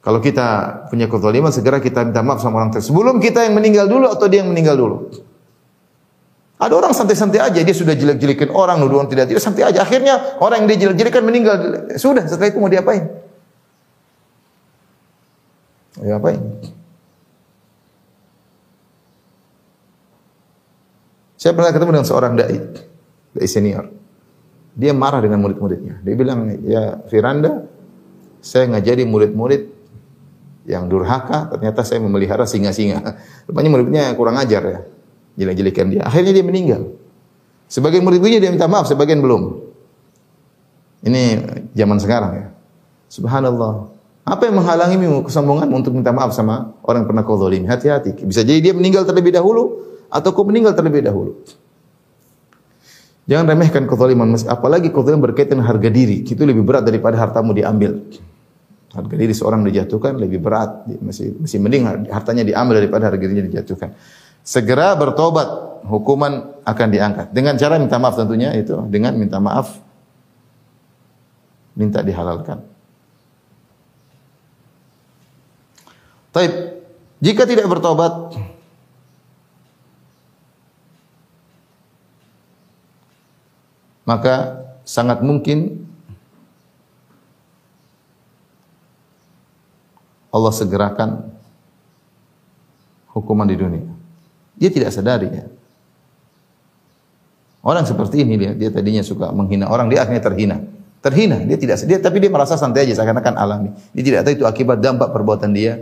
kalau 0.05 0.21
kita 0.21 0.85
punya 0.93 1.09
kezaliman 1.09 1.49
segera 1.49 1.81
kita 1.81 2.05
minta 2.05 2.21
maaf 2.21 2.45
sama 2.45 2.61
orang 2.61 2.69
tersebut. 2.69 2.93
Sebelum 2.93 3.17
kita 3.17 3.41
yang 3.41 3.57
meninggal 3.57 3.89
dulu 3.89 4.05
atau 4.05 4.29
dia 4.29 4.45
yang 4.45 4.53
meninggal 4.53 4.77
dulu. 4.77 4.97
Ada 6.59 6.75
orang 6.75 6.91
santai-santai 6.91 7.39
aja, 7.39 7.59
dia 7.63 7.75
sudah 7.75 7.95
jelek-jelekin 7.95 8.51
orang, 8.51 8.83
nuduh 8.83 8.99
orang 8.99 9.07
tidak 9.07 9.31
tidak 9.31 9.39
santai 9.39 9.63
aja. 9.63 9.79
Akhirnya 9.79 10.39
orang 10.43 10.63
yang 10.63 10.67
dia 10.75 10.77
jelek-jelekan 10.87 11.23
meninggal. 11.23 11.55
Sudah, 11.95 12.27
setelah 12.27 12.51
itu 12.51 12.59
mau 12.59 12.67
diapain? 12.67 13.07
Ya 15.97 16.21
apain? 16.21 16.37
Saya 21.39 21.55
pernah 21.55 21.71
ketemu 21.71 21.91
dengan 21.97 22.07
seorang 22.07 22.33
dai, 22.35 22.57
dai 23.33 23.47
senior. 23.49 23.89
Dia 24.75 24.93
marah 24.93 25.23
dengan 25.23 25.41
murid-muridnya. 25.41 26.03
Dia 26.03 26.13
bilang, 26.13 26.51
ya 26.61 26.99
Firanda, 27.09 27.65
saya 28.43 28.69
ngajari 28.69 29.07
murid-murid 29.07 29.63
yang 30.69 30.85
durhaka, 30.85 31.49
ternyata 31.49 31.81
saya 31.81 32.03
memelihara 32.03 32.45
singa-singa. 32.45 33.01
Rupanya 33.49 33.69
muridnya 33.71 34.03
kurang 34.13 34.37
ajar 34.37 34.63
ya 34.67 34.79
jelek-jelekan 35.39 35.87
dia. 35.87 36.01
Akhirnya 36.03 36.35
dia 36.35 36.43
meninggal. 36.43 36.81
Sebagian 37.71 38.03
murid-muridnya 38.03 38.43
dia 38.43 38.51
minta 38.51 38.67
maaf, 38.67 38.91
sebagian 38.91 39.23
belum. 39.23 39.71
Ini 41.07 41.23
zaman 41.71 41.97
sekarang 42.03 42.31
ya. 42.35 42.47
Subhanallah. 43.07 43.98
Apa 44.29 44.45
yang 44.45 44.61
menghalangimu 44.61 45.25
kesombongan 45.25 45.65
untuk 45.73 45.97
minta 45.97 46.13
maaf 46.13 46.37
sama 46.37 46.77
orang 46.85 47.01
yang 47.01 47.09
pernah 47.09 47.23
kau 47.25 47.41
zalimi? 47.41 47.65
Hati-hati. 47.65 48.13
Bisa 48.21 48.45
jadi 48.45 48.61
dia 48.61 48.73
meninggal 48.77 49.09
terlebih 49.09 49.33
dahulu 49.33 49.81
atau 50.13 50.29
kau 50.29 50.45
meninggal 50.45 50.77
terlebih 50.77 51.01
dahulu. 51.01 51.41
Jangan 53.25 53.45
remehkan 53.49 53.85
kezaliman, 53.89 54.37
apalagi 54.45 54.93
kezaliman 54.93 55.21
berkaitan 55.33 55.61
harga 55.61 55.89
diri. 55.89 56.21
Itu 56.25 56.45
lebih 56.45 56.61
berat 56.61 56.85
daripada 56.85 57.17
hartamu 57.17 57.57
diambil. 57.57 58.05
Harga 58.89 59.15
diri 59.17 59.33
seorang 59.33 59.65
dijatuhkan 59.65 60.17
lebih 60.17 60.41
berat, 60.41 60.85
masih 61.01 61.37
masih 61.37 61.57
mending 61.61 62.09
hartanya 62.09 62.41
diambil 62.41 62.81
daripada 62.81 63.09
harga 63.09 63.21
dirinya 63.21 63.45
dijatuhkan 63.45 63.93
segera 64.49 64.95
bertobat, 64.97 65.81
hukuman 65.85 66.57
akan 66.65 66.87
diangkat. 66.89 67.27
Dengan 67.29 67.53
cara 67.59 67.77
minta 67.77 68.01
maaf 68.01 68.17
tentunya 68.17 68.49
itu, 68.57 68.75
dengan 68.89 69.15
minta 69.15 69.37
maaf 69.37 69.77
minta 71.77 72.03
dihalalkan. 72.03 72.65
Taib, 76.29 76.53
jika 77.19 77.43
tidak 77.49 77.65
bertobat 77.65 78.37
maka 84.05 84.65
sangat 84.85 85.21
mungkin 85.21 85.85
Allah 90.29 90.53
segerakan 90.53 91.29
hukuman 93.13 93.49
di 93.49 93.57
dunia. 93.57 93.85
Dia 94.57 94.69
tidak 94.69 94.93
sadari 94.93 95.29
ya. 95.29 95.45
Orang 97.65 97.85
seperti 97.85 98.23
ini 98.23 98.37
dia, 98.39 98.51
dia 98.55 98.69
tadinya 98.71 99.03
suka 99.03 99.33
menghina 99.33 99.67
orang, 99.69 99.89
dia 99.89 100.05
akhirnya 100.05 100.21
terhina. 100.21 100.57
Terhina, 100.99 101.41
dia 101.43 101.57
tidak 101.57 101.77
dia 101.85 101.97
tapi 102.01 102.17
dia 102.21 102.31
merasa 102.31 102.55
santai 102.57 102.85
aja 102.85 103.01
seakan-akan 103.01 103.35
alami. 103.35 103.69
Dia 103.93 104.03
tidak 104.05 104.19
tahu 104.25 104.33
itu 104.41 104.45
akibat 104.45 104.77
dampak 104.81 105.09
perbuatan 105.13 105.53
dia 105.53 105.81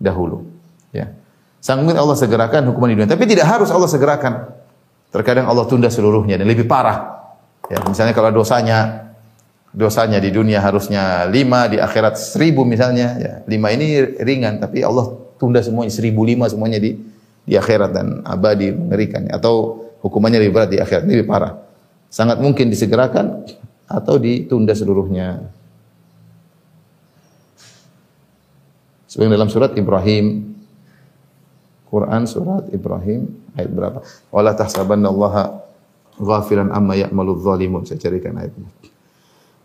dahulu. 0.00 0.46
Ya. 0.92 1.12
Sang 1.60 1.82
mungkin 1.82 1.98
Allah 1.98 2.14
segerakan 2.14 2.70
hukuman 2.70 2.92
di 2.92 2.96
dunia, 3.00 3.10
tapi 3.10 3.26
tidak 3.26 3.50
harus 3.50 3.68
Allah 3.74 3.90
segerakan. 3.90 4.54
Terkadang 5.10 5.48
Allah 5.50 5.66
tunda 5.66 5.90
seluruhnya 5.90 6.38
dan 6.38 6.46
lebih 6.46 6.68
parah. 6.68 7.26
Ya, 7.66 7.82
misalnya 7.82 8.14
kalau 8.14 8.30
dosanya 8.30 9.10
dosanya 9.74 10.22
di 10.22 10.30
dunia 10.30 10.62
harusnya 10.62 11.26
lima, 11.26 11.66
di 11.66 11.82
akhirat 11.82 12.14
seribu 12.16 12.62
misalnya. 12.62 13.18
Ya, 13.18 13.32
lima 13.50 13.74
ini 13.74 13.98
ringan, 14.22 14.62
tapi 14.62 14.86
Allah 14.86 15.10
tunda 15.36 15.60
semuanya 15.60 15.90
seribu 15.90 16.22
lima 16.22 16.46
semuanya 16.46 16.78
di 16.78 16.96
di 17.46 17.54
akhirat 17.54 17.90
dan 17.90 18.22
abadi 18.22 18.70
mengerikan. 18.70 19.26
Atau 19.30 19.84
hukumannya 20.06 20.38
lebih 20.42 20.54
berat 20.54 20.70
di 20.70 20.78
akhirat, 20.78 21.02
lebih 21.06 21.26
parah. 21.26 21.58
Sangat 22.06 22.38
mungkin 22.38 22.70
disegerakan 22.70 23.42
atau 23.86 24.18
ditunda 24.18 24.74
seluruhnya. 24.74 25.42
Sebagian 29.16 29.32
dalam 29.32 29.48
surat 29.48 29.72
Ibrahim 29.80 30.52
Quran 31.88 32.28
surat 32.28 32.68
Ibrahim 32.68 33.32
ayat 33.56 33.72
berapa? 33.72 34.04
Wala 34.28 34.52
tahsabannallaha 34.52 35.64
ghafilan 36.20 36.68
amma 36.68 37.00
ya'malu 37.00 37.40
dhalimun. 37.40 37.88
Saya 37.88 37.96
carikan 37.96 38.36
ayatnya. 38.36 38.68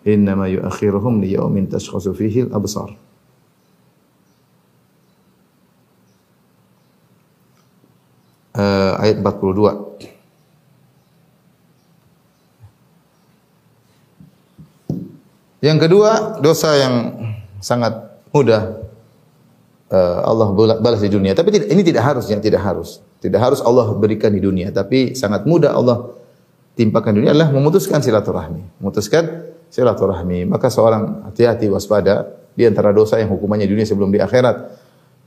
Innama 0.08 0.48
yuakhiruhum 0.48 1.20
li 1.20 1.36
yaumin 1.36 1.68
tashkhasu 1.68 2.16
fihi 2.16 2.48
al-absar. 2.48 2.96
Uh, 8.56 8.96
ayat 9.04 9.20
42. 9.20 10.00
Yang 15.60 15.78
kedua, 15.84 16.40
dosa 16.40 16.72
yang 16.80 16.96
sangat 17.60 17.94
mudah 18.34 18.81
uh, 19.92 20.20
Allah 20.26 20.48
balas 20.80 21.04
di 21.04 21.12
dunia. 21.12 21.36
Tapi 21.36 21.52
tidak, 21.52 21.68
ini 21.70 21.82
tidak 21.84 22.04
harus 22.08 22.26
ya, 22.32 22.40
tidak 22.40 22.64
harus. 22.64 23.04
Tidak 23.22 23.38
harus 23.38 23.60
Allah 23.62 23.92
berikan 23.94 24.34
di 24.34 24.42
dunia, 24.42 24.74
tapi 24.74 25.14
sangat 25.14 25.46
mudah 25.46 25.78
Allah 25.78 26.10
timpakan 26.74 27.22
dunia 27.22 27.36
adalah 27.36 27.54
memutuskan 27.54 28.02
silaturahmi. 28.02 28.82
Memutuskan 28.82 29.54
silaturahmi. 29.70 30.50
Maka 30.50 30.74
seorang 30.74 31.30
hati-hati 31.30 31.70
waspada 31.70 32.26
di 32.58 32.66
antara 32.66 32.90
dosa 32.90 33.22
yang 33.22 33.30
hukumannya 33.30 33.70
di 33.70 33.72
dunia 33.78 33.86
sebelum 33.86 34.10
di 34.10 34.18
akhirat. 34.18 34.56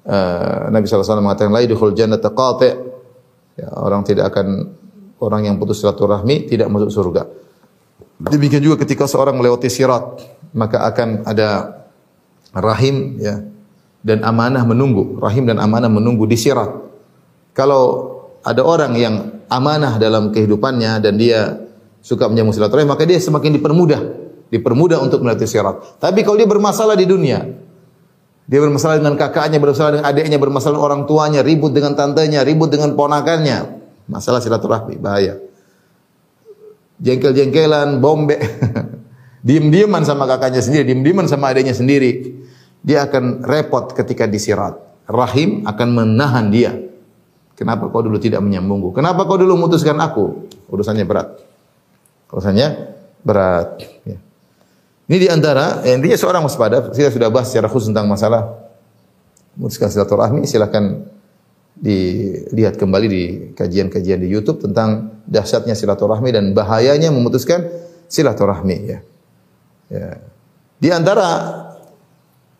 Uh, 0.04 0.68
Nabi 0.68 0.84
SAW 0.84 1.22
mengatakan 1.22 1.54
la 1.54 1.62
yadkhul 1.62 1.94
jannata 1.94 2.32
qati'. 2.34 2.92
Ya, 3.54 3.70
orang 3.70 4.02
tidak 4.02 4.34
akan 4.34 4.74
orang 5.22 5.46
yang 5.46 5.56
putus 5.62 5.78
silaturahmi 5.78 6.50
tidak 6.50 6.66
masuk 6.66 6.90
surga. 6.90 7.22
Demikian 8.18 8.62
juga 8.62 8.82
ketika 8.82 9.06
seorang 9.06 9.38
melewati 9.38 9.70
sirat, 9.70 10.18
maka 10.50 10.82
akan 10.90 11.22
ada 11.22 11.78
rahim 12.50 13.18
ya 13.22 13.42
dan 14.04 14.20
amanah 14.20 14.68
menunggu, 14.68 15.16
rahim 15.16 15.48
dan 15.48 15.56
amanah 15.56 15.88
menunggu 15.88 16.28
di 16.28 16.36
sirat. 16.36 16.68
Kalau 17.56 18.12
ada 18.44 18.60
orang 18.60 18.92
yang 19.00 19.14
amanah 19.48 19.96
dalam 19.96 20.28
kehidupannya 20.28 21.00
dan 21.00 21.16
dia 21.16 21.64
suka 22.04 22.28
menyambung 22.28 22.52
silaturahim, 22.52 22.92
maka 22.92 23.08
dia 23.08 23.16
semakin 23.16 23.56
dipermudah, 23.56 24.00
dipermudah 24.52 25.00
untuk 25.00 25.24
melewati 25.24 25.48
sirat. 25.48 25.96
Tapi 26.04 26.20
kalau 26.20 26.36
dia 26.36 26.44
bermasalah 26.44 27.00
di 27.00 27.08
dunia, 27.08 27.48
dia 28.44 28.60
bermasalah 28.60 29.00
dengan 29.00 29.16
kakaknya, 29.16 29.56
bermasalah 29.56 29.90
dengan 29.96 30.06
adiknya, 30.12 30.36
bermasalah 30.36 30.76
dengan 30.76 30.84
orang 30.84 31.02
tuanya, 31.08 31.40
ribut 31.40 31.72
dengan 31.72 31.96
tantenya, 31.96 32.44
ribut 32.44 32.68
dengan 32.68 32.92
ponakannya, 32.92 33.80
masalah 34.04 34.44
silaturahmi 34.44 35.00
bahaya. 35.00 35.40
Jengkel-jengkelan, 37.00 38.04
bombe, 38.04 38.36
diem-dieman 39.48 40.04
sama 40.04 40.28
kakaknya 40.28 40.60
sendiri, 40.60 40.92
diem-dieman 40.92 41.24
sama 41.24 41.56
adiknya 41.56 41.72
sendiri 41.72 42.43
dia 42.84 43.08
akan 43.08 43.40
repot 43.40 43.96
ketika 43.96 44.28
disirat. 44.28 44.76
Rahim 45.08 45.64
akan 45.64 45.88
menahan 45.88 46.52
dia. 46.52 46.76
Kenapa 47.56 47.88
kau 47.88 48.04
dulu 48.04 48.20
tidak 48.20 48.44
menyambungku? 48.44 48.92
Kenapa 48.92 49.24
kau 49.24 49.40
dulu 49.40 49.56
memutuskan 49.56 49.96
aku? 49.96 50.52
Urusannya 50.68 51.08
berat. 51.08 51.40
Urusannya 52.28 52.68
berat. 53.24 53.80
Ya. 54.04 54.18
Ini 55.04 55.16
di 55.16 55.28
antara, 55.28 55.84
eh, 55.84 55.96
intinya 55.96 56.16
seorang 56.16 56.42
waspada, 56.44 56.92
kita 56.92 57.12
sudah 57.12 57.28
bahas 57.32 57.52
secara 57.52 57.68
khusus 57.68 57.92
tentang 57.92 58.08
masalah 58.08 58.52
memutuskan 59.56 59.88
silaturahmi, 59.92 60.44
silakan 60.44 61.08
dilihat 61.78 62.78
kembali 62.78 63.06
di 63.06 63.22
kajian-kajian 63.54 64.18
di 64.22 64.28
YouTube 64.30 64.62
tentang 64.62 65.20
dahsyatnya 65.26 65.74
silaturahmi 65.74 66.30
dan 66.30 66.44
bahayanya 66.54 67.10
memutuskan 67.10 67.66
silaturahmi 68.06 68.76
ya. 68.86 68.98
ya. 69.90 70.06
Di 70.78 70.88
antara 70.90 71.26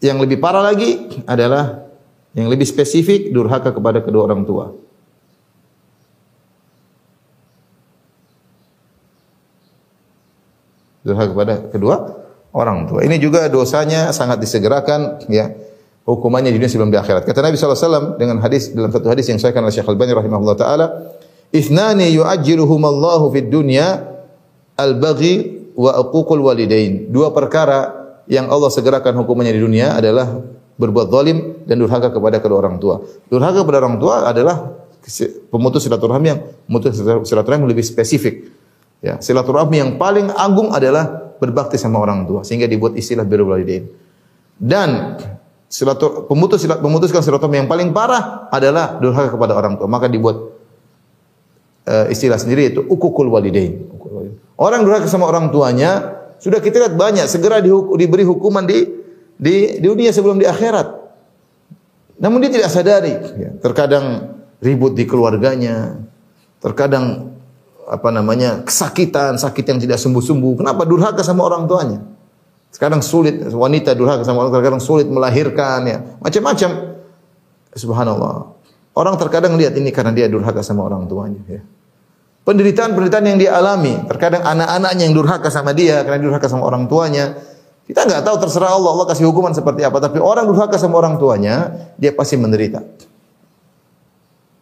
yang 0.04 0.20
lebih 0.20 0.36
parah 0.36 0.60
lagi 0.60 1.24
adalah 1.24 1.88
yang 2.36 2.52
lebih 2.52 2.68
spesifik 2.68 3.32
durhaka 3.32 3.72
kepada 3.72 4.04
kedua 4.04 4.28
orang 4.28 4.44
tua. 4.44 4.76
Durhaka 11.04 11.30
kepada 11.32 11.54
kedua 11.72 11.96
orang 12.52 12.84
tua. 12.84 13.00
Ini 13.00 13.16
juga 13.16 13.48
dosanya 13.48 14.12
sangat 14.12 14.44
disegerakan 14.44 15.24
ya. 15.32 15.50
Hukumannya 16.04 16.52
di 16.52 16.60
dunia 16.60 16.68
sebelum 16.68 16.92
di 16.92 17.00
akhirat. 17.00 17.24
Kata 17.24 17.40
Nabi 17.40 17.56
SAW 17.56 18.20
dengan 18.20 18.36
hadis 18.44 18.76
dalam 18.76 18.92
satu 18.92 19.08
hadis 19.08 19.24
yang 19.24 19.40
saya 19.40 19.56
oleh 19.56 19.72
Syekh 19.72 19.88
Al-Bani 19.88 20.12
rahimahullah 20.12 20.56
taala, 20.60 20.86
"Ithnani 21.48 22.12
yu'ajjiluhumallahu 22.12 23.32
fid 23.32 23.48
dunya 23.48 24.04
al-baghi 24.76 25.64
wa 25.72 25.96
uququl 26.04 26.44
walidain." 26.44 27.08
Dua 27.08 27.32
perkara 27.32 28.03
yang 28.30 28.48
Allah 28.48 28.70
segerakan 28.72 29.16
hukumannya 29.20 29.52
di 29.52 29.62
dunia 29.62 29.96
adalah 29.96 30.40
berbuat 30.74 31.06
zalim 31.12 31.38
dan 31.68 31.76
durhaka 31.78 32.10
kepada 32.10 32.42
kedua 32.42 32.58
orang 32.64 32.76
tua. 32.82 33.04
Durhaka 33.30 33.62
kepada 33.62 33.78
orang 33.84 33.96
tua 34.00 34.26
adalah 34.26 34.74
pemutus 35.52 35.84
silaturahmi 35.84 36.26
yang 36.26 36.40
pemutus 36.66 36.98
silaturahmi 36.98 37.68
lebih 37.68 37.84
spesifik. 37.84 38.50
Ya, 39.04 39.20
silaturahmi 39.20 39.76
yang 39.76 39.90
paling 40.00 40.32
agung 40.32 40.72
adalah 40.72 41.36
berbakti 41.36 41.76
sama 41.76 42.00
orang 42.00 42.24
tua 42.24 42.40
sehingga 42.40 42.64
dibuat 42.64 42.96
istilah 42.96 43.22
birrul 43.28 43.52
walidain. 43.52 43.84
Dan 44.56 45.20
silatur 45.68 46.24
pemutus 46.24 46.64
silat 46.64 46.80
memutuskan 46.80 47.20
silaturahmi 47.20 47.66
yang 47.66 47.70
paling 47.70 47.92
parah 47.92 48.48
adalah 48.48 48.96
durhaka 48.98 49.36
kepada 49.36 49.52
orang 49.54 49.76
tua. 49.76 49.86
Maka 49.86 50.08
dibuat 50.08 50.36
uh, 51.86 52.06
istilah 52.08 52.40
sendiri 52.40 52.72
itu 52.72 52.80
ukukul 52.82 53.28
walidain. 53.28 53.84
Orang 54.56 54.86
durhaka 54.86 55.10
sama 55.10 55.28
orang 55.28 55.50
tuanya 55.52 56.23
sudah 56.44 56.60
kita 56.60 56.76
lihat 56.76 56.94
banyak 57.00 57.24
segera 57.24 57.64
dihukum, 57.64 57.96
diberi 57.96 58.20
hukuman 58.20 58.68
di 58.68 58.84
di 59.40 59.80
dunia 59.80 60.12
sebelum 60.12 60.36
di 60.36 60.44
akhirat. 60.44 60.92
Namun 62.20 62.44
dia 62.44 62.52
tidak 62.52 62.68
sadari. 62.68 63.16
Ya, 63.40 63.56
terkadang 63.64 64.36
ribut 64.60 64.92
di 64.92 65.08
keluarganya, 65.08 66.04
terkadang 66.60 67.32
apa 67.88 68.12
namanya 68.12 68.60
kesakitan, 68.60 69.40
sakit 69.40 69.64
yang 69.64 69.80
tidak 69.80 69.96
sembuh-sembuh. 69.96 70.60
Kenapa 70.60 70.84
durhaka 70.84 71.24
sama 71.24 71.48
orang 71.48 71.64
tuanya? 71.64 72.04
Sekarang 72.68 73.00
sulit 73.00 73.40
wanita 73.40 73.96
durhaka 73.96 74.20
sama 74.20 74.44
orang 74.44 74.52
terkadang 74.52 74.84
sulit 74.84 75.08
melahirkan 75.08 75.80
ya, 75.88 75.98
macam-macam. 76.20 77.00
Subhanallah. 77.72 78.52
Orang 78.92 79.16
terkadang 79.16 79.56
lihat 79.56 79.72
ini 79.80 79.88
karena 79.88 80.12
dia 80.12 80.28
durhaka 80.28 80.60
sama 80.60 80.84
orang 80.84 81.08
tuanya 81.08 81.40
ya 81.48 81.64
penderitaan-penderitaan 82.44 83.24
yang 83.24 83.38
dia 83.40 83.50
alami. 83.56 83.96
Terkadang 84.08 84.44
anak-anaknya 84.44 85.02
yang 85.08 85.16
durhaka 85.16 85.48
sama 85.48 85.72
dia 85.72 86.04
karena 86.04 86.20
durhaka 86.20 86.46
sama 86.46 86.68
orang 86.68 86.86
tuanya. 86.86 87.36
Kita 87.84 88.08
nggak 88.08 88.24
tahu 88.24 88.36
terserah 88.40 88.72
Allah, 88.72 88.96
Allah 88.96 89.06
kasih 89.12 89.28
hukuman 89.28 89.52
seperti 89.52 89.84
apa. 89.84 90.00
Tapi 90.00 90.16
orang 90.16 90.48
durhaka 90.48 90.80
sama 90.80 90.96
orang 90.96 91.20
tuanya, 91.20 91.72
dia 92.00 92.16
pasti 92.16 92.40
menderita. 92.40 92.80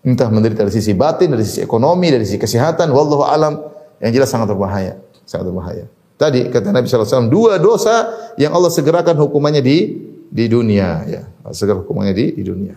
Entah 0.03 0.27
menderita 0.27 0.67
dari 0.67 0.75
sisi 0.75 0.91
batin, 0.91 1.31
dari 1.31 1.47
sisi 1.47 1.63
ekonomi, 1.63 2.11
dari 2.11 2.27
sisi 2.27 2.39
kesehatan. 2.39 2.91
Wallahu 2.91 3.23
alam. 3.23 3.63
Yang 4.03 4.19
jelas 4.19 4.29
sangat 4.35 4.51
berbahaya. 4.51 4.99
Sangat 5.23 5.47
berbahaya. 5.47 5.87
Tadi 6.19 6.51
kata 6.51 6.75
Nabi 6.75 6.91
SAW, 6.91 7.31
dua 7.31 7.63
dosa 7.63 8.11
yang 8.35 8.51
Allah 8.51 8.71
segerakan 8.71 9.15
hukumannya 9.15 9.63
di 9.63 9.79
di 10.27 10.45
dunia. 10.51 11.07
Ya, 11.07 11.23
segera 11.55 11.79
hukumannya 11.79 12.15
di, 12.15 12.27
di 12.35 12.43
dunia. 12.43 12.75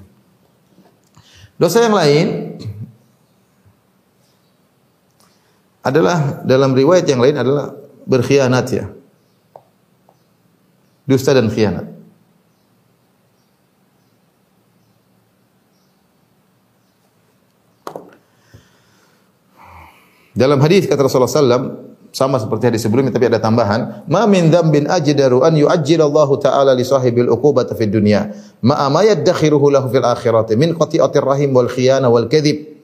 Dosa 1.58 1.82
yang 1.82 1.96
lain 1.98 2.26
adalah 5.86 6.42
dalam 6.42 6.74
riwayat 6.74 7.06
yang 7.06 7.22
lain 7.22 7.38
adalah 7.38 7.70
berkhianat 8.10 8.66
ya. 8.74 8.86
Dusta 11.06 11.38
dan 11.38 11.54
khianat. 11.54 11.86
Dalam 20.36 20.60
hadis 20.60 20.84
kata 20.90 21.06
Rasulullah 21.06 21.32
SAW 21.32 21.64
sama 22.12 22.42
seperti 22.42 22.68
hadis 22.68 22.84
sebelumnya 22.84 23.14
tapi 23.14 23.32
ada 23.32 23.40
tambahan, 23.40 24.04
"Ma 24.12 24.28
min 24.28 24.52
dzambin 24.52 24.84
ajdaru 24.90 25.48
an 25.48 25.56
Allah 25.56 26.30
ta'ala 26.42 26.72
li 26.76 26.84
sahibil 26.84 27.32
uqubata 27.32 27.72
fid 27.72 27.88
dunya, 27.94 28.36
ma 28.60 28.90
ma 28.92 29.06
yaddakhiruhu 29.06 29.72
lahu 29.72 29.88
fil 29.88 30.04
akhirati 30.04 30.60
min 30.60 30.76
qati'atir 30.76 31.24
rahim 31.24 31.56
wal 31.56 31.72
khiyana 31.72 32.12
wal 32.12 32.28
kadhib." 32.28 32.75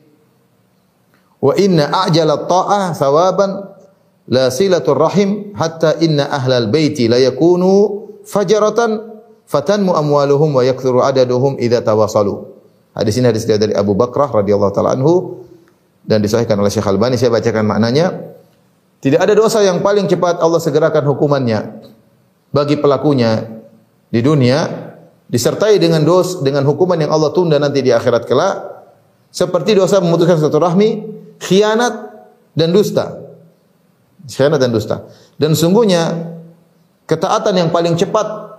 Wa 1.42 1.58
inna 1.58 1.90
a'jala 1.90 2.46
ta'ah 2.46 2.94
thawaban 2.94 3.52
la 4.30 4.54
silatul 4.54 4.96
rahim 5.02 5.58
hatta 5.58 5.98
inna 5.98 6.30
ahlal 6.30 6.70
baiti 6.70 7.10
la 7.10 7.18
yakunu 7.18 8.06
fajaratan 8.24 9.12
fatanmu 9.50 9.92
amwaluhum 9.98 10.54
wa 10.54 10.62
yakthuru 10.62 11.02
adaduhum 11.02 11.58
idza 11.58 11.82
tawasalu. 11.82 12.46
Hadis 12.94 13.18
ini 13.18 13.26
hadis 13.34 13.50
dari 13.50 13.74
Abu 13.74 13.98
Bakrah 13.98 14.30
radhiyallahu 14.30 14.72
taala 14.72 14.94
anhu 14.94 15.44
dan 16.06 16.22
disahihkan 16.22 16.56
oleh 16.62 16.70
Syekh 16.70 16.86
Albani. 16.86 17.18
Saya 17.18 17.34
bacakan 17.34 17.66
maknanya. 17.66 18.32
Tidak 19.02 19.18
ada 19.18 19.34
dosa 19.34 19.66
yang 19.66 19.82
paling 19.82 20.06
cepat 20.06 20.38
Allah 20.38 20.62
segerakan 20.62 21.02
hukumannya 21.10 21.90
bagi 22.54 22.78
pelakunya 22.78 23.50
di 24.14 24.22
dunia 24.22 24.70
disertai 25.26 25.82
dengan 25.82 26.06
dos 26.06 26.46
dengan 26.46 26.68
hukuman 26.70 27.00
yang 27.00 27.10
Allah 27.10 27.34
tunda 27.34 27.58
nanti 27.58 27.82
di 27.82 27.90
akhirat 27.90 28.30
kelak. 28.30 28.56
Seperti 29.32 29.74
dosa 29.74 30.04
memutuskan 30.04 30.38
silaturahmi, 30.38 30.90
khianat 31.42 31.94
dan 32.54 32.70
dusta. 32.70 33.18
Khianat 34.30 34.62
dan 34.62 34.70
dusta. 34.70 35.10
Dan 35.42 35.58
sungguhnya 35.58 36.32
ketaatan 37.10 37.58
yang 37.58 37.70
paling 37.74 37.98
cepat 37.98 38.52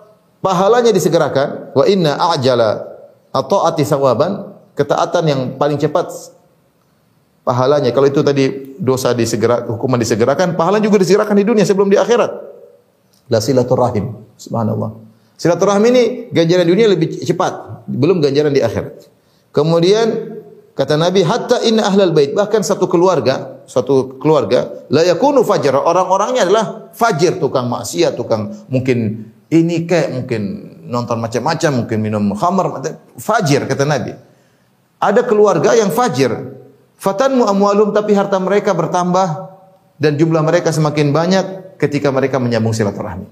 pahalanya 0.42 0.90
disegerakan 0.90 1.72
wa 1.72 1.84
inna 1.86 2.18
a'jala 2.18 2.92
ati 3.32 3.86
sawaban 3.86 4.52
ketaatan 4.74 5.24
yang 5.24 5.40
paling 5.56 5.80
cepat 5.80 6.10
pahalanya 7.46 7.94
kalau 7.94 8.10
itu 8.10 8.20
tadi 8.20 8.76
dosa 8.76 9.14
disegera 9.16 9.64
hukuman 9.64 9.96
disegerakan 9.96 10.58
pahala 10.58 10.82
juga 10.82 11.00
disegerakan 11.00 11.38
di 11.38 11.46
dunia 11.46 11.64
sebelum 11.64 11.88
di 11.88 11.96
akhirat 11.96 12.28
la 13.30 13.38
silaturahim 13.40 14.12
subhanallah 14.36 14.98
silaturahim 15.38 15.84
ini 15.94 16.02
ganjaran 16.34 16.66
dunia 16.66 16.90
lebih 16.90 17.22
cepat 17.22 17.86
belum 17.88 18.20
ganjaran 18.20 18.52
di 18.52 18.60
akhirat 18.60 19.08
kemudian 19.54 20.38
Kata 20.72 20.96
Nabi, 20.96 21.20
hatta 21.20 21.60
inna 21.68 21.84
ahlal 21.84 22.16
bait, 22.16 22.32
bahkan 22.32 22.64
satu 22.64 22.88
keluarga, 22.88 23.60
satu 23.68 24.16
keluarga, 24.16 24.88
la 24.88 25.04
yakunu 25.04 25.44
fajr, 25.44 25.76
orang-orangnya 25.76 26.48
adalah 26.48 26.64
fajir, 26.96 27.36
tukang 27.36 27.68
maksiat, 27.68 28.16
tukang 28.16 28.48
mungkin 28.72 29.28
ini 29.52 29.84
kayak 29.84 30.16
mungkin 30.16 30.42
nonton 30.88 31.20
macam-macam, 31.20 31.84
mungkin 31.84 31.98
minum 32.00 32.24
khamar, 32.32 32.80
fajir 33.20 33.68
kata 33.68 33.84
Nabi. 33.84 34.16
Ada 34.96 35.28
keluarga 35.28 35.76
yang 35.76 35.92
fajir, 35.92 36.32
fatanmu 36.96 37.44
amwalum 37.44 37.92
tapi 37.92 38.16
harta 38.16 38.40
mereka 38.40 38.72
bertambah 38.72 39.52
dan 40.00 40.16
jumlah 40.16 40.40
mereka 40.40 40.72
semakin 40.72 41.12
banyak 41.12 41.76
ketika 41.76 42.08
mereka 42.08 42.40
menyambung 42.40 42.72
silaturahmi 42.72 43.28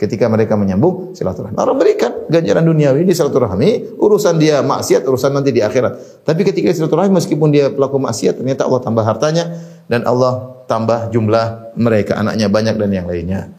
ketika 0.00 0.32
mereka 0.32 0.56
menyambung 0.56 1.12
silaturahmi. 1.12 1.60
Allah 1.60 1.76
berikan 1.76 2.24
ganjaran 2.32 2.64
duniawi 2.64 3.04
di 3.04 3.12
silaturahmi, 3.12 4.00
urusan 4.00 4.40
dia 4.40 4.64
maksiat, 4.64 5.04
urusan 5.04 5.36
nanti 5.36 5.52
di 5.52 5.60
akhirat. 5.60 6.24
Tapi 6.24 6.40
ketika 6.48 6.72
silaturahmi 6.72 7.20
meskipun 7.20 7.52
dia 7.52 7.68
pelaku 7.68 8.00
maksiat, 8.00 8.40
ternyata 8.40 8.64
Allah 8.64 8.80
tambah 8.80 9.04
hartanya 9.04 9.60
dan 9.92 10.08
Allah 10.08 10.64
tambah 10.64 11.12
jumlah 11.12 11.76
mereka, 11.76 12.16
anaknya 12.16 12.48
banyak 12.48 12.80
dan 12.80 12.90
yang 12.96 13.04
lainnya. 13.04 13.52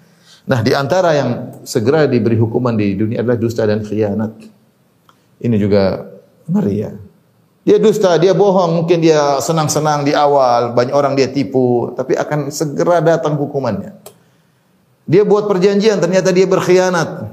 Nah, 0.50 0.66
di 0.66 0.74
antara 0.74 1.14
yang 1.14 1.30
segera 1.62 2.10
diberi 2.10 2.34
hukuman 2.34 2.74
di 2.74 2.98
dunia 2.98 3.22
adalah 3.22 3.38
dusta 3.38 3.62
dan 3.70 3.86
khianat. 3.86 4.34
Ini 5.46 5.56
juga 5.62 6.10
ngeri 6.50 6.76
ya. 6.82 6.92
Dia 7.62 7.78
dusta, 7.78 8.18
dia 8.18 8.34
bohong, 8.34 8.82
mungkin 8.82 9.06
dia 9.06 9.38
senang-senang 9.38 10.02
di 10.02 10.18
awal, 10.18 10.74
banyak 10.74 10.98
orang 10.98 11.14
dia 11.14 11.30
tipu, 11.30 11.94
tapi 11.94 12.18
akan 12.18 12.50
segera 12.50 12.98
datang 13.06 13.38
hukumannya. 13.38 13.94
Dia 15.10 15.26
buat 15.26 15.50
perjanjian, 15.50 15.98
ternyata 15.98 16.30
dia 16.30 16.46
berkhianat. 16.46 17.28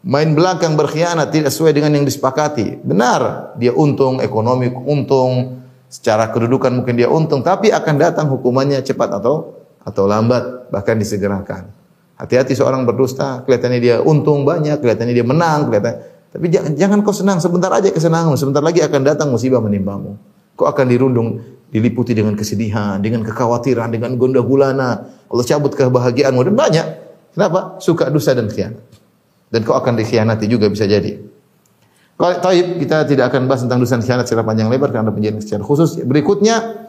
Main 0.00 0.32
belakang 0.32 0.78
berkhianat, 0.80 1.28
tidak 1.28 1.52
sesuai 1.52 1.76
dengan 1.76 1.92
yang 1.92 2.08
disepakati. 2.08 2.80
Benar, 2.80 3.52
dia 3.60 3.76
untung, 3.76 4.22
ekonomi 4.24 4.72
untung, 4.72 5.60
secara 5.90 6.30
kedudukan 6.30 6.70
mungkin 6.70 6.96
dia 6.96 7.10
untung, 7.10 7.44
tapi 7.44 7.68
akan 7.68 7.94
datang 7.98 8.30
hukumannya 8.30 8.80
cepat 8.80 9.20
atau 9.20 9.60
atau 9.82 10.04
lambat, 10.08 10.72
bahkan 10.72 10.96
disegerakan. 10.96 11.68
Hati-hati 12.20 12.52
seorang 12.52 12.84
berdusta, 12.84 13.42
kelihatannya 13.48 13.80
dia 13.80 13.96
untung 14.04 14.44
banyak, 14.44 14.78
kelihatannya 14.80 15.14
dia 15.16 15.24
menang, 15.24 15.68
kelihatan. 15.72 16.04
Tapi 16.30 16.46
jangan, 16.46 16.72
jangan 16.76 16.98
kau 17.02 17.16
senang, 17.16 17.38
sebentar 17.42 17.72
aja 17.74 17.90
kesenangan, 17.90 18.36
sebentar 18.38 18.62
lagi 18.62 18.84
akan 18.84 19.00
datang 19.02 19.28
musibah 19.32 19.58
menimpamu. 19.58 20.14
Kau 20.54 20.68
akan 20.68 20.86
dirundung, 20.86 21.40
diliputi 21.70 22.12
dengan 22.12 22.34
kesedihan, 22.34 22.98
dengan 22.98 23.22
kekhawatiran, 23.22 23.94
dengan 23.94 24.18
gonda 24.18 24.42
gulana. 24.42 25.06
Allah 25.30 25.44
cabut 25.46 25.72
kebahagiaanmu 25.72 26.42
dan 26.50 26.54
banyak. 26.58 26.86
Kenapa? 27.34 27.78
Suka 27.78 28.10
dusta 28.10 28.34
dan 28.34 28.50
khianat. 28.50 28.82
Dan 29.50 29.62
kau 29.62 29.78
akan 29.78 29.94
dikhianati 29.98 30.50
juga 30.50 30.66
bisa 30.66 30.86
jadi. 30.86 31.18
Kalau 32.18 32.36
taib 32.42 32.76
kita 32.76 33.06
tidak 33.08 33.32
akan 33.32 33.48
bahas 33.48 33.64
tentang 33.64 33.80
dusta 33.80 33.96
dan 33.96 34.04
khianat 34.04 34.24
secara 34.26 34.42
panjang 34.42 34.68
lebar 34.68 34.90
karena 34.90 35.14
penjelasan 35.14 35.42
secara 35.42 35.62
khusus. 35.62 36.02
Berikutnya 36.02 36.86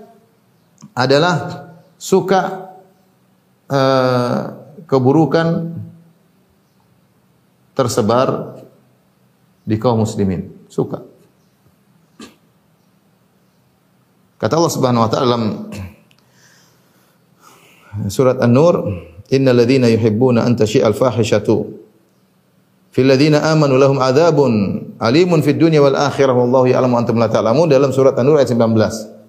adalah 0.98 1.70
suka 2.02 2.74
uh, 3.70 4.42
keburukan 4.90 5.78
tersebar 7.78 8.60
di 9.62 9.78
kaum 9.78 10.02
muslimin. 10.02 10.50
Suka. 10.68 11.11
Kata 14.42 14.58
Allah 14.58 14.74
Subhanahu 14.74 15.06
wa 15.06 15.10
taala 15.14 15.26
dalam 15.30 15.44
surat 18.10 18.42
An-Nur, 18.42 18.90
innal 19.30 19.54
ladzina 19.54 19.86
yuhibbuna 19.86 20.42
an 20.42 20.58
tashi'al 20.58 20.98
fahishatu 20.98 21.78
fil 22.90 23.06
ladzina 23.06 23.46
amanu 23.54 23.78
lahum 23.78 24.02
adzabun 24.02 24.82
alimun 24.98 25.46
fid 25.46 25.62
dunya 25.62 25.78
wal 25.78 25.94
akhirah 25.94 26.34
wallahu 26.34 26.66
ya'lamu 26.66 26.98
antum 26.98 27.22
la 27.22 27.30
ta'lamun 27.30 27.70
dalam 27.70 27.94
surat 27.94 28.18
An-Nur 28.18 28.42
ayat 28.42 28.50
19 28.50 29.22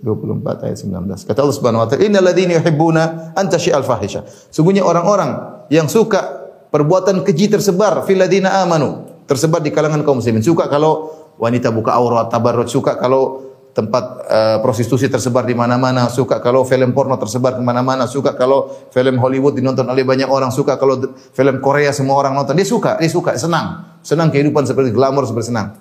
24 0.00 0.64
ayat 0.64 0.80
19. 0.80 1.28
Kata 1.28 1.38
Allah 1.44 1.56
Subhanahu 1.60 1.84
wa 1.84 1.86
taala, 1.86 2.02
"Innal 2.08 2.24
ladzina 2.24 2.56
yuhibbuna 2.56 3.36
an 3.36 3.46
tashi'al 3.52 3.84
fahisha." 3.84 4.24
Sungguhnya 4.50 4.80
orang-orang 4.80 5.62
yang 5.68 5.86
suka 5.86 6.48
perbuatan 6.72 7.22
keji 7.22 7.52
tersebar 7.52 8.02
fil 8.08 8.16
ladzina 8.16 8.64
amanu, 8.64 9.06
tersebar 9.28 9.60
di 9.60 9.68
kalangan 9.68 10.00
kaum 10.00 10.24
muslimin. 10.24 10.40
Suka 10.40 10.72
kalau 10.72 11.19
wanita 11.40 11.72
buka 11.72 11.96
aurat, 11.96 12.28
tabarruj, 12.28 12.68
suka 12.68 13.00
kalau 13.00 13.50
tempat 13.70 14.04
uh, 14.28 14.58
prostitusi 14.60 15.08
tersebar 15.08 15.46
di 15.48 15.56
mana-mana, 15.56 16.10
suka 16.12 16.42
kalau 16.42 16.66
film 16.68 16.92
porno 16.92 17.16
tersebar 17.16 17.56
di 17.56 17.64
mana-mana, 17.64 18.04
suka 18.04 18.36
kalau 18.36 18.68
film 18.92 19.16
Hollywood 19.16 19.56
dinonton 19.56 19.88
oleh 19.88 20.04
banyak 20.04 20.28
orang, 20.28 20.52
suka 20.52 20.76
kalau 20.76 21.00
film 21.32 21.62
Korea 21.64 21.94
semua 21.94 22.20
orang 22.20 22.36
nonton, 22.36 22.52
dia 22.58 22.68
suka, 22.68 23.00
dia 23.00 23.08
suka, 23.08 23.40
senang. 23.40 23.98
Senang 24.04 24.28
kehidupan 24.28 24.68
seperti 24.68 24.92
glamor 24.92 25.24
seperti 25.24 25.48
senang. 25.54 25.80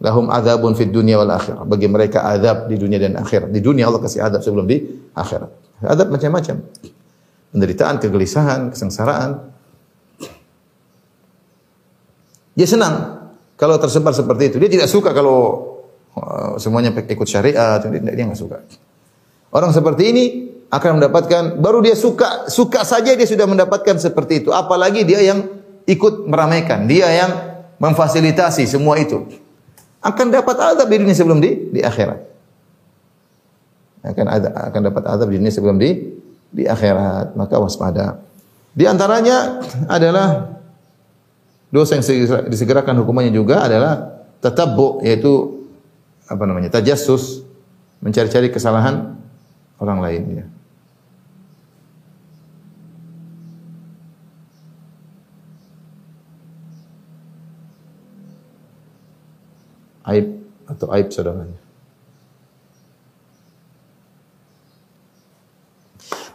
Lahum 0.00 0.32
adzabun 0.32 0.72
fid 0.72 0.94
dunya 0.94 1.20
wal 1.20 1.28
akhirah. 1.28 1.66
Bagi 1.68 1.84
mereka 1.84 2.24
azab 2.24 2.72
di 2.72 2.80
dunia 2.80 2.96
dan 2.96 3.20
akhirat. 3.20 3.52
Di 3.52 3.60
dunia 3.60 3.84
Allah 3.84 4.00
kasih 4.00 4.24
azab 4.24 4.40
sebelum 4.40 4.64
di 4.64 4.80
akhirat. 5.12 5.50
Azab 5.84 6.08
macam-macam. 6.08 6.56
Penderitaan, 7.52 8.00
kegelisahan, 8.00 8.72
kesengsaraan. 8.72 9.30
Dia 12.56 12.66
senang 12.66 13.19
kalau 13.60 13.76
tersebar 13.76 14.16
seperti 14.16 14.48
itu. 14.50 14.56
Dia 14.56 14.70
tidak 14.72 14.88
suka 14.88 15.12
kalau 15.12 15.70
Eh, 16.10 16.54
semuanya 16.58 16.90
ikut 16.90 17.28
syariat, 17.28 17.78
dia, 17.86 18.24
nggak 18.26 18.34
suka. 18.34 18.66
Orang 19.54 19.70
seperti 19.70 20.02
ini 20.10 20.24
akan 20.70 20.98
mendapatkan 20.98 21.42
baru 21.58 21.82
dia 21.82 21.94
suka 21.94 22.46
suka 22.46 22.86
saja 22.86 23.14
dia 23.14 23.26
sudah 23.26 23.46
mendapatkan 23.46 23.98
seperti 23.98 24.46
itu 24.46 24.54
apalagi 24.54 25.02
dia 25.02 25.18
yang 25.18 25.50
ikut 25.82 26.30
meramaikan 26.30 26.86
dia 26.86 27.10
yang 27.10 27.30
memfasilitasi 27.82 28.70
semua 28.70 28.94
itu 29.02 29.26
akan 29.98 30.30
dapat 30.30 30.54
azab 30.62 30.86
di 30.86 31.02
dunia 31.02 31.10
sebelum 31.10 31.42
di 31.42 31.74
di 31.74 31.82
akhirat 31.82 32.22
akan 34.06 34.26
ada 34.30 34.48
akan 34.70 34.80
dapat 34.94 35.02
azab 35.10 35.26
di 35.34 35.42
dunia 35.42 35.50
sebelum 35.50 35.74
di 35.74 35.90
di 36.54 36.70
akhirat 36.70 37.34
maka 37.34 37.58
waspada 37.58 38.22
di 38.70 38.86
antaranya 38.86 39.66
adalah 39.90 40.54
dosa 41.70 41.94
yang 41.94 42.04
disegerakan 42.50 42.98
hukumannya 43.02 43.30
juga 43.30 43.66
adalah 43.66 44.26
tatabbu 44.42 45.06
yaitu 45.06 45.62
apa 46.26 46.42
namanya 46.46 46.70
tajassus 46.70 47.46
mencari-cari 48.02 48.50
kesalahan 48.50 49.14
orang 49.78 49.98
lain 50.02 50.22
ya. 50.42 50.46
Aib 60.10 60.26
atau 60.66 60.90
aib 60.90 61.08
saudaranya. 61.14 61.59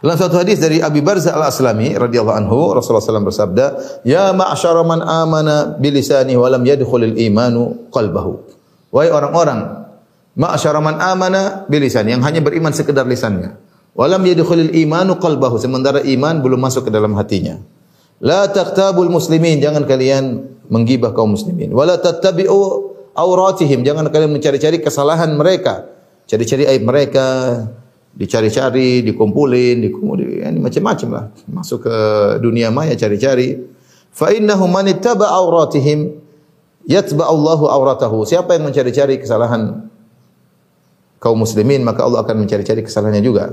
Dalam 0.04 0.16
satu 0.20 0.36
hadis 0.36 0.60
dari 0.60 0.84
Abi 0.84 1.00
Barzah 1.00 1.32
Al-Aslami 1.32 1.96
radhiyallahu 1.96 2.36
anhu 2.36 2.76
Rasulullah 2.76 3.00
SAW 3.00 3.28
bersabda, 3.32 3.64
"Ya 4.04 4.28
ma'syara 4.36 4.84
man 4.84 5.00
amana 5.00 5.76
bilisani 5.80 6.36
wa 6.36 6.52
lam 6.52 6.62
yadkhulil 6.62 7.16
imanu 7.16 7.88
qalbahu." 7.88 8.44
Wahai 8.92 9.08
orang-orang 9.08 9.86
Ma'asyara 10.36 10.84
man 10.84 11.00
amana 11.00 11.64
bilisan 11.64 12.04
yang 12.12 12.20
hanya 12.20 12.44
beriman 12.44 12.68
sekedar 12.68 13.08
lisannya. 13.08 13.56
Walam 13.96 14.20
yadkhulul 14.28 14.76
imanu 14.76 15.16
qalbahu 15.16 15.56
sementara 15.56 16.04
iman 16.04 16.44
belum 16.44 16.60
masuk 16.60 16.88
ke 16.88 16.90
dalam 16.92 17.16
hatinya. 17.16 17.56
La 18.20 18.44
taqtabul 18.44 19.08
muslimin 19.08 19.64
jangan 19.64 19.88
kalian 19.88 20.44
menggibah 20.68 21.16
kaum 21.16 21.32
muslimin. 21.32 21.72
Wala 21.72 21.96
tattabi'u 21.96 22.60
auratihim 23.16 23.80
jangan 23.80 24.12
kalian 24.12 24.36
mencari-cari 24.36 24.84
kesalahan 24.84 25.32
mereka. 25.32 25.88
Cari-cari 26.28 26.68
aib 26.68 26.84
mereka, 26.84 27.24
dicari-cari, 28.16 29.04
dikumpulin, 29.04 29.84
dikumpulin, 29.84 30.48
ini 30.48 30.58
macam-macam 30.58 31.08
lah. 31.12 31.24
Masuk 31.52 31.84
ke 31.84 31.96
dunia 32.40 32.72
maya 32.72 32.96
cari-cari. 32.96 33.60
Fa 34.08 34.32
innahum 34.32 34.72
man 34.72 34.88
ittaba 34.88 35.28
auratihim 35.28 36.16
yatba 36.88 37.28
Allahu 37.28 37.68
auratahu. 37.68 38.24
Siapa 38.24 38.56
yang 38.56 38.72
mencari-cari 38.72 39.20
kesalahan 39.20 39.92
kaum 41.20 41.36
muslimin 41.36 41.84
maka 41.84 42.08
Allah 42.08 42.24
akan 42.24 42.48
mencari-cari 42.48 42.80
kesalahannya 42.80 43.20
juga. 43.20 43.52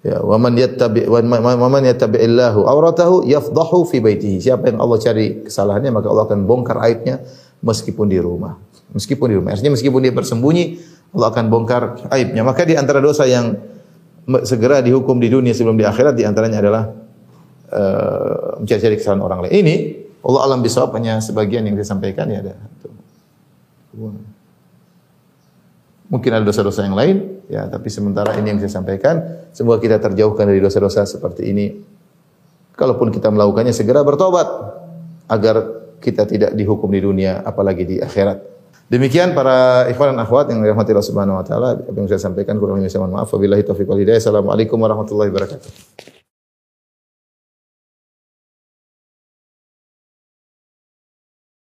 Ya, 0.00 0.16
wa 0.24 0.40
man 0.40 0.56
yattabi 0.56 1.04
wa 1.04 1.68
man 1.68 1.84
yattabi'illahu 1.84 2.64
auratahu 2.64 3.28
yafdahu 3.28 3.84
fi 3.84 4.00
baitihi. 4.00 4.40
Siapa 4.40 4.72
yang 4.72 4.78
Allah 4.80 4.96
cari 4.96 5.44
kesalahannya 5.44 5.90
maka 5.92 6.06
Allah 6.08 6.24
akan 6.24 6.48
bongkar 6.48 6.78
aibnya 6.80 7.20
meskipun 7.60 8.08
di 8.08 8.16
rumah. 8.16 8.56
Meskipun 8.96 9.26
di 9.28 9.36
rumah. 9.36 9.52
Artinya 9.52 9.76
meskipun 9.76 10.00
dia 10.00 10.14
bersembunyi, 10.14 10.80
Allah 11.10 11.28
akan 11.34 11.44
bongkar 11.50 11.82
aibnya. 12.10 12.46
Maka 12.46 12.62
di 12.62 12.78
antara 12.78 13.02
dosa 13.02 13.26
yang 13.26 13.54
segera 14.46 14.78
dihukum 14.78 15.18
di 15.18 15.26
dunia 15.26 15.50
sebelum 15.50 15.74
di 15.74 15.82
akhirat 15.82 16.14
di 16.14 16.22
antaranya 16.22 16.58
adalah 16.62 16.82
uh, 17.72 18.62
mencari-cari 18.62 18.94
kesalahan 18.94 19.22
orang 19.22 19.38
lain. 19.46 19.52
Ini 19.64 19.76
Allah 20.22 20.40
alam 20.46 20.60
bisawab 20.60 20.94
hanya 21.00 21.18
sebagian 21.18 21.66
yang 21.66 21.74
saya 21.80 21.96
sampaikan 21.96 22.30
ya 22.30 22.44
ada. 22.44 22.54
Mungkin 26.10 26.30
ada 26.34 26.42
dosa-dosa 26.42 26.82
yang 26.82 26.98
lain, 26.98 27.38
ya, 27.46 27.70
tapi 27.70 27.86
sementara 27.86 28.34
ini 28.34 28.50
yang 28.50 28.58
saya 28.58 28.82
sampaikan, 28.82 29.46
semoga 29.54 29.78
kita 29.78 30.02
terjauhkan 30.02 30.42
dari 30.42 30.58
dosa-dosa 30.58 31.06
seperti 31.06 31.54
ini. 31.54 31.66
Kalaupun 32.74 33.14
kita 33.14 33.30
melakukannya 33.30 33.70
segera 33.70 34.02
bertobat 34.02 34.46
agar 35.30 35.62
kita 36.02 36.26
tidak 36.26 36.50
dihukum 36.58 36.90
di 36.90 36.98
dunia 36.98 37.38
apalagi 37.46 37.86
di 37.86 37.96
akhirat. 38.02 38.42
Demikian 38.90 39.38
para 39.38 39.86
ikhwan 39.86 40.18
dan 40.18 40.26
akhwat 40.26 40.50
yang 40.50 40.66
dirahmati 40.66 40.90
Allah 40.90 41.06
Subhanahu 41.06 41.38
wa 41.38 41.44
taala, 41.46 41.78
apa 41.78 41.94
yang 41.94 42.10
saya 42.10 42.18
sampaikan 42.26 42.58
kurang 42.58 42.82
lebih 42.82 42.90
saya 42.90 43.06
mohon 43.06 43.22
maaf. 43.22 43.30
Wabillahi 43.30 43.62
taufiq 43.62 43.86
wal 43.86 44.02
hidayah. 44.02 44.18
Assalamualaikum 44.18 44.82
warahmatullahi 44.82 45.30
wabarakatuh. 45.30 46.19